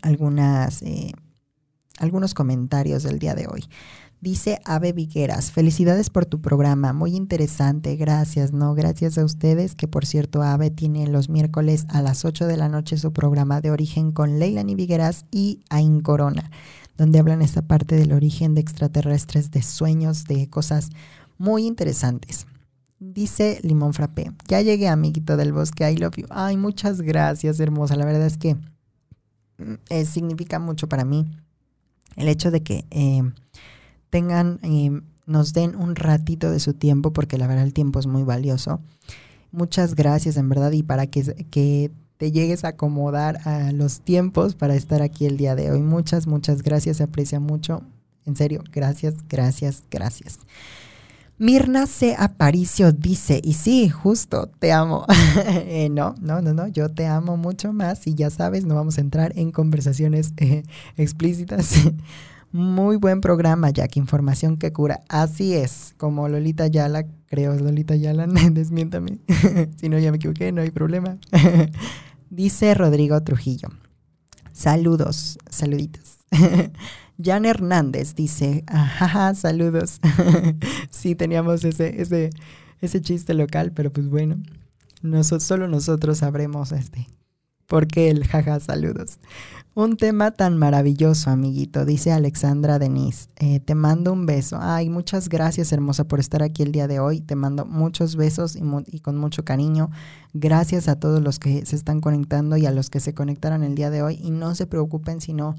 algunas, 0.02 0.82
eh, 0.82 1.14
algunos 2.00 2.34
comentarios 2.34 3.04
del 3.04 3.20
día 3.20 3.34
de 3.34 3.48
hoy. 3.48 3.64
Dice 4.20 4.60
Ave 4.66 4.92
Vigueras, 4.92 5.52
felicidades 5.52 6.12
por 6.12 6.28
tu 6.28 6.42
programa, 6.42 6.94
muy 6.94 7.16
interesante, 7.16 7.96
gracias, 7.96 8.52
¿no? 8.52 8.76
Gracias 8.76 9.18
a 9.18 9.26
ustedes, 9.26 9.74
que 9.74 9.88
por 9.88 10.06
cierto 10.06 10.44
Ave 10.44 10.70
tiene 10.70 11.08
los 11.08 11.28
miércoles 11.28 11.86
a 11.88 12.04
las 12.04 12.24
8 12.24 12.46
de 12.46 12.58
la 12.58 12.70
noche 12.70 12.98
su 12.98 13.14
programa 13.14 13.62
de 13.62 13.72
origen 13.72 14.12
con 14.12 14.38
Leilani 14.38 14.76
Vigueras 14.76 15.26
y 15.32 15.62
Ain 15.70 16.02
Corona 16.02 16.52
donde 17.02 17.18
hablan 17.18 17.42
esta 17.42 17.64
parte 17.64 17.96
del 17.96 18.14
origen 18.14 18.54
de 18.54 18.62
extraterrestres, 18.62 19.50
de 19.50 19.64
sueños, 19.64 20.26
de 20.26 20.48
cosas 20.52 20.92
muy 21.40 21.66
interesantes. 21.66 22.46
Dice 23.00 23.60
Limón 23.64 23.96
Frappé, 23.96 24.32
ya 24.48 24.62
llegué 24.62 24.88
amiguito 24.88 25.36
del 25.36 25.52
bosque, 25.52 25.92
I 25.92 25.98
love 25.98 26.18
you. 26.18 26.28
Ay, 26.30 26.58
muchas 26.58 27.02
gracias, 27.02 27.60
hermosa. 27.60 27.96
La 27.96 28.06
verdad 28.06 28.28
es 28.28 28.38
que 28.38 28.54
mm, 28.54 29.74
eh, 29.90 30.06
significa 30.06 30.60
mucho 30.60 30.88
para 30.88 31.04
mí 31.04 31.26
el 32.18 32.28
hecho 32.28 32.52
de 32.52 32.62
que 32.62 32.86
eh, 32.92 33.24
tengan, 34.12 34.60
eh, 34.62 35.02
nos 35.26 35.54
den 35.54 35.76
un 35.76 35.96
ratito 35.96 36.52
de 36.52 36.60
su 36.60 36.76
tiempo, 36.76 37.14
porque 37.14 37.40
la 37.40 37.48
verdad 37.48 37.64
el 37.64 37.74
tiempo 37.74 38.00
es 38.00 38.06
muy 38.06 38.22
valioso. 38.22 38.80
Muchas 39.52 39.96
gracias, 39.96 40.38
en 40.38 40.50
verdad, 40.50 40.72
y 40.72 40.84
para 40.84 41.08
que, 41.08 41.48
que 41.50 41.90
te 42.22 42.32
llegues 42.32 42.66
a 42.66 42.68
acomodar 42.68 43.40
a 43.46 43.72
los 43.72 44.02
tiempos 44.02 44.54
para 44.54 44.76
estar 44.76 45.02
aquí 45.02 45.26
el 45.26 45.38
día 45.38 45.56
de 45.56 45.72
hoy. 45.72 45.82
Muchas, 45.82 46.28
muchas 46.28 46.62
gracias, 46.62 46.98
se 46.98 47.04
aprecia 47.04 47.40
mucho. 47.40 47.82
En 48.28 48.36
serio, 48.36 48.64
gracias, 48.72 49.16
gracias, 49.28 49.86
gracias. 49.90 50.38
Mirna 51.40 51.88
C. 51.88 52.16
Aparicio 52.16 52.92
dice, 52.92 53.42
y 53.44 53.54
sí, 53.54 53.90
justo, 53.90 54.52
te 54.60 54.72
amo. 54.72 55.08
Eh, 55.66 55.90
no, 55.90 56.14
no, 56.22 56.44
no, 56.44 56.54
no, 56.54 56.68
yo 56.68 56.90
te 56.90 57.08
amo 57.08 57.38
mucho 57.38 57.74
más 57.74 58.06
y 58.06 58.14
ya 58.14 58.30
sabes, 58.30 58.66
no 58.66 58.76
vamos 58.76 59.00
a 59.00 59.02
entrar 59.02 59.34
en 59.36 59.52
conversaciones 59.52 60.34
eh, 60.38 60.62
explícitas. 60.98 61.74
Muy 62.52 62.98
buen 62.98 63.22
programa, 63.22 63.72
Jack, 63.72 63.98
información 63.98 64.58
que 64.58 64.72
cura. 64.72 65.00
Así 65.10 65.56
es, 65.56 65.96
como 65.98 66.30
Lolita 66.30 66.68
Yala, 66.68 67.08
creo, 67.26 67.56
Lolita 67.56 67.96
Yala, 67.96 68.28
desmiéntame. 68.28 69.18
si 69.78 69.90
no, 69.90 69.98
ya 69.98 70.12
me 70.12 70.18
equivoqué, 70.18 70.52
no 70.52 70.62
hay 70.62 70.70
problema. 70.70 71.18
Dice 72.32 72.74
Rodrigo 72.74 73.22
Trujillo. 73.22 73.70
Saludos, 74.54 75.38
saluditos. 75.50 76.18
Jan 77.24 77.46
Hernández 77.46 78.16
dice, 78.16 78.64
ajá, 78.66 79.36
saludos. 79.36 80.00
sí, 80.90 81.14
teníamos 81.14 81.64
ese, 81.64 82.02
ese, 82.02 82.32
ese 82.80 83.02
chiste 83.02 83.36
local, 83.36 83.72
pero 83.74 83.92
pues 83.92 84.08
bueno, 84.10 84.42
solo 85.40 85.68
nosotros 85.68 86.20
sabremos 86.20 86.72
este, 86.72 87.08
por 87.68 87.88
qué 87.88 88.10
el 88.10 88.26
jaja, 88.26 88.60
saludos. 88.60 89.20
Un 89.74 89.96
tema 89.96 90.32
tan 90.32 90.58
maravilloso, 90.58 91.30
amiguito, 91.30 91.86
dice 91.86 92.12
Alexandra 92.12 92.78
Denise. 92.78 93.30
Eh, 93.38 93.62
te 93.62 93.74
mando 93.74 94.12
un 94.12 94.26
beso. 94.26 94.58
Ay, 94.60 94.90
muchas 94.90 95.30
gracias, 95.30 95.72
hermosa, 95.72 96.04
por 96.04 96.20
estar 96.20 96.44
aquí 96.44 96.62
el 96.62 96.74
día 96.74 96.90
de 96.90 97.00
hoy. 97.00 97.22
Te 97.22 97.36
mando 97.36 97.66
muchos 97.66 98.18
besos 98.18 98.58
y, 98.58 98.62
y, 98.88 99.00
con 99.00 99.16
mucho 99.16 99.46
cariño. 99.46 99.90
Gracias 100.34 100.90
a 100.90 101.00
todos 101.00 101.22
los 101.22 101.40
que 101.40 101.66
se 101.66 101.78
están 101.78 102.02
conectando 102.02 102.58
y 102.58 102.66
a 102.66 102.72
los 102.72 102.90
que 102.90 103.00
se 103.00 103.14
conectaron 103.14 103.64
el 103.64 103.76
día 103.76 103.90
de 103.90 104.02
hoy. 104.02 104.20
Y 104.22 104.32
no 104.32 104.56
se 104.56 104.68
preocupen 104.68 105.22
si 105.22 105.32
no 105.32 105.56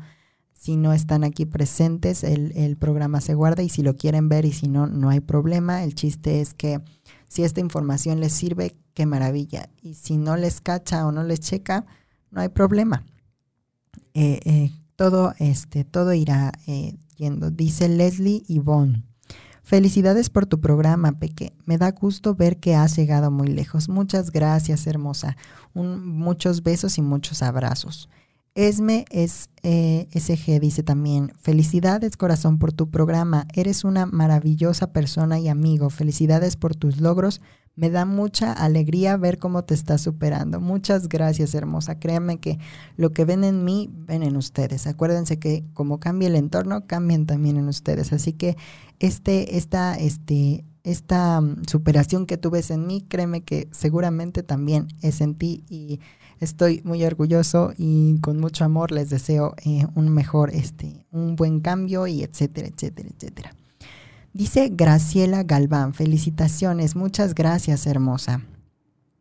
si 0.52 0.76
no 0.76 0.92
están 0.92 1.24
aquí 1.24 1.44
presentes, 1.44 2.22
el, 2.22 2.76
programa 2.76 3.20
se 3.20 3.34
guarda 3.34 3.64
y 3.64 3.68
si 3.68 3.82
lo 3.82 3.96
quieren 3.96 4.28
ver 4.28 4.44
y 4.44 4.52
si 4.52 4.68
no, 4.68 4.86
no 4.86 5.08
hay 5.10 5.18
problema. 5.18 5.82
El 5.82 5.96
chiste 5.96 6.40
es 6.40 6.54
que 6.54 6.80
si 7.26 7.42
esta 7.42 7.58
información 7.58 8.20
les 8.20 8.32
sirve, 8.32 8.76
qué 8.94 9.04
maravilla. 9.04 9.70
Y 9.82 9.94
si 9.94 10.18
no 10.18 10.36
les 10.36 10.60
cacha 10.60 11.04
o 11.04 11.10
no 11.10 11.24
les 11.24 11.40
checa, 11.40 11.84
no 12.30 12.42
hay 12.42 12.48
problema. 12.48 13.04
Eh, 14.14 14.40
eh, 14.44 14.70
todo, 14.96 15.34
este, 15.38 15.84
todo 15.84 16.12
irá 16.12 16.52
eh, 16.66 16.96
yendo. 17.16 17.50
Dice 17.50 17.88
Leslie 17.88 18.44
Yvonne. 18.48 19.04
Felicidades 19.62 20.28
por 20.28 20.46
tu 20.46 20.60
programa, 20.60 21.12
Peque. 21.12 21.54
Me 21.64 21.78
da 21.78 21.92
gusto 21.92 22.34
ver 22.34 22.58
que 22.58 22.74
has 22.74 22.96
llegado 22.96 23.30
muy 23.30 23.48
lejos. 23.48 23.88
Muchas 23.88 24.30
gracias, 24.30 24.86
hermosa. 24.86 25.36
muchos 25.74 26.62
besos 26.62 26.98
y 26.98 27.02
muchos 27.02 27.42
abrazos. 27.42 28.08
Esme 28.54 29.06
es 29.10 29.48
SG 29.62 30.60
dice 30.60 30.82
también, 30.82 31.32
felicidades 31.40 32.18
corazón 32.18 32.58
por 32.58 32.74
tu 32.74 32.90
programa, 32.90 33.46
eres 33.54 33.82
una 33.82 34.04
maravillosa 34.04 34.92
persona 34.92 35.38
y 35.38 35.48
amigo, 35.48 35.88
felicidades 35.88 36.56
por 36.56 36.76
tus 36.76 37.00
logros, 37.00 37.40
me 37.74 37.90
da 37.90 38.04
mucha 38.04 38.52
alegría 38.52 39.16
ver 39.16 39.38
cómo 39.38 39.64
te 39.64 39.74
estás 39.74 40.00
superando. 40.00 40.60
Muchas 40.60 41.08
gracias 41.08 41.54
hermosa, 41.54 41.98
créanme 41.98 42.38
que 42.38 42.58
lo 42.96 43.12
que 43.12 43.24
ven 43.24 43.44
en 43.44 43.64
mí, 43.64 43.90
ven 43.92 44.22
en 44.22 44.36
ustedes. 44.36 44.86
Acuérdense 44.86 45.38
que 45.38 45.64
como 45.74 45.98
cambia 45.98 46.28
el 46.28 46.36
entorno, 46.36 46.86
cambian 46.86 47.26
también 47.26 47.56
en 47.56 47.68
ustedes. 47.68 48.12
Así 48.12 48.32
que 48.32 48.56
este, 49.00 49.56
esta, 49.56 49.94
este, 49.94 50.64
esta 50.84 51.40
mm, 51.40 51.62
superación 51.66 52.26
que 52.26 52.36
tú 52.36 52.50
ves 52.50 52.70
en 52.70 52.86
mí, 52.86 53.06
créeme 53.08 53.42
que 53.42 53.68
seguramente 53.72 54.42
también 54.42 54.88
es 55.00 55.20
en 55.20 55.34
ti 55.34 55.64
y 55.68 56.00
Estoy 56.42 56.82
muy 56.82 57.04
orgulloso 57.04 57.72
y 57.78 58.18
con 58.18 58.40
mucho 58.40 58.64
amor 58.64 58.90
les 58.90 59.10
deseo 59.10 59.54
eh, 59.64 59.86
un 59.94 60.08
mejor, 60.08 60.50
este, 60.50 61.06
un 61.12 61.36
buen 61.36 61.60
cambio 61.60 62.08
y 62.08 62.24
etcétera, 62.24 62.66
etcétera, 62.66 63.10
etcétera. 63.14 63.54
Dice 64.34 64.70
Graciela 64.72 65.42
Galván, 65.42 65.92
felicitaciones, 65.92 66.96
muchas 66.96 67.34
gracias, 67.34 67.86
hermosa. 67.86 68.40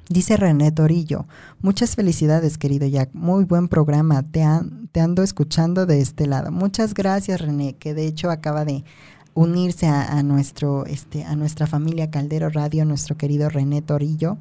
Dice 0.08 0.38
René 0.38 0.72
Torillo, 0.72 1.26
muchas 1.60 1.98
felicidades, 1.98 2.58
querido 2.58 2.88
Jack, 2.88 3.10
muy 3.14 3.44
buen 3.44 3.68
programa, 3.68 4.24
te, 4.24 4.46
te 4.94 5.02
ando 5.02 5.22
escuchando 5.22 5.86
de 5.86 6.00
este 6.00 6.28
lado. 6.28 6.52
Muchas 6.52 6.94
gracias, 6.94 7.42
René, 7.42 7.74
que 7.74 7.94
de 7.94 8.08
hecho 8.08 8.32
acaba 8.32 8.64
de 8.64 8.86
unirse 9.34 9.88
a, 9.88 10.18
a, 10.18 10.24
nuestro, 10.24 10.86
este, 10.86 11.26
a 11.26 11.36
nuestra 11.36 11.68
familia 11.68 12.10
Caldero 12.10 12.50
Radio, 12.50 12.86
nuestro 12.86 13.18
querido 13.18 13.50
René 13.50 13.82
Torillo 13.82 14.38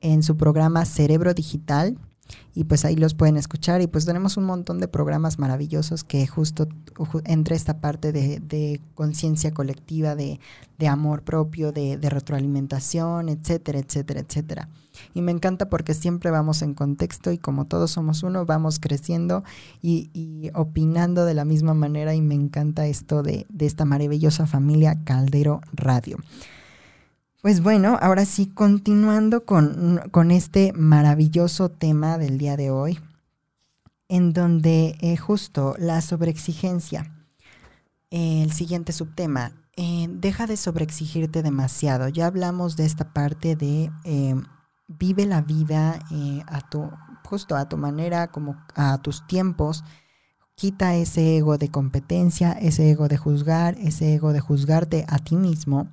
en 0.00 0.22
su 0.22 0.36
programa 0.36 0.84
Cerebro 0.84 1.34
Digital 1.34 1.98
y 2.54 2.64
pues 2.64 2.84
ahí 2.84 2.96
los 2.96 3.14
pueden 3.14 3.36
escuchar 3.36 3.80
y 3.82 3.86
pues 3.86 4.04
tenemos 4.04 4.36
un 4.36 4.44
montón 4.44 4.80
de 4.80 4.88
programas 4.88 5.38
maravillosos 5.38 6.04
que 6.04 6.26
justo 6.26 6.68
entre 7.24 7.56
esta 7.56 7.80
parte 7.80 8.12
de, 8.12 8.80
conciencia 8.94 9.52
colectiva, 9.52 10.16
de, 10.16 10.40
amor 10.88 11.22
propio, 11.22 11.72
de, 11.72 11.98
retroalimentación, 12.02 13.28
etcétera, 13.28 13.78
etcétera, 13.78 14.20
etcétera. 14.20 14.68
Y 15.14 15.22
me 15.22 15.30
encanta 15.30 15.68
porque 15.68 15.94
siempre 15.94 16.30
vamos 16.30 16.62
en 16.62 16.74
contexto 16.74 17.30
y 17.30 17.38
como 17.38 17.66
todos 17.66 17.92
somos 17.92 18.22
uno, 18.22 18.44
vamos 18.44 18.80
creciendo 18.80 19.44
y, 19.80 20.10
y 20.12 20.50
opinando 20.54 21.24
de 21.24 21.34
la 21.34 21.44
misma 21.44 21.74
manera 21.74 22.14
y 22.14 22.20
me 22.20 22.34
encanta 22.34 22.86
esto 22.86 23.22
de, 23.22 23.46
de 23.48 23.66
esta 23.66 23.84
maravillosa 23.84 24.46
familia 24.46 24.98
Caldero 25.04 25.60
Radio. 25.72 26.18
Pues 27.40 27.62
bueno, 27.62 27.96
ahora 28.02 28.24
sí, 28.24 28.46
continuando 28.46 29.44
con, 29.44 30.00
este 30.32 30.72
maravilloso 30.72 31.68
tema 31.68 32.18
del 32.18 32.36
día 32.36 32.56
de 32.56 32.72
hoy, 32.72 32.98
en 34.08 34.32
donde 34.32 34.96
eh, 35.00 35.16
justo 35.16 35.76
la 35.78 36.00
sobreexigencia, 36.00 37.14
el 38.10 38.50
siguiente 38.50 38.92
subtema, 38.92 39.52
eh, 39.76 40.08
deja 40.10 40.48
de 40.48 40.56
sobreexigirte 40.56 41.44
demasiado. 41.44 42.08
Ya 42.08 42.26
hablamos 42.26 42.74
de 42.74 42.86
esta 42.86 43.12
parte 43.12 43.54
de 43.54 43.92
eh, 44.02 44.34
vive 44.88 45.24
la 45.24 45.40
vida 45.40 46.00
a 46.48 46.68
tu, 46.68 46.90
justo 47.22 47.54
a 47.54 47.68
tu 47.68 47.76
manera, 47.76 48.32
como 48.32 48.56
a 48.74 48.98
tus 48.98 49.24
tiempos. 49.28 49.84
Quita 50.56 50.96
ese 50.96 51.36
ego 51.36 51.56
de 51.56 51.70
competencia, 51.70 52.50
ese 52.50 52.90
ego 52.90 53.06
de 53.06 53.16
juzgar, 53.16 53.76
ese 53.78 54.12
ego 54.12 54.32
de 54.32 54.40
juzgarte 54.40 55.04
a 55.06 55.20
ti 55.20 55.36
mismo 55.36 55.88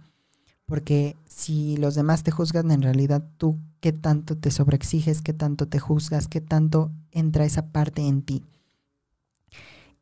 porque 0.66 1.16
si 1.28 1.78
los 1.78 1.96
demás 1.96 2.24
te 2.24 2.32
juzgan, 2.32 2.72
en 2.72 2.82
realidad 2.82 3.24
tú 3.38 3.60
qué 3.80 3.94
tanto 3.94 4.36
te 4.36 4.52
sobreexiges, 4.52 5.22
qué 5.22 5.34
tanto 5.34 5.68
te 5.68 5.80
juzgas, 5.80 6.28
qué 6.28 6.42
tanto 6.42 6.92
entra 7.12 7.46
esa 7.46 7.68
parte 7.68 8.08
en 8.08 8.24
ti. 8.24 8.44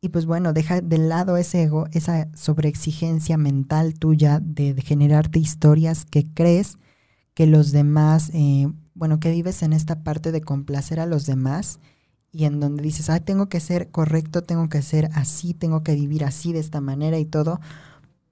Y 0.00 0.10
pues 0.10 0.26
bueno, 0.26 0.52
deja 0.52 0.80
de 0.80 0.98
lado 0.98 1.38
ese 1.38 1.62
ego, 1.62 1.86
esa 1.92 2.28
sobreexigencia 2.34 3.38
mental 3.38 3.94
tuya 3.94 4.38
de, 4.38 4.74
generarte 4.82 5.38
historias 5.38 6.04
que 6.04 6.26
crees 6.34 6.78
que 7.32 7.46
los 7.46 7.72
demás, 7.72 8.30
eh, 8.34 8.68
bueno, 8.94 9.18
que 9.18 9.30
vives 9.30 9.62
en 9.62 9.72
esta 9.72 10.02
parte 10.02 10.30
de 10.30 10.42
complacer 10.42 11.00
a 11.00 11.06
los 11.06 11.24
demás 11.26 11.80
y 12.32 12.44
en 12.44 12.60
donde 12.60 12.82
dices, 12.82 13.10
ah, 13.10 13.20
tengo 13.20 13.48
que 13.48 13.60
ser 13.60 13.90
correcto, 13.90 14.42
tengo 14.42 14.68
que 14.68 14.82
ser 14.82 15.08
así, 15.14 15.54
tengo 15.54 15.82
que 15.82 15.94
vivir 15.94 16.24
así 16.24 16.52
de 16.52 16.58
esta 16.58 16.80
manera 16.80 17.18
y 17.18 17.24
todo, 17.24 17.60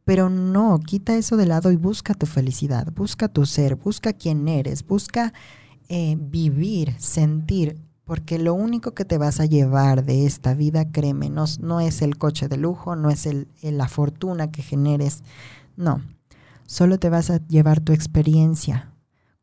pero 0.04 0.30
no, 0.30 0.80
quita 0.80 1.16
eso 1.16 1.36
de 1.36 1.46
lado 1.46 1.70
y 1.70 1.76
busca 1.76 2.14
tu 2.14 2.26
felicidad, 2.26 2.92
busca 2.92 3.28
tu 3.28 3.46
ser, 3.46 3.76
busca 3.76 4.12
quién 4.12 4.48
eres, 4.48 4.84
busca 4.86 5.32
eh, 5.88 6.16
vivir, 6.18 6.94
sentir, 6.98 7.80
porque 8.04 8.38
lo 8.38 8.54
único 8.54 8.94
que 8.94 9.04
te 9.04 9.18
vas 9.18 9.38
a 9.38 9.46
llevar 9.46 10.04
de 10.04 10.26
esta 10.26 10.54
vida, 10.54 10.90
créeme, 10.90 11.30
no, 11.30 11.80
es 11.80 12.02
el 12.02 12.18
coche 12.18 12.48
de 12.48 12.56
lujo, 12.56 12.96
no 12.96 13.10
es 13.10 13.26
el, 13.26 13.48
la 13.62 13.88
fortuna 13.88 14.50
que 14.50 14.62
generes, 14.62 15.22
no, 15.76 16.02
solo 16.66 16.98
te 16.98 17.08
vas 17.08 17.30
a 17.30 17.46
llevar 17.46 17.80
tu 17.80 17.92
experiencia 17.92 18.92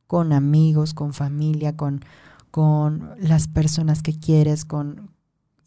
con 0.07 0.33
amigos, 0.33 0.93
con 0.93 1.13
familia, 1.13 1.77
con 1.77 2.01
las 3.17 3.47
personas 3.47 4.01
que 4.01 4.19
quieres, 4.19 4.65
con, 4.65 5.11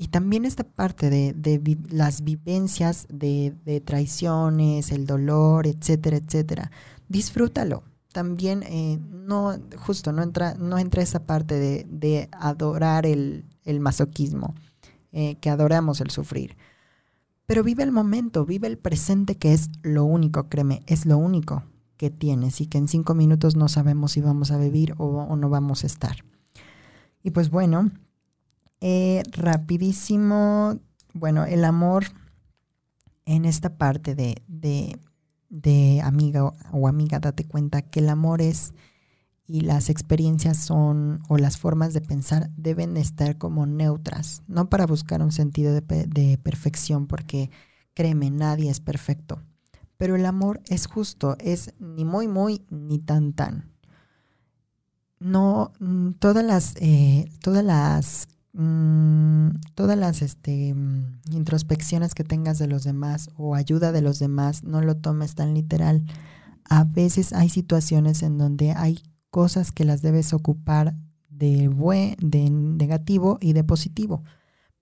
y 0.03 0.09
también 0.09 0.45
esta 0.45 0.65
parte 0.65 1.11
de, 1.11 1.79
las 1.89 2.25
vivencias 2.25 3.07
de, 3.09 3.83
traiciones, 3.85 4.91
el 4.91 5.07
dolor, 5.07 5.69
etcétera, 5.69 6.17
etcétera. 6.17 6.73
Disfrútalo. 7.09 7.85
También 8.13 8.65
eh, 8.65 8.99
no, 9.13 9.57
justo, 9.79 10.11
no 10.11 10.25
entra, 10.25 10.55
no 10.55 10.77
entra 10.77 11.05
esa 11.05 11.25
parte 11.25 11.85
de, 11.85 12.29
adorar 12.33 13.07
el, 13.07 13.45
masoquismo, 13.79 14.57
eh, 15.13 15.37
que 15.37 15.51
adoramos 15.51 16.01
el 16.01 16.11
sufrir. 16.11 16.57
Pero 17.47 17.63
vive 17.63 17.85
el 17.85 17.93
momento, 17.93 18.45
vive 18.45 18.67
el 18.67 18.79
presente 18.79 19.37
que 19.37 19.53
es 19.53 19.71
lo 19.83 20.05
único, 20.05 20.49
créeme, 20.49 20.83
es 20.89 21.07
lo 21.07 21.17
único 21.17 21.63
que 21.97 22.11
tienes 22.11 22.61
y 22.61 22.67
que 22.67 22.79
en 22.79 22.89
cinco 22.89 23.15
minutos 23.15 23.55
no 23.55 23.69
sabemos 23.69 24.11
si 24.11 24.21
vamos 24.21 24.51
a 24.51 24.59
vivir 24.59 24.97
o, 24.99 25.37
no 25.37 25.49
vamos 25.49 25.85
a 25.85 25.87
estar. 25.87 26.25
Y 27.23 27.31
pues 27.31 27.51
bueno, 27.51 27.93
eh, 28.83 29.23
rapidísimo, 29.31 30.79
bueno, 31.15 31.45
el 31.45 31.65
amor 31.65 32.05
en 33.25 33.45
esta 33.45 33.77
parte 33.77 34.15
de, 34.15 34.43
de, 34.49 34.99
de 35.49 36.01
amiga 36.03 36.53
o 36.73 36.89
amiga, 36.89 37.21
date 37.21 37.45
cuenta 37.45 37.83
que 37.83 38.01
el 38.01 38.09
amor 38.09 38.43
es 38.43 38.75
y 39.47 39.61
las 39.61 39.91
experiencias 39.91 40.57
son 40.57 41.23
o 41.29 41.37
las 41.37 41.59
formas 41.59 41.93
de 41.93 42.01
pensar 42.01 42.51
deben 42.57 42.97
estar 42.97 43.39
como 43.39 43.67
neutras, 43.67 44.43
no 44.47 44.69
para 44.69 44.87
buscar 44.87 45.23
un 45.23 45.31
sentido 45.31 45.75
de, 45.75 46.39
perfección, 46.43 47.07
porque 47.07 47.51
créeme, 47.95 48.31
nadie 48.31 48.71
es 48.71 48.81
perfecto. 48.81 49.43
Pero 49.97 50.17
el 50.17 50.27
amor 50.27 50.61
es 50.67 50.87
justo, 50.87 51.37
es 51.39 51.75
ni 51.79 52.05
muy, 52.05 52.29
muy, 52.29 52.65
ni 52.71 52.99
tan, 52.99 53.35
tan. 53.35 53.71
No, 55.21 55.73
mm, 55.79 56.13
todas 56.13 56.45
las, 56.45 56.75
eh, 56.81 57.31
todas 57.41 57.65
las, 57.65 58.29
mm, 58.53 59.49
todas 59.75 59.99
las 59.99 60.23
este, 60.23 60.75
mm, 60.75 61.21
introspecciones 61.33 62.15
que 62.15 62.25
tengas 62.25 62.59
de 62.59 62.67
los 62.67 62.85
demás 62.85 63.31
o 63.37 63.55
ayuda 63.55 63.93
de 63.93 64.03
los 64.03 64.19
demás, 64.19 64.65
no 64.65 64.81
lo 64.81 64.97
tomes 64.97 65.35
tan 65.35 65.55
literal. 65.55 66.05
A 66.65 66.85
veces 66.85 67.33
hay 67.33 67.49
situaciones 67.49 68.23
en 68.23 68.39
donde 68.39 68.73
hay 68.73 69.03
cosas 69.31 69.73
que 69.73 69.85
las 69.85 70.03
debes 70.03 70.33
ocupar 70.33 70.95
de, 71.31 71.69
buen, 71.69 72.17
de 72.21 72.51
negativo 72.51 73.39
y 73.41 73.53
de 73.53 73.65
positivo. 73.65 74.23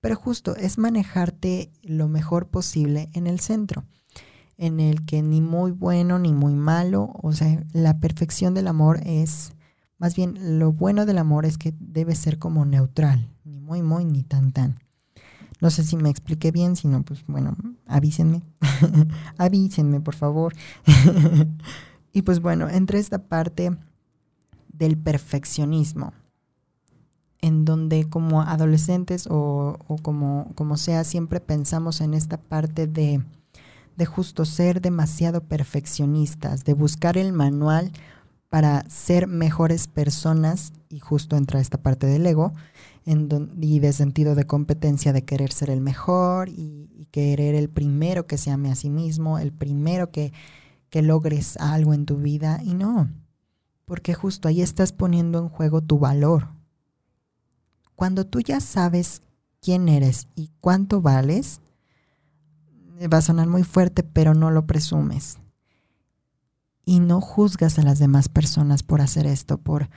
Pero 0.00 0.16
justo 0.16 0.56
es 0.56 0.78
manejarte 0.78 1.72
lo 1.82 2.08
mejor 2.08 2.48
posible 2.48 3.10
en 3.12 3.26
el 3.26 3.40
centro, 3.40 3.84
en 4.56 4.80
el 4.80 5.04
que 5.04 5.22
ni 5.22 5.40
muy 5.40 5.72
bueno 5.72 6.18
ni 6.18 6.32
muy 6.32 6.54
malo, 6.54 7.12
o 7.22 7.32
sea, 7.32 7.64
la 7.72 7.98
perfección 8.00 8.54
del 8.54 8.66
amor 8.66 9.00
es, 9.04 9.52
más 10.00 10.16
bien 10.16 10.58
lo 10.58 10.72
bueno 10.72 11.04
del 11.04 11.18
amor 11.18 11.44
es 11.44 11.58
que 11.58 11.74
debe 11.78 12.14
ser 12.14 12.38
como 12.38 12.64
neutral, 12.64 13.28
ni 13.44 13.60
muy 13.60 13.82
muy 13.82 14.06
ni 14.06 14.22
tan 14.22 14.50
tan. 14.50 14.80
No 15.60 15.68
sé 15.68 15.84
si 15.84 15.96
me 15.96 16.08
expliqué 16.08 16.50
bien, 16.50 16.74
si 16.74 16.88
no, 16.88 17.02
pues 17.02 17.22
bueno, 17.26 17.54
avísenme, 17.86 18.42
avísenme 19.36 20.00
por 20.00 20.14
favor. 20.14 20.54
y 22.12 22.22
pues 22.22 22.40
bueno, 22.40 22.70
entre 22.70 22.98
esta 22.98 23.28
parte 23.28 23.76
del 24.72 24.96
perfeccionismo, 24.96 26.14
en 27.42 27.66
donde 27.66 28.08
como 28.08 28.40
adolescentes 28.40 29.28
o, 29.30 29.76
como, 30.00 30.50
como 30.54 30.78
sea, 30.78 31.04
siempre 31.04 31.40
pensamos 31.40 32.00
en 32.00 32.14
esta 32.14 32.38
parte 32.38 32.86
de, 32.86 33.22
de 33.98 34.06
justo 34.06 34.46
ser 34.46 34.80
demasiado 34.80 35.42
perfeccionistas, 35.42 36.64
de 36.64 36.72
buscar 36.72 37.18
el 37.18 37.34
manual 37.34 37.92
para 38.50 38.84
ser 38.90 39.28
mejores 39.28 39.86
personas, 39.86 40.72
y 40.88 40.98
justo 40.98 41.36
entra 41.36 41.60
esta 41.60 41.78
parte 41.78 42.06
del 42.06 42.26
ego, 42.26 42.52
en 43.06 43.50
y 43.60 43.78
de 43.78 43.92
sentido 43.92 44.34
de 44.34 44.44
competencia, 44.44 45.12
de 45.12 45.24
querer 45.24 45.52
ser 45.52 45.70
el 45.70 45.80
mejor 45.80 46.48
y, 46.48 46.90
y, 46.92 47.06
querer 47.10 47.54
el 47.54 47.70
primero 47.70 48.26
que 48.26 48.36
se 48.36 48.50
ame 48.50 48.70
a 48.70 48.74
sí 48.74 48.90
mismo, 48.90 49.38
el 49.38 49.52
primero 49.52 50.10
que, 50.10 50.32
que 50.90 51.00
logres 51.00 51.56
algo 51.56 51.94
en 51.94 52.04
tu 52.04 52.16
vida, 52.16 52.60
y 52.62 52.74
no, 52.74 53.08
porque 53.84 54.14
justo 54.14 54.48
ahí 54.48 54.60
estás 54.60 54.92
poniendo 54.92 55.38
en 55.38 55.48
juego 55.48 55.80
tu 55.80 55.98
valor. 55.98 56.48
Cuando 57.94 58.26
tú 58.26 58.40
ya 58.40 58.60
sabes 58.60 59.22
quién 59.60 59.88
eres 59.88 60.26
y 60.34 60.50
cuánto 60.60 61.00
vales, 61.00 61.60
va 63.12 63.18
a 63.18 63.22
sonar 63.22 63.46
muy 63.46 63.62
fuerte, 63.62 64.02
pero 64.02 64.34
no 64.34 64.50
lo 64.50 64.66
presumes. 64.66 65.38
Y 66.90 66.98
no 66.98 67.20
juzgas 67.20 67.78
a 67.78 67.82
las 67.82 68.00
demás 68.00 68.28
personas 68.28 68.82
por 68.82 69.00
hacer 69.00 69.24
esto, 69.24 69.58
por, 69.58 69.90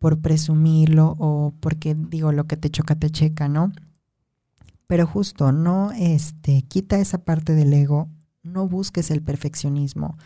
por 0.00 0.20
presumirlo 0.20 1.14
o 1.20 1.54
porque 1.60 1.94
digo 1.94 2.32
lo 2.32 2.48
que 2.48 2.56
te 2.56 2.68
choca 2.68 2.96
te 2.96 3.10
checa, 3.10 3.46
¿no? 3.46 3.70
Pero 4.88 5.06
justo 5.06 5.52
no 5.52 5.92
este 5.92 6.62
quita 6.62 6.98
esa 6.98 7.18
parte 7.18 7.54
del 7.54 7.72
ego, 7.72 8.08
no 8.42 8.66
busques 8.66 9.12
el 9.12 9.22
perfeccionismo 9.22 10.16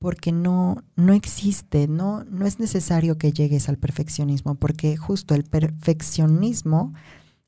porque 0.00 0.32
no, 0.32 0.82
no 0.96 1.12
existe, 1.12 1.86
no, 1.86 2.24
no 2.24 2.44
es 2.44 2.58
necesario 2.58 3.16
que 3.16 3.32
llegues 3.32 3.68
al 3.68 3.78
perfeccionismo, 3.78 4.56
porque 4.56 4.96
justo 4.96 5.36
el 5.36 5.44
perfeccionismo 5.44 6.92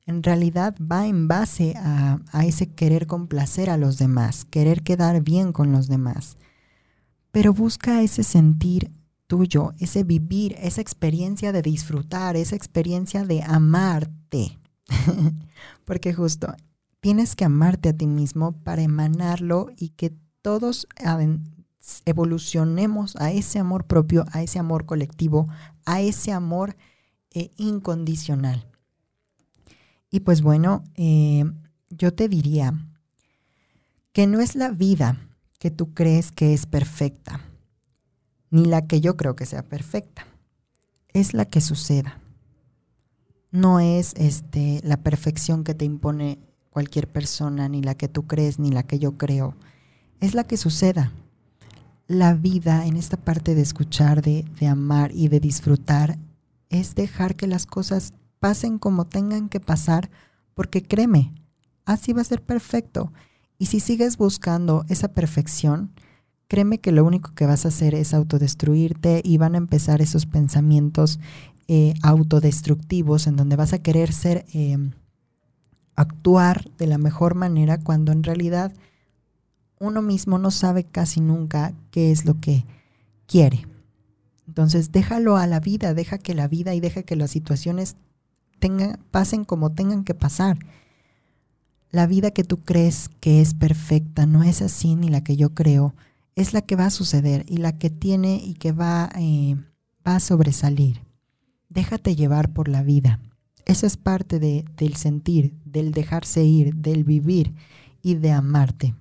en 0.06 0.22
realidad 0.22 0.76
va 0.80 1.08
en 1.08 1.26
base 1.26 1.74
a, 1.76 2.20
a 2.30 2.46
ese 2.46 2.72
querer 2.72 3.08
complacer 3.08 3.70
a 3.70 3.76
los 3.76 3.98
demás, 3.98 4.44
querer 4.44 4.84
quedar 4.84 5.20
bien 5.20 5.52
con 5.52 5.72
los 5.72 5.88
demás. 5.88 6.38
Pero 7.30 7.52
busca 7.52 8.02
ese 8.02 8.22
sentir 8.22 8.92
tuyo, 9.26 9.74
ese 9.78 10.04
vivir, 10.04 10.56
esa 10.58 10.80
experiencia 10.80 11.52
de 11.52 11.62
disfrutar, 11.62 12.36
esa 12.36 12.56
experiencia 12.56 13.24
de 13.24 13.42
amarte. 13.42 14.58
porque 15.84 16.14
justo 16.14 16.54
tienes 17.00 17.36
que 17.36 17.44
amarte 17.44 17.90
a 17.90 17.92
ti 17.92 18.06
mismo 18.06 18.52
para 18.52 18.82
emanarlo 18.82 19.68
y 19.76 19.90
que 19.90 20.14
todos 20.42 20.88
evolucionemos 22.04 23.16
a 23.16 23.32
ese 23.32 23.58
amor 23.58 23.86
propio, 23.86 24.24
a 24.32 24.42
ese 24.42 24.58
amor 24.58 24.86
colectivo, 24.86 25.48
a 25.84 26.00
ese 26.00 26.32
amor 26.32 26.76
eh, 27.30 27.50
incondicional. 27.56 28.66
Y 30.10 30.20
pues 30.20 30.42
bueno, 30.42 30.84
eh, 30.96 31.44
yo 31.90 32.14
te 32.14 32.28
diría 32.28 32.74
que 34.12 34.26
no 34.26 34.40
es 34.40 34.54
la 34.54 34.70
vida 34.70 35.27
que 35.58 35.70
tú 35.70 35.94
crees 35.94 36.32
que 36.32 36.54
es 36.54 36.66
perfecta, 36.66 37.40
ni 38.50 38.64
la 38.64 38.86
que 38.86 39.00
yo 39.00 39.16
creo 39.16 39.36
que 39.36 39.46
sea 39.46 39.62
perfecta, 39.62 40.26
es 41.08 41.34
la 41.34 41.44
que 41.44 41.60
suceda. 41.60 42.20
No 43.50 43.80
es 43.80 44.14
este, 44.16 44.80
la 44.84 44.98
perfección 44.98 45.64
que 45.64 45.74
te 45.74 45.84
impone 45.84 46.38
cualquier 46.70 47.08
persona, 47.08 47.68
ni 47.68 47.82
la 47.82 47.94
que 47.94 48.08
tú 48.08 48.26
crees, 48.26 48.58
ni 48.58 48.70
la 48.70 48.82
que 48.82 48.98
yo 48.98 49.16
creo. 49.16 49.56
Es 50.20 50.34
la 50.34 50.44
que 50.44 50.56
suceda 50.56 51.12
la 52.08 52.32
vida, 52.32 52.86
en 52.86 52.96
esta 52.96 53.18
parte 53.18 53.54
de 53.54 53.60
escuchar, 53.60 54.22
de, 54.22 54.44
amar 54.66 55.12
y 55.14 55.28
de 55.28 55.40
disfrutar, 55.40 56.18
es 56.70 56.94
dejar 56.94 57.36
que 57.36 57.46
las 57.46 57.66
cosas 57.66 58.14
pasen 58.40 58.78
como 58.78 59.06
tengan 59.06 59.50
que 59.50 59.60
pasar, 59.60 60.10
porque 60.54 60.82
créeme, 60.82 61.34
así 61.84 62.14
va 62.14 62.22
a 62.22 62.24
ser 62.24 62.42
perfecto. 62.42 63.12
Y 63.58 63.66
si 63.66 63.80
sigues 63.80 64.16
buscando 64.16 64.84
esa 64.88 65.08
perfección, 65.08 65.90
créeme 66.46 66.78
que 66.78 66.92
lo 66.92 67.04
único 67.04 67.34
que 67.34 67.46
vas 67.46 67.64
a 67.64 67.68
hacer 67.68 67.94
es 67.94 68.14
autodestruirte 68.14 69.20
y 69.24 69.36
van 69.36 69.54
a 69.54 69.58
empezar 69.58 70.00
esos 70.00 70.26
pensamientos 70.26 71.18
eh, 71.66 71.94
autodestructivos 72.02 73.26
en 73.26 73.36
donde 73.36 73.56
vas 73.56 73.72
a 73.72 73.82
querer 73.82 74.12
ser, 74.12 74.46
eh, 74.54 74.78
actuar 75.94 76.70
de 76.78 76.86
la 76.86 76.96
mejor 76.96 77.34
manera 77.34 77.78
cuando 77.78 78.12
en 78.12 78.22
realidad 78.22 78.72
uno 79.80 80.00
mismo 80.00 80.38
no 80.38 80.52
sabe 80.52 80.84
casi 80.84 81.20
nunca 81.20 81.74
qué 81.90 82.12
es 82.12 82.24
lo 82.24 82.40
que 82.40 82.64
quiere. 83.26 83.66
Entonces 84.46 84.92
déjalo 84.92 85.36
a 85.36 85.46
la 85.46 85.60
vida, 85.60 85.94
deja 85.94 86.18
que 86.18 86.34
la 86.34 86.46
vida 86.48 86.74
y 86.74 86.80
deja 86.80 87.02
que 87.02 87.16
las 87.16 87.32
situaciones 87.32 87.96
pasen 89.10 89.44
como 89.44 89.72
tengan 89.72 90.04
que 90.04 90.14
pasar. 90.14 90.58
La 91.90 92.06
vida 92.06 92.30
que 92.30 92.44
tú 92.44 92.58
crees 92.58 93.08
que 93.20 93.40
es 93.40 93.54
perfecta 93.54 94.26
no 94.26 94.42
es 94.42 94.60
así 94.60 94.94
ni 94.94 95.08
la 95.08 95.24
que 95.24 95.36
yo 95.36 95.54
creo, 95.54 95.94
es 96.34 96.52
la 96.52 96.62
que 96.62 96.76
va 96.76 96.86
a 96.86 96.90
suceder 96.90 97.44
y 97.48 97.56
la 97.56 97.78
que 97.78 97.90
tiene 97.90 98.36
y 98.36 98.54
que 98.54 98.72
va, 98.72 99.10
eh, 99.16 99.56
va 100.06 100.16
a 100.16 100.20
sobresalir. 100.20 101.00
Déjate 101.68 102.14
llevar 102.14 102.52
por 102.52 102.68
la 102.68 102.82
vida. 102.82 103.20
Eso 103.64 103.86
es 103.86 103.96
parte 103.96 104.38
de, 104.38 104.64
del 104.76 104.96
sentir, 104.96 105.54
del 105.64 105.92
dejarse 105.92 106.44
ir, 106.44 106.74
del 106.74 107.04
vivir 107.04 107.54
y 108.02 108.14
de 108.14 108.32
amarte. 108.32 108.94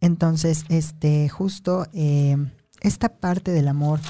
Entonces, 0.00 0.64
este, 0.68 1.28
justo 1.28 1.86
eh, 1.92 2.36
esta 2.80 3.16
parte 3.16 3.50
del 3.50 3.68
amor 3.68 4.00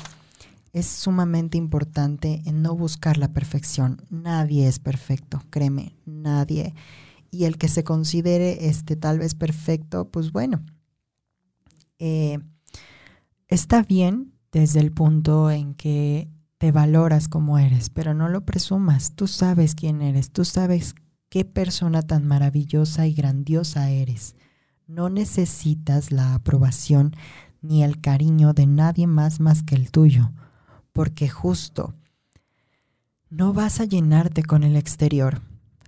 es 0.72 0.86
sumamente 0.86 1.56
importante 1.56 2.42
en 2.46 2.62
no 2.62 2.74
buscar 2.74 3.16
la 3.16 3.32
perfección. 3.32 4.04
Nadie 4.10 4.66
es 4.66 4.80
perfecto, 4.80 5.40
créeme, 5.50 5.94
nadie. 6.04 6.74
Y 7.34 7.46
el 7.46 7.58
que 7.58 7.66
se 7.66 7.82
considere 7.82 8.68
este 8.68 8.94
tal 8.94 9.18
vez 9.18 9.34
perfecto, 9.34 10.08
pues 10.08 10.30
bueno, 10.30 10.64
eh, 11.98 12.38
está 13.48 13.82
bien 13.82 14.34
desde 14.52 14.78
el 14.78 14.92
punto 14.92 15.50
en 15.50 15.74
que 15.74 16.30
te 16.58 16.70
valoras 16.70 17.26
como 17.26 17.58
eres, 17.58 17.90
pero 17.90 18.14
no 18.14 18.28
lo 18.28 18.44
presumas. 18.44 19.16
Tú 19.16 19.26
sabes 19.26 19.74
quién 19.74 20.00
eres, 20.00 20.30
tú 20.30 20.44
sabes 20.44 20.94
qué 21.28 21.44
persona 21.44 22.02
tan 22.02 22.24
maravillosa 22.24 23.08
y 23.08 23.14
grandiosa 23.14 23.90
eres. 23.90 24.36
No 24.86 25.10
necesitas 25.10 26.12
la 26.12 26.34
aprobación 26.34 27.16
ni 27.62 27.82
el 27.82 28.00
cariño 28.00 28.52
de 28.52 28.66
nadie 28.66 29.08
más 29.08 29.40
más 29.40 29.64
que 29.64 29.74
el 29.74 29.90
tuyo, 29.90 30.30
porque 30.92 31.28
justo 31.28 31.94
no 33.28 33.52
vas 33.52 33.80
a 33.80 33.84
llenarte 33.86 34.44
con 34.44 34.62
el 34.62 34.76
exterior. 34.76 35.42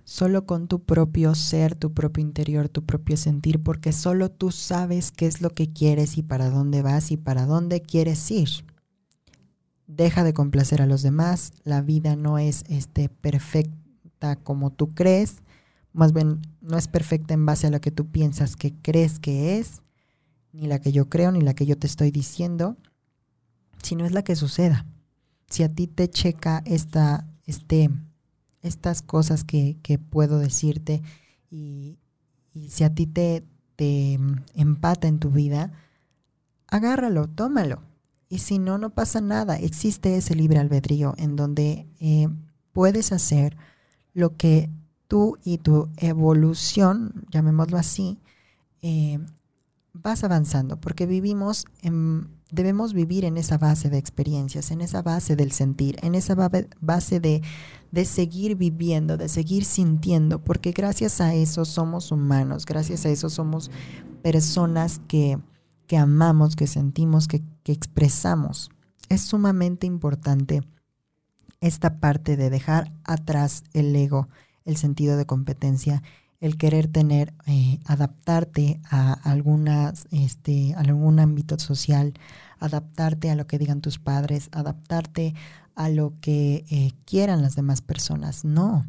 Solo 0.07 0.45
con 0.45 0.69
tu 0.69 0.85
propio 0.85 1.35
ser, 1.35 1.75
tu 1.75 1.93
propio 1.93 2.21
interior, 2.21 2.69
tu 2.69 2.85
propio 2.85 3.17
sentir, 3.17 3.61
porque 3.61 3.91
solo 3.91 4.31
tú 4.31 4.51
sabes 4.51 5.11
qué 5.11 5.25
es 5.25 5.41
lo 5.41 5.49
que 5.49 5.73
quieres 5.73 6.17
y 6.17 6.23
para 6.23 6.49
dónde 6.49 6.81
vas 6.81 7.11
y 7.11 7.17
para 7.17 7.45
dónde 7.45 7.81
quieres 7.81 8.31
ir. 8.31 8.47
Deja 9.85 10.23
de 10.23 10.33
complacer 10.33 10.81
a 10.81 10.85
los 10.85 11.01
demás, 11.01 11.51
la 11.65 11.81
vida 11.81 12.15
no 12.15 12.37
es 12.37 12.63
este, 12.69 13.09
perfecta 13.09 14.37
como 14.37 14.71
tú 14.71 14.93
crees, 14.93 15.41
más 15.91 16.13
bien 16.13 16.39
no 16.61 16.77
es 16.77 16.87
perfecta 16.87 17.33
en 17.33 17.45
base 17.45 17.67
a 17.67 17.69
lo 17.69 17.81
que 17.81 17.91
tú 17.91 18.09
piensas 18.09 18.55
que 18.55 18.73
crees 18.81 19.19
que 19.19 19.59
es, 19.59 19.81
ni 20.53 20.67
la 20.67 20.79
que 20.79 20.93
yo 20.93 21.09
creo, 21.09 21.33
ni 21.33 21.41
la 21.41 21.53
que 21.53 21.65
yo 21.65 21.77
te 21.77 21.85
estoy 21.85 22.11
diciendo, 22.11 22.77
sino 23.83 24.05
es 24.05 24.13
la 24.13 24.23
que 24.23 24.37
suceda. 24.37 24.85
Si 25.49 25.63
a 25.63 25.75
ti 25.75 25.85
te 25.87 26.09
checa 26.09 26.63
esta, 26.65 27.27
este, 27.45 27.89
estas 28.61 29.01
cosas 29.01 29.43
que, 29.43 29.77
puedo 30.09 30.39
decirte 30.39 31.01
y, 31.49 31.97
si 32.69 32.83
a 32.83 32.93
ti 32.93 33.05
te, 33.05 33.43
te 33.75 34.19
empata 34.55 35.07
en 35.07 35.19
tu 35.19 35.29
vida, 35.29 35.71
agárralo, 36.67 37.27
tómalo. 37.27 37.81
Y 38.29 38.39
si 38.39 38.59
no, 38.59 38.77
no 38.77 38.89
pasa 38.89 39.21
nada. 39.21 39.57
Existe 39.57 40.17
ese 40.17 40.35
libre 40.35 40.59
albedrío 40.59 41.13
en 41.17 41.35
donde 41.35 41.87
eh, 41.99 42.27
puedes 42.73 43.11
hacer 43.11 43.55
lo 44.13 44.35
que 44.35 44.69
tú 45.07 45.37
y 45.43 45.59
tu 45.59 45.89
evolución, 45.97 47.25
llamémoslo 47.29 47.77
así, 47.77 48.19
eh, 48.81 49.19
vas 50.01 50.23
avanzando, 50.23 50.79
porque 50.79 51.05
vivimos 51.05 51.65
debemos 52.51 52.93
vivir 52.93 53.25
en 53.25 53.37
esa 53.37 53.57
base 53.57 53.89
de 53.89 53.97
experiencias, 53.97 54.71
en 54.71 54.81
esa 54.81 55.01
base 55.01 55.35
del 55.35 55.51
sentir, 55.51 55.97
en 56.01 56.15
esa 56.15 56.35
base 56.79 57.19
de, 57.19 57.41
de 57.91 58.05
seguir 58.05 58.55
viviendo, 58.55 59.17
de 59.17 59.27
seguir 59.27 59.65
sintiendo, 59.65 60.43
porque 60.43 60.71
gracias 60.71 61.19
a 61.19 61.33
eso 61.33 61.65
somos 61.65 62.11
humanos, 62.11 62.65
gracias 62.65 63.05
a 63.05 63.09
eso 63.09 63.29
somos 63.29 63.69
personas 64.21 65.01
que, 65.07 65.39
que 65.87 65.97
amamos, 65.97 66.55
que 66.55 66.67
sentimos, 66.67 67.27
que, 67.27 67.43
que 67.63 67.73
expresamos. 67.73 68.69
Es 69.09 69.21
sumamente 69.21 69.85
importante 69.87 70.61
esta 71.59 71.99
parte 71.99 72.37
de 72.37 72.49
dejar 72.49 72.93
atrás 73.03 73.63
el 73.73 73.95
ego, 73.95 74.29
el 74.63 74.77
sentido 74.77 75.17
de 75.17 75.25
competencia 75.25 76.03
el 76.39 76.57
querer 76.57 76.87
tener, 76.87 77.33
eh, 77.47 77.79
adaptarte 77.85 78.79
a, 78.89 79.13
algunas, 79.13 80.07
este, 80.11 80.73
algún 80.75 81.19
ámbito 81.19 81.57
social, 81.59 82.13
adaptarte 82.59 83.31
a 83.31 83.35
lo 83.35 83.47
que 83.47 83.57
digan 83.57 83.81
tus 83.81 83.99
padres, 83.99 84.49
adaptarte 84.51 85.33
a 85.75 85.89
lo 85.89 86.13
que 86.21 86.65
eh, 86.69 86.91
quieran 87.05 87.41
las 87.41 87.55
demás 87.55 87.81
personas. 87.81 88.45
No, 88.45 88.85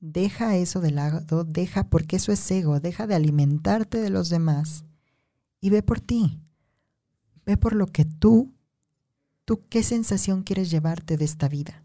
deja 0.00 0.56
eso 0.56 0.80
de 0.80 0.92
lado, 0.92 1.44
deja, 1.44 1.88
porque 1.88 2.16
eso 2.16 2.32
es 2.32 2.50
ego, 2.50 2.80
deja 2.80 3.06
de 3.06 3.14
alimentarte 3.14 4.00
de 4.00 4.10
los 4.10 4.28
demás 4.28 4.84
y 5.60 5.70
ve 5.70 5.82
por 5.82 6.00
ti. 6.00 6.40
Ve 7.44 7.56
por 7.56 7.74
lo 7.74 7.86
que 7.86 8.04
tú, 8.04 8.54
tú 9.44 9.64
qué 9.68 9.82
sensación 9.82 10.42
quieres 10.42 10.70
llevarte 10.70 11.16
de 11.16 11.24
esta 11.24 11.48
vida. 11.48 11.82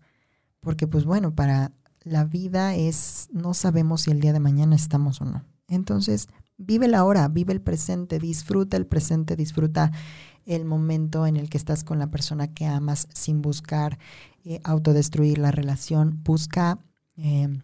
Porque 0.59 0.87
pues 0.87 1.05
bueno, 1.05 1.33
para 1.33 1.71
la 2.03 2.25
vida 2.25 2.75
es, 2.75 3.29
no 3.31 3.53
sabemos 3.53 4.01
si 4.01 4.11
el 4.11 4.19
día 4.19 4.33
de 4.33 4.39
mañana 4.39 4.75
estamos 4.75 5.21
o 5.21 5.25
no. 5.25 5.43
Entonces, 5.67 6.27
vive 6.57 6.87
la 6.87 7.03
hora, 7.03 7.27
vive 7.27 7.53
el 7.53 7.61
presente, 7.61 8.19
disfruta 8.19 8.77
el 8.77 8.85
presente, 8.85 9.35
disfruta 9.35 9.91
el 10.45 10.65
momento 10.65 11.27
en 11.27 11.37
el 11.37 11.49
que 11.49 11.57
estás 11.57 11.83
con 11.83 11.99
la 11.99 12.09
persona 12.09 12.47
que 12.53 12.65
amas 12.65 13.07
sin 13.13 13.41
buscar 13.41 13.99
eh, 14.43 14.59
autodestruir 14.63 15.37
la 15.37 15.51
relación. 15.51 16.21
Busca, 16.23 16.79
eh, 17.17 17.59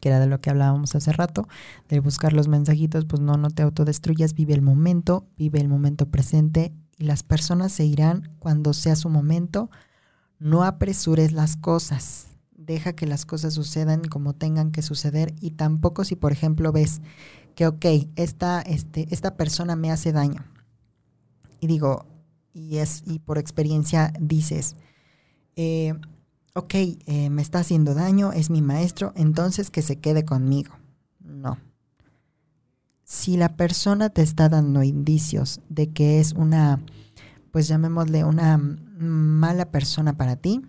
que 0.00 0.08
era 0.08 0.18
de 0.20 0.26
lo 0.26 0.40
que 0.40 0.48
hablábamos 0.48 0.94
hace 0.94 1.12
rato, 1.12 1.46
de 1.88 2.00
buscar 2.00 2.32
los 2.32 2.48
mensajitos, 2.48 3.04
pues 3.04 3.20
no, 3.20 3.36
no 3.36 3.50
te 3.50 3.62
autodestruyas, 3.62 4.32
vive 4.32 4.54
el 4.54 4.62
momento, 4.62 5.28
vive 5.36 5.60
el 5.60 5.68
momento 5.68 6.06
presente 6.06 6.72
y 6.96 7.04
las 7.04 7.22
personas 7.22 7.72
se 7.72 7.84
irán 7.84 8.34
cuando 8.38 8.72
sea 8.72 8.96
su 8.96 9.10
momento. 9.10 9.70
No 10.38 10.64
apresures 10.64 11.32
las 11.32 11.56
cosas 11.56 12.29
deja 12.66 12.92
que 12.92 13.06
las 13.06 13.24
cosas 13.24 13.54
sucedan 13.54 14.02
como 14.04 14.34
tengan 14.34 14.70
que 14.70 14.82
suceder 14.82 15.34
y 15.40 15.52
tampoco 15.52 16.04
si, 16.04 16.14
por 16.14 16.32
ejemplo, 16.32 16.72
ves 16.72 17.00
que, 17.54 17.66
ok, 17.66 17.86
esta, 18.16 18.60
este, 18.60 19.06
esta 19.10 19.36
persona 19.36 19.76
me 19.76 19.90
hace 19.90 20.12
daño. 20.12 20.44
Y 21.60 21.66
digo, 21.66 22.06
y, 22.52 22.78
es, 22.78 23.02
y 23.06 23.18
por 23.18 23.38
experiencia 23.38 24.12
dices, 24.20 24.76
eh, 25.56 25.94
ok, 26.54 26.74
eh, 26.74 27.30
me 27.30 27.42
está 27.42 27.60
haciendo 27.60 27.94
daño, 27.94 28.32
es 28.32 28.50
mi 28.50 28.62
maestro, 28.62 29.12
entonces 29.16 29.70
que 29.70 29.82
se 29.82 29.96
quede 29.96 30.24
conmigo. 30.24 30.74
No. 31.20 31.58
Si 33.04 33.36
la 33.36 33.56
persona 33.56 34.10
te 34.10 34.22
está 34.22 34.48
dando 34.48 34.82
indicios 34.82 35.60
de 35.68 35.90
que 35.90 36.20
es 36.20 36.32
una, 36.32 36.80
pues 37.50 37.68
llamémosle 37.68 38.24
una 38.24 38.58
mala 38.58 39.70
persona 39.70 40.16
para 40.16 40.36
ti, 40.36 40.62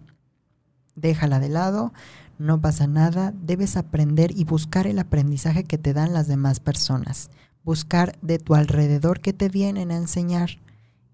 déjala 0.96 1.40
de 1.40 1.50
lado, 1.50 1.94
no 2.38 2.60
pasa 2.60 2.88
nada, 2.88 3.34
debes 3.40 3.78
aprender 3.78 4.32
y 4.36 4.46
buscar 4.46 4.88
el 4.88 5.00
aprendizaje 5.00 5.64
que 5.64 5.78
te 5.78 5.94
dan 5.94 6.14
las 6.14 6.28
demás 6.28 6.60
personas, 6.60 7.30
buscar 7.64 8.18
de 8.22 8.40
tu 8.40 8.56
alrededor 8.56 9.22
qué 9.22 9.34
te 9.34 9.50
vienen 9.50 9.92
a 9.92 9.98
enseñar 9.98 10.58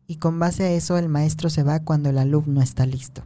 y 0.07 0.15
con 0.15 0.39
base 0.39 0.63
a 0.63 0.71
eso 0.71 0.97
el 0.97 1.09
maestro 1.09 1.49
se 1.49 1.63
va 1.63 1.81
cuando 1.81 2.09
el 2.09 2.17
alumno 2.17 2.61
está 2.61 2.85
listo. 2.85 3.23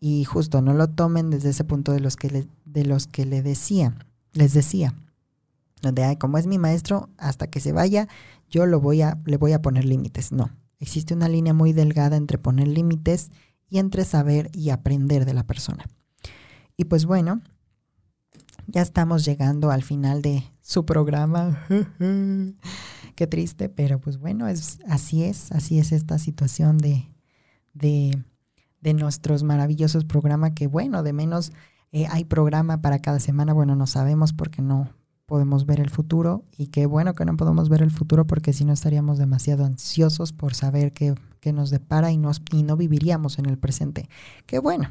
Y 0.00 0.22
justo 0.24 0.62
no 0.62 0.74
lo 0.74 0.88
tomen 0.88 1.30
desde 1.30 1.50
ese 1.50 1.64
punto 1.64 1.90
de 1.90 2.00
los 2.00 2.14
que 2.14 2.30
le, 2.30 2.46
de 2.64 2.84
los 2.84 3.08
que 3.08 3.26
decía, 3.26 3.94
les 4.32 4.54
decía, 4.54 4.94
donde 5.82 6.04
hay 6.04 6.16
como 6.16 6.38
es 6.38 6.46
mi 6.46 6.58
maestro, 6.58 7.08
hasta 7.18 7.48
que 7.48 7.58
se 7.58 7.72
vaya, 7.72 8.06
yo 8.48 8.66
lo 8.66 8.80
voy 8.80 9.02
a, 9.02 9.18
le 9.24 9.36
voy 9.36 9.52
a 9.52 9.62
poner 9.62 9.84
límites. 9.84 10.30
No, 10.30 10.50
existe 10.78 11.14
una 11.14 11.28
línea 11.28 11.52
muy 11.52 11.72
delgada 11.72 12.16
entre 12.16 12.38
poner 12.38 12.68
límites 12.68 13.30
y 13.68 13.78
entre 13.78 14.04
saber 14.04 14.50
y 14.54 14.70
aprender 14.70 15.24
de 15.24 15.34
la 15.34 15.46
persona. 15.46 15.84
Y 16.76 16.84
pues 16.84 17.04
bueno, 17.04 17.42
ya 18.66 18.82
estamos 18.82 19.24
llegando 19.24 19.70
al 19.70 19.82
final 19.82 20.22
de 20.22 20.44
su 20.60 20.84
programa. 20.84 21.66
Qué 23.14 23.26
triste, 23.26 23.68
pero 23.68 24.00
pues 24.00 24.18
bueno, 24.18 24.46
es, 24.46 24.78
así 24.86 25.24
es, 25.24 25.50
así 25.52 25.78
es 25.78 25.92
esta 25.92 26.18
situación 26.18 26.78
de, 26.78 27.12
de, 27.72 28.22
de 28.80 28.94
nuestros 28.94 29.42
maravillosos 29.42 30.04
programas, 30.04 30.52
que 30.52 30.66
bueno, 30.66 31.02
de 31.02 31.12
menos 31.12 31.52
eh, 31.90 32.06
hay 32.10 32.24
programa 32.24 32.80
para 32.80 33.00
cada 33.00 33.18
semana, 33.18 33.52
bueno, 33.52 33.74
no 33.74 33.86
sabemos 33.86 34.32
porque 34.32 34.62
no 34.62 34.90
podemos 35.28 35.66
ver 35.66 35.78
el 35.78 35.90
futuro 35.90 36.42
y 36.56 36.68
qué 36.68 36.86
bueno 36.86 37.14
que 37.14 37.24
no 37.24 37.36
podemos 37.36 37.68
ver 37.68 37.82
el 37.82 37.92
futuro 37.92 38.26
porque 38.26 38.52
si 38.52 38.64
no 38.64 38.72
estaríamos 38.72 39.18
demasiado 39.18 39.64
ansiosos 39.64 40.32
por 40.32 40.54
saber 40.54 40.92
qué 40.92 41.14
que 41.40 41.52
nos 41.52 41.70
depara 41.70 42.10
y, 42.10 42.18
nos, 42.18 42.42
y 42.52 42.62
no 42.62 42.76
viviríamos 42.76 43.38
en 43.38 43.46
el 43.46 43.58
presente. 43.58 44.08
Qué 44.46 44.58
bueno, 44.58 44.90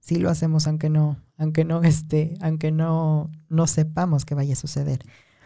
sí 0.00 0.16
lo 0.16 0.30
hacemos 0.30 0.66
aunque 0.66 0.90
no, 0.90 1.18
aunque 1.36 1.64
no 1.64 1.82
esté, 1.82 2.34
aunque 2.40 2.70
no, 2.70 3.30
no 3.48 3.66
sepamos 3.66 4.24
que 4.24 4.34
vaya 4.34 4.54
a 4.54 4.56
suceder. 4.56 5.00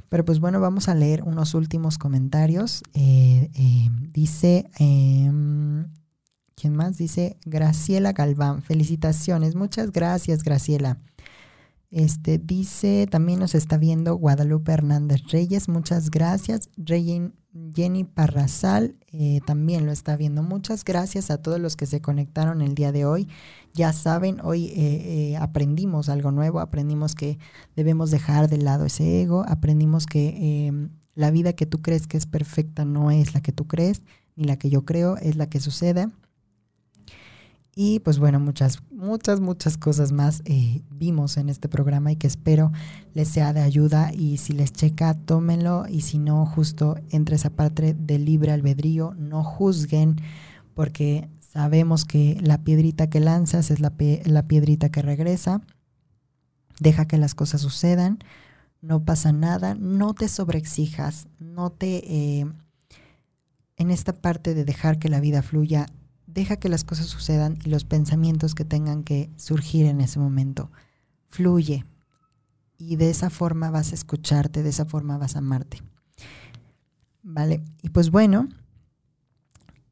Pero 0.09 0.25
pues 0.25 0.39
bueno, 0.39 0.61
vamos 0.61 0.89
a 0.89 0.95
leer 0.95 1.23
unos 1.25 1.55
últimos 1.55 1.99
comentarios. 1.99 2.83
Eh, 2.93 3.51
eh, 3.55 3.89
dice, 4.13 4.71
em, 4.79 5.87
¿quién 6.55 6.77
más? 6.77 6.99
Dice 6.99 7.37
Graciela 7.45 8.13
Galván. 8.13 8.63
Felicitaciones. 8.63 9.57
Muchas 9.57 9.91
gracias, 9.91 10.45
Graciela. 10.45 10.99
Este 11.95 12.39
dice, 12.39 13.07
también 13.09 13.39
nos 13.39 13.55
está 13.55 13.79
viendo 13.79 14.17
Guadalupe 14.17 14.73
Hernández 14.73 15.23
Reyes. 15.31 15.69
Muchas 15.69 16.11
gracias. 16.11 16.69
Jenny 16.85 18.03
Parrazal 18.03 18.97
eh, 19.13 19.41
también 19.47 19.87
lo 19.87 19.93
está 19.93 20.17
viendo. 20.17 20.43
Muchas 20.43 20.85
gracias 20.85 21.31
a 21.31 21.39
todos 21.39 21.61
los 21.61 21.77
que 21.77 21.87
se 21.87 22.01
conectaron 22.01 22.63
el 22.63 22.75
día 22.75 22.91
de 22.91 23.05
hoy. 23.05 23.29
Ya 23.75 23.93
saben, 23.93 24.41
hoy 24.43 24.71
eh, 24.71 25.35
eh, 25.35 25.37
aprendimos 25.37 26.09
algo 26.09 26.33
nuevo, 26.33 26.59
aprendimos 26.59 27.15
que 27.15 27.39
debemos 27.77 28.11
dejar 28.11 28.49
de 28.49 28.59
lado 28.59 28.87
ese 28.87 29.23
ego, 29.23 29.45
aprendimos 29.47 30.07
que 30.07 30.67
em, 30.67 30.91
la 31.15 31.31
vida 31.31 31.53
que 31.53 31.65
tú 31.65 31.81
crees 31.81 32.09
que 32.09 32.17
es 32.17 32.27
perfecta 32.27 32.85
no 32.85 33.13
es 33.13 33.35
la 33.35 33.41
que 33.41 33.53
tú 33.53 33.69
crees, 33.69 34.03
ni 34.35 34.43
la 34.47 34.57
que 34.57 34.69
yo 34.69 34.85
creo, 34.85 35.17
es 35.19 35.37
la 35.37 35.49
que 35.49 35.61
sucede. 35.61 36.09
Y 37.77 37.99
pues 38.01 38.19
bueno, 38.21 38.39
muchas, 38.39 38.83
muchas, 38.93 39.41
muchas 39.41 39.77
cosas 39.77 40.13
más 40.13 40.43
eh, 40.45 40.83
vimos 40.91 41.37
en 41.37 41.49
este 41.49 41.69
programa 41.69 42.13
y 42.13 42.17
que 42.17 42.29
espero 42.29 42.71
les 43.15 43.29
sea 43.29 43.53
de 43.53 43.63
ayuda. 43.63 44.13
Y 44.13 44.37
si 44.37 44.53
les 44.53 44.73
checa, 44.73 45.15
tómenlo. 45.15 45.87
Y 45.89 46.03
si 46.03 46.19
no, 46.19 46.47
justo 46.47 46.97
entre 47.11 47.35
esa 47.35 47.51
parte 47.51 47.95
del 47.95 48.25
libre 48.27 48.53
albedrío, 48.53 49.15
no 49.17 49.43
juzguen, 49.43 50.17
porque 50.75 51.29
sabemos 51.41 52.05
que 52.05 52.39
la 52.41 52.63
piedrita 52.63 53.11
que 53.11 53.19
lanzas 53.21 53.73
es 53.73 53.81
la, 53.81 53.93
la 54.25 54.47
piedrita 54.47 54.91
que 54.91 55.03
regresa. 55.03 55.61
Deja 56.79 57.07
que 57.07 57.19
las 57.19 57.35
cosas 57.35 57.61
sucedan, 57.61 58.19
no 58.81 59.05
pasa 59.05 59.33
nada, 59.33 59.75
no 59.75 60.15
te 60.15 60.29
sobreexijas, 60.29 61.27
no 61.41 61.71
te... 61.71 62.41
Eh, 62.41 62.47
en 63.77 63.91
esta 63.91 64.13
parte 64.13 64.55
de 64.55 64.65
dejar 64.65 65.01
que 65.01 65.09
la 65.09 65.19
vida 65.19 65.43
fluya, 65.43 65.87
deja 66.35 66.57
que 66.57 66.69
las 66.69 66.85
cosas 66.85 67.07
sucedan 67.07 67.59
y 67.65 67.71
los 67.71 67.85
pensamientos 67.85 68.55
que 68.55 68.65
tengan 68.65 69.05
que 69.05 69.31
surgir 69.37 69.87
en 69.87 70.01
ese 70.01 70.19
momento. 70.19 70.71
Fluye, 71.31 71.85
y 72.77 72.97
de 72.97 73.11
esa 73.11 73.31
forma 73.31 73.71
vas 73.71 73.93
a 73.93 73.95
escucharte, 73.95 74.63
de 74.63 74.71
esa 74.71 74.85
forma 74.85 75.17
vas 75.17 75.37
a 75.37 75.39
amarte. 75.39 75.83
Vale, 77.23 77.63
y 77.83 77.89
pues 77.89 78.11
bueno, 78.11 78.49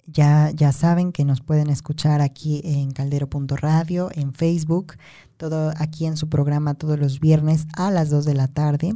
ya, 0.06 0.50
ya 0.50 0.72
saben 0.72 1.12
que 1.12 1.24
nos 1.24 1.40
pueden 1.40 1.70
escuchar 1.70 2.20
aquí 2.20 2.60
en 2.64 2.90
caldero.radio, 2.90 4.10
en 4.12 4.34
Facebook, 4.34 4.94
todo 5.36 5.72
aquí 5.78 6.06
en 6.06 6.16
su 6.16 6.28
programa 6.28 6.74
todos 6.74 6.98
los 6.98 7.20
viernes 7.20 7.66
a 7.74 7.90
las 7.90 8.10
2 8.10 8.24
de 8.24 8.34
la 8.34 8.48
tarde, 8.48 8.94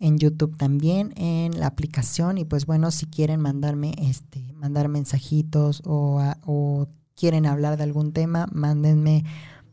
en 0.00 0.18
YouTube 0.18 0.56
también, 0.56 1.12
en 1.16 1.60
la 1.60 1.66
aplicación 1.68 2.38
y 2.38 2.44
pues 2.44 2.66
bueno, 2.66 2.90
si 2.90 3.06
quieren 3.06 3.40
mandarme 3.40 3.94
este 3.98 4.52
mandar 4.54 4.88
mensajitos 4.88 5.82
o, 5.84 6.20
o 6.44 6.88
quieren 7.14 7.46
hablar 7.46 7.76
de 7.76 7.84
algún 7.84 8.12
tema, 8.12 8.48
mándenme 8.52 9.24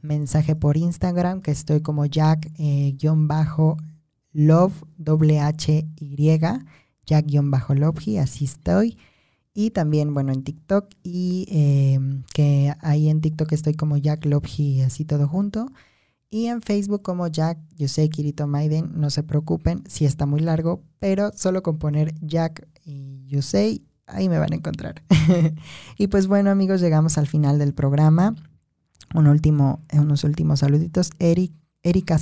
mensaje 0.02 0.56
por 0.56 0.78
Instagram, 0.78 1.42
que 1.42 1.52
estoy 1.52 1.82
como 1.82 2.06
Jack-Love, 2.06 2.44
doble 4.98 5.40
H 5.40 5.88
Y, 5.96 6.40
Jack-Love, 7.06 8.20
así 8.20 8.46
estoy. 8.46 8.98
Y 9.54 9.72
también, 9.72 10.14
bueno, 10.14 10.34
en 10.34 10.44
TikTok 10.44 10.88
y 11.02 11.48
em, 11.50 12.24
que 12.34 12.74
ahí 12.82 13.10
en 13.10 13.22
TikTok 13.22 13.52
estoy 13.54 13.74
como 13.74 13.98
Jack 13.98 14.26
Lobji, 14.26 14.82
así 14.82 15.04
todo 15.04 15.28
junto. 15.28 15.72
Y 16.30 16.48
en 16.48 16.62
Facebook 16.62 17.02
como 17.02 17.28
Jack, 17.28 17.58
sé, 17.88 18.10
Kirito 18.10 18.48
Maiden, 18.48 18.92
no 18.96 19.10
se 19.10 19.24
preocupen 19.24 19.84
si 19.88 20.06
está 20.06 20.26
muy 20.26 20.42
largo, 20.42 20.84
pero 21.00 21.32
solo 21.34 21.64
con 21.64 21.78
poner 21.78 22.14
Jack 22.22 22.68
y 22.84 23.28
sé, 23.42 23.82
ahí 24.08 24.28
me 24.28 24.40
van 24.40 24.54
a 24.54 24.56
encontrar. 24.56 25.04
y 25.98 26.08
pues 26.08 26.28
bueno 26.28 26.50
amigos, 26.50 26.82
llegamos 26.82 27.18
al 27.18 27.28
final 27.28 27.60
del 27.60 27.74
programa. 27.74 28.36
Un 29.16 29.28
último, 29.28 29.86
unos 29.94 30.26
últimos 30.26 30.60
saluditos. 30.60 31.12
Eric, 31.20 31.54
Erika 31.82 32.18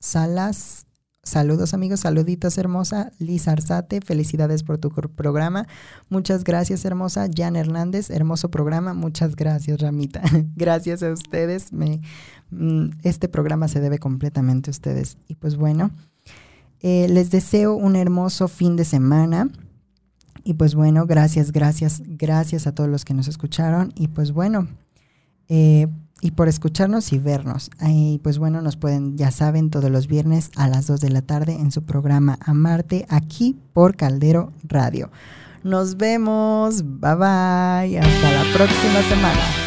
Salas 0.00 0.86
Saludos 1.24 1.72
amigos, 1.72 2.00
saluditos 2.00 2.58
hermosa. 2.58 3.12
Liz 3.20 3.46
Arzate, 3.46 4.00
felicidades 4.00 4.64
por 4.64 4.78
tu 4.78 4.90
programa. 4.90 5.68
Muchas 6.08 6.42
gracias 6.42 6.84
hermosa. 6.84 7.28
Jan 7.32 7.54
Hernández, 7.54 8.10
hermoso 8.10 8.50
programa. 8.50 8.92
Muchas 8.92 9.36
gracias 9.36 9.80
Ramita. 9.80 10.20
gracias 10.56 11.00
a 11.04 11.12
ustedes. 11.12 11.68
Mm, 12.50 12.88
este 13.04 13.28
programa 13.28 13.68
se 13.68 13.78
debe 13.78 13.98
completamente 13.98 14.70
a 14.70 14.72
ustedes. 14.72 15.16
Y 15.28 15.36
pues 15.36 15.54
bueno, 15.54 15.92
eh, 16.80 17.06
les 17.08 17.30
deseo 17.30 17.76
un 17.76 17.94
hermoso 17.94 18.48
fin 18.48 18.74
de 18.74 18.84
semana. 18.84 19.48
Y 20.42 20.54
pues 20.54 20.74
bueno, 20.74 21.06
gracias, 21.06 21.52
gracias, 21.52 22.02
gracias 22.04 22.66
a 22.66 22.74
todos 22.74 22.90
los 22.90 23.04
que 23.04 23.14
nos 23.14 23.28
escucharon. 23.28 23.92
Y 23.94 24.08
pues 24.08 24.32
bueno, 24.32 24.66
eh, 25.48 25.86
y 26.22 26.30
por 26.30 26.48
escucharnos 26.48 27.12
y 27.12 27.18
vernos. 27.18 27.70
Y 27.86 28.20
pues 28.22 28.38
bueno, 28.38 28.62
nos 28.62 28.76
pueden, 28.76 29.18
ya 29.18 29.30
saben, 29.30 29.68
todos 29.68 29.90
los 29.90 30.06
viernes 30.06 30.50
a 30.56 30.68
las 30.68 30.86
2 30.86 31.00
de 31.00 31.10
la 31.10 31.20
tarde 31.20 31.54
en 31.54 31.70
su 31.72 31.82
programa 31.82 32.38
Amarte, 32.40 33.04
aquí 33.10 33.58
por 33.74 33.96
Caldero 33.96 34.52
Radio. 34.62 35.10
Nos 35.64 35.96
vemos, 35.96 36.82
bye 36.82 37.14
bye, 37.16 37.98
hasta 37.98 38.32
la 38.32 38.44
próxima 38.54 39.02
semana. 39.08 39.61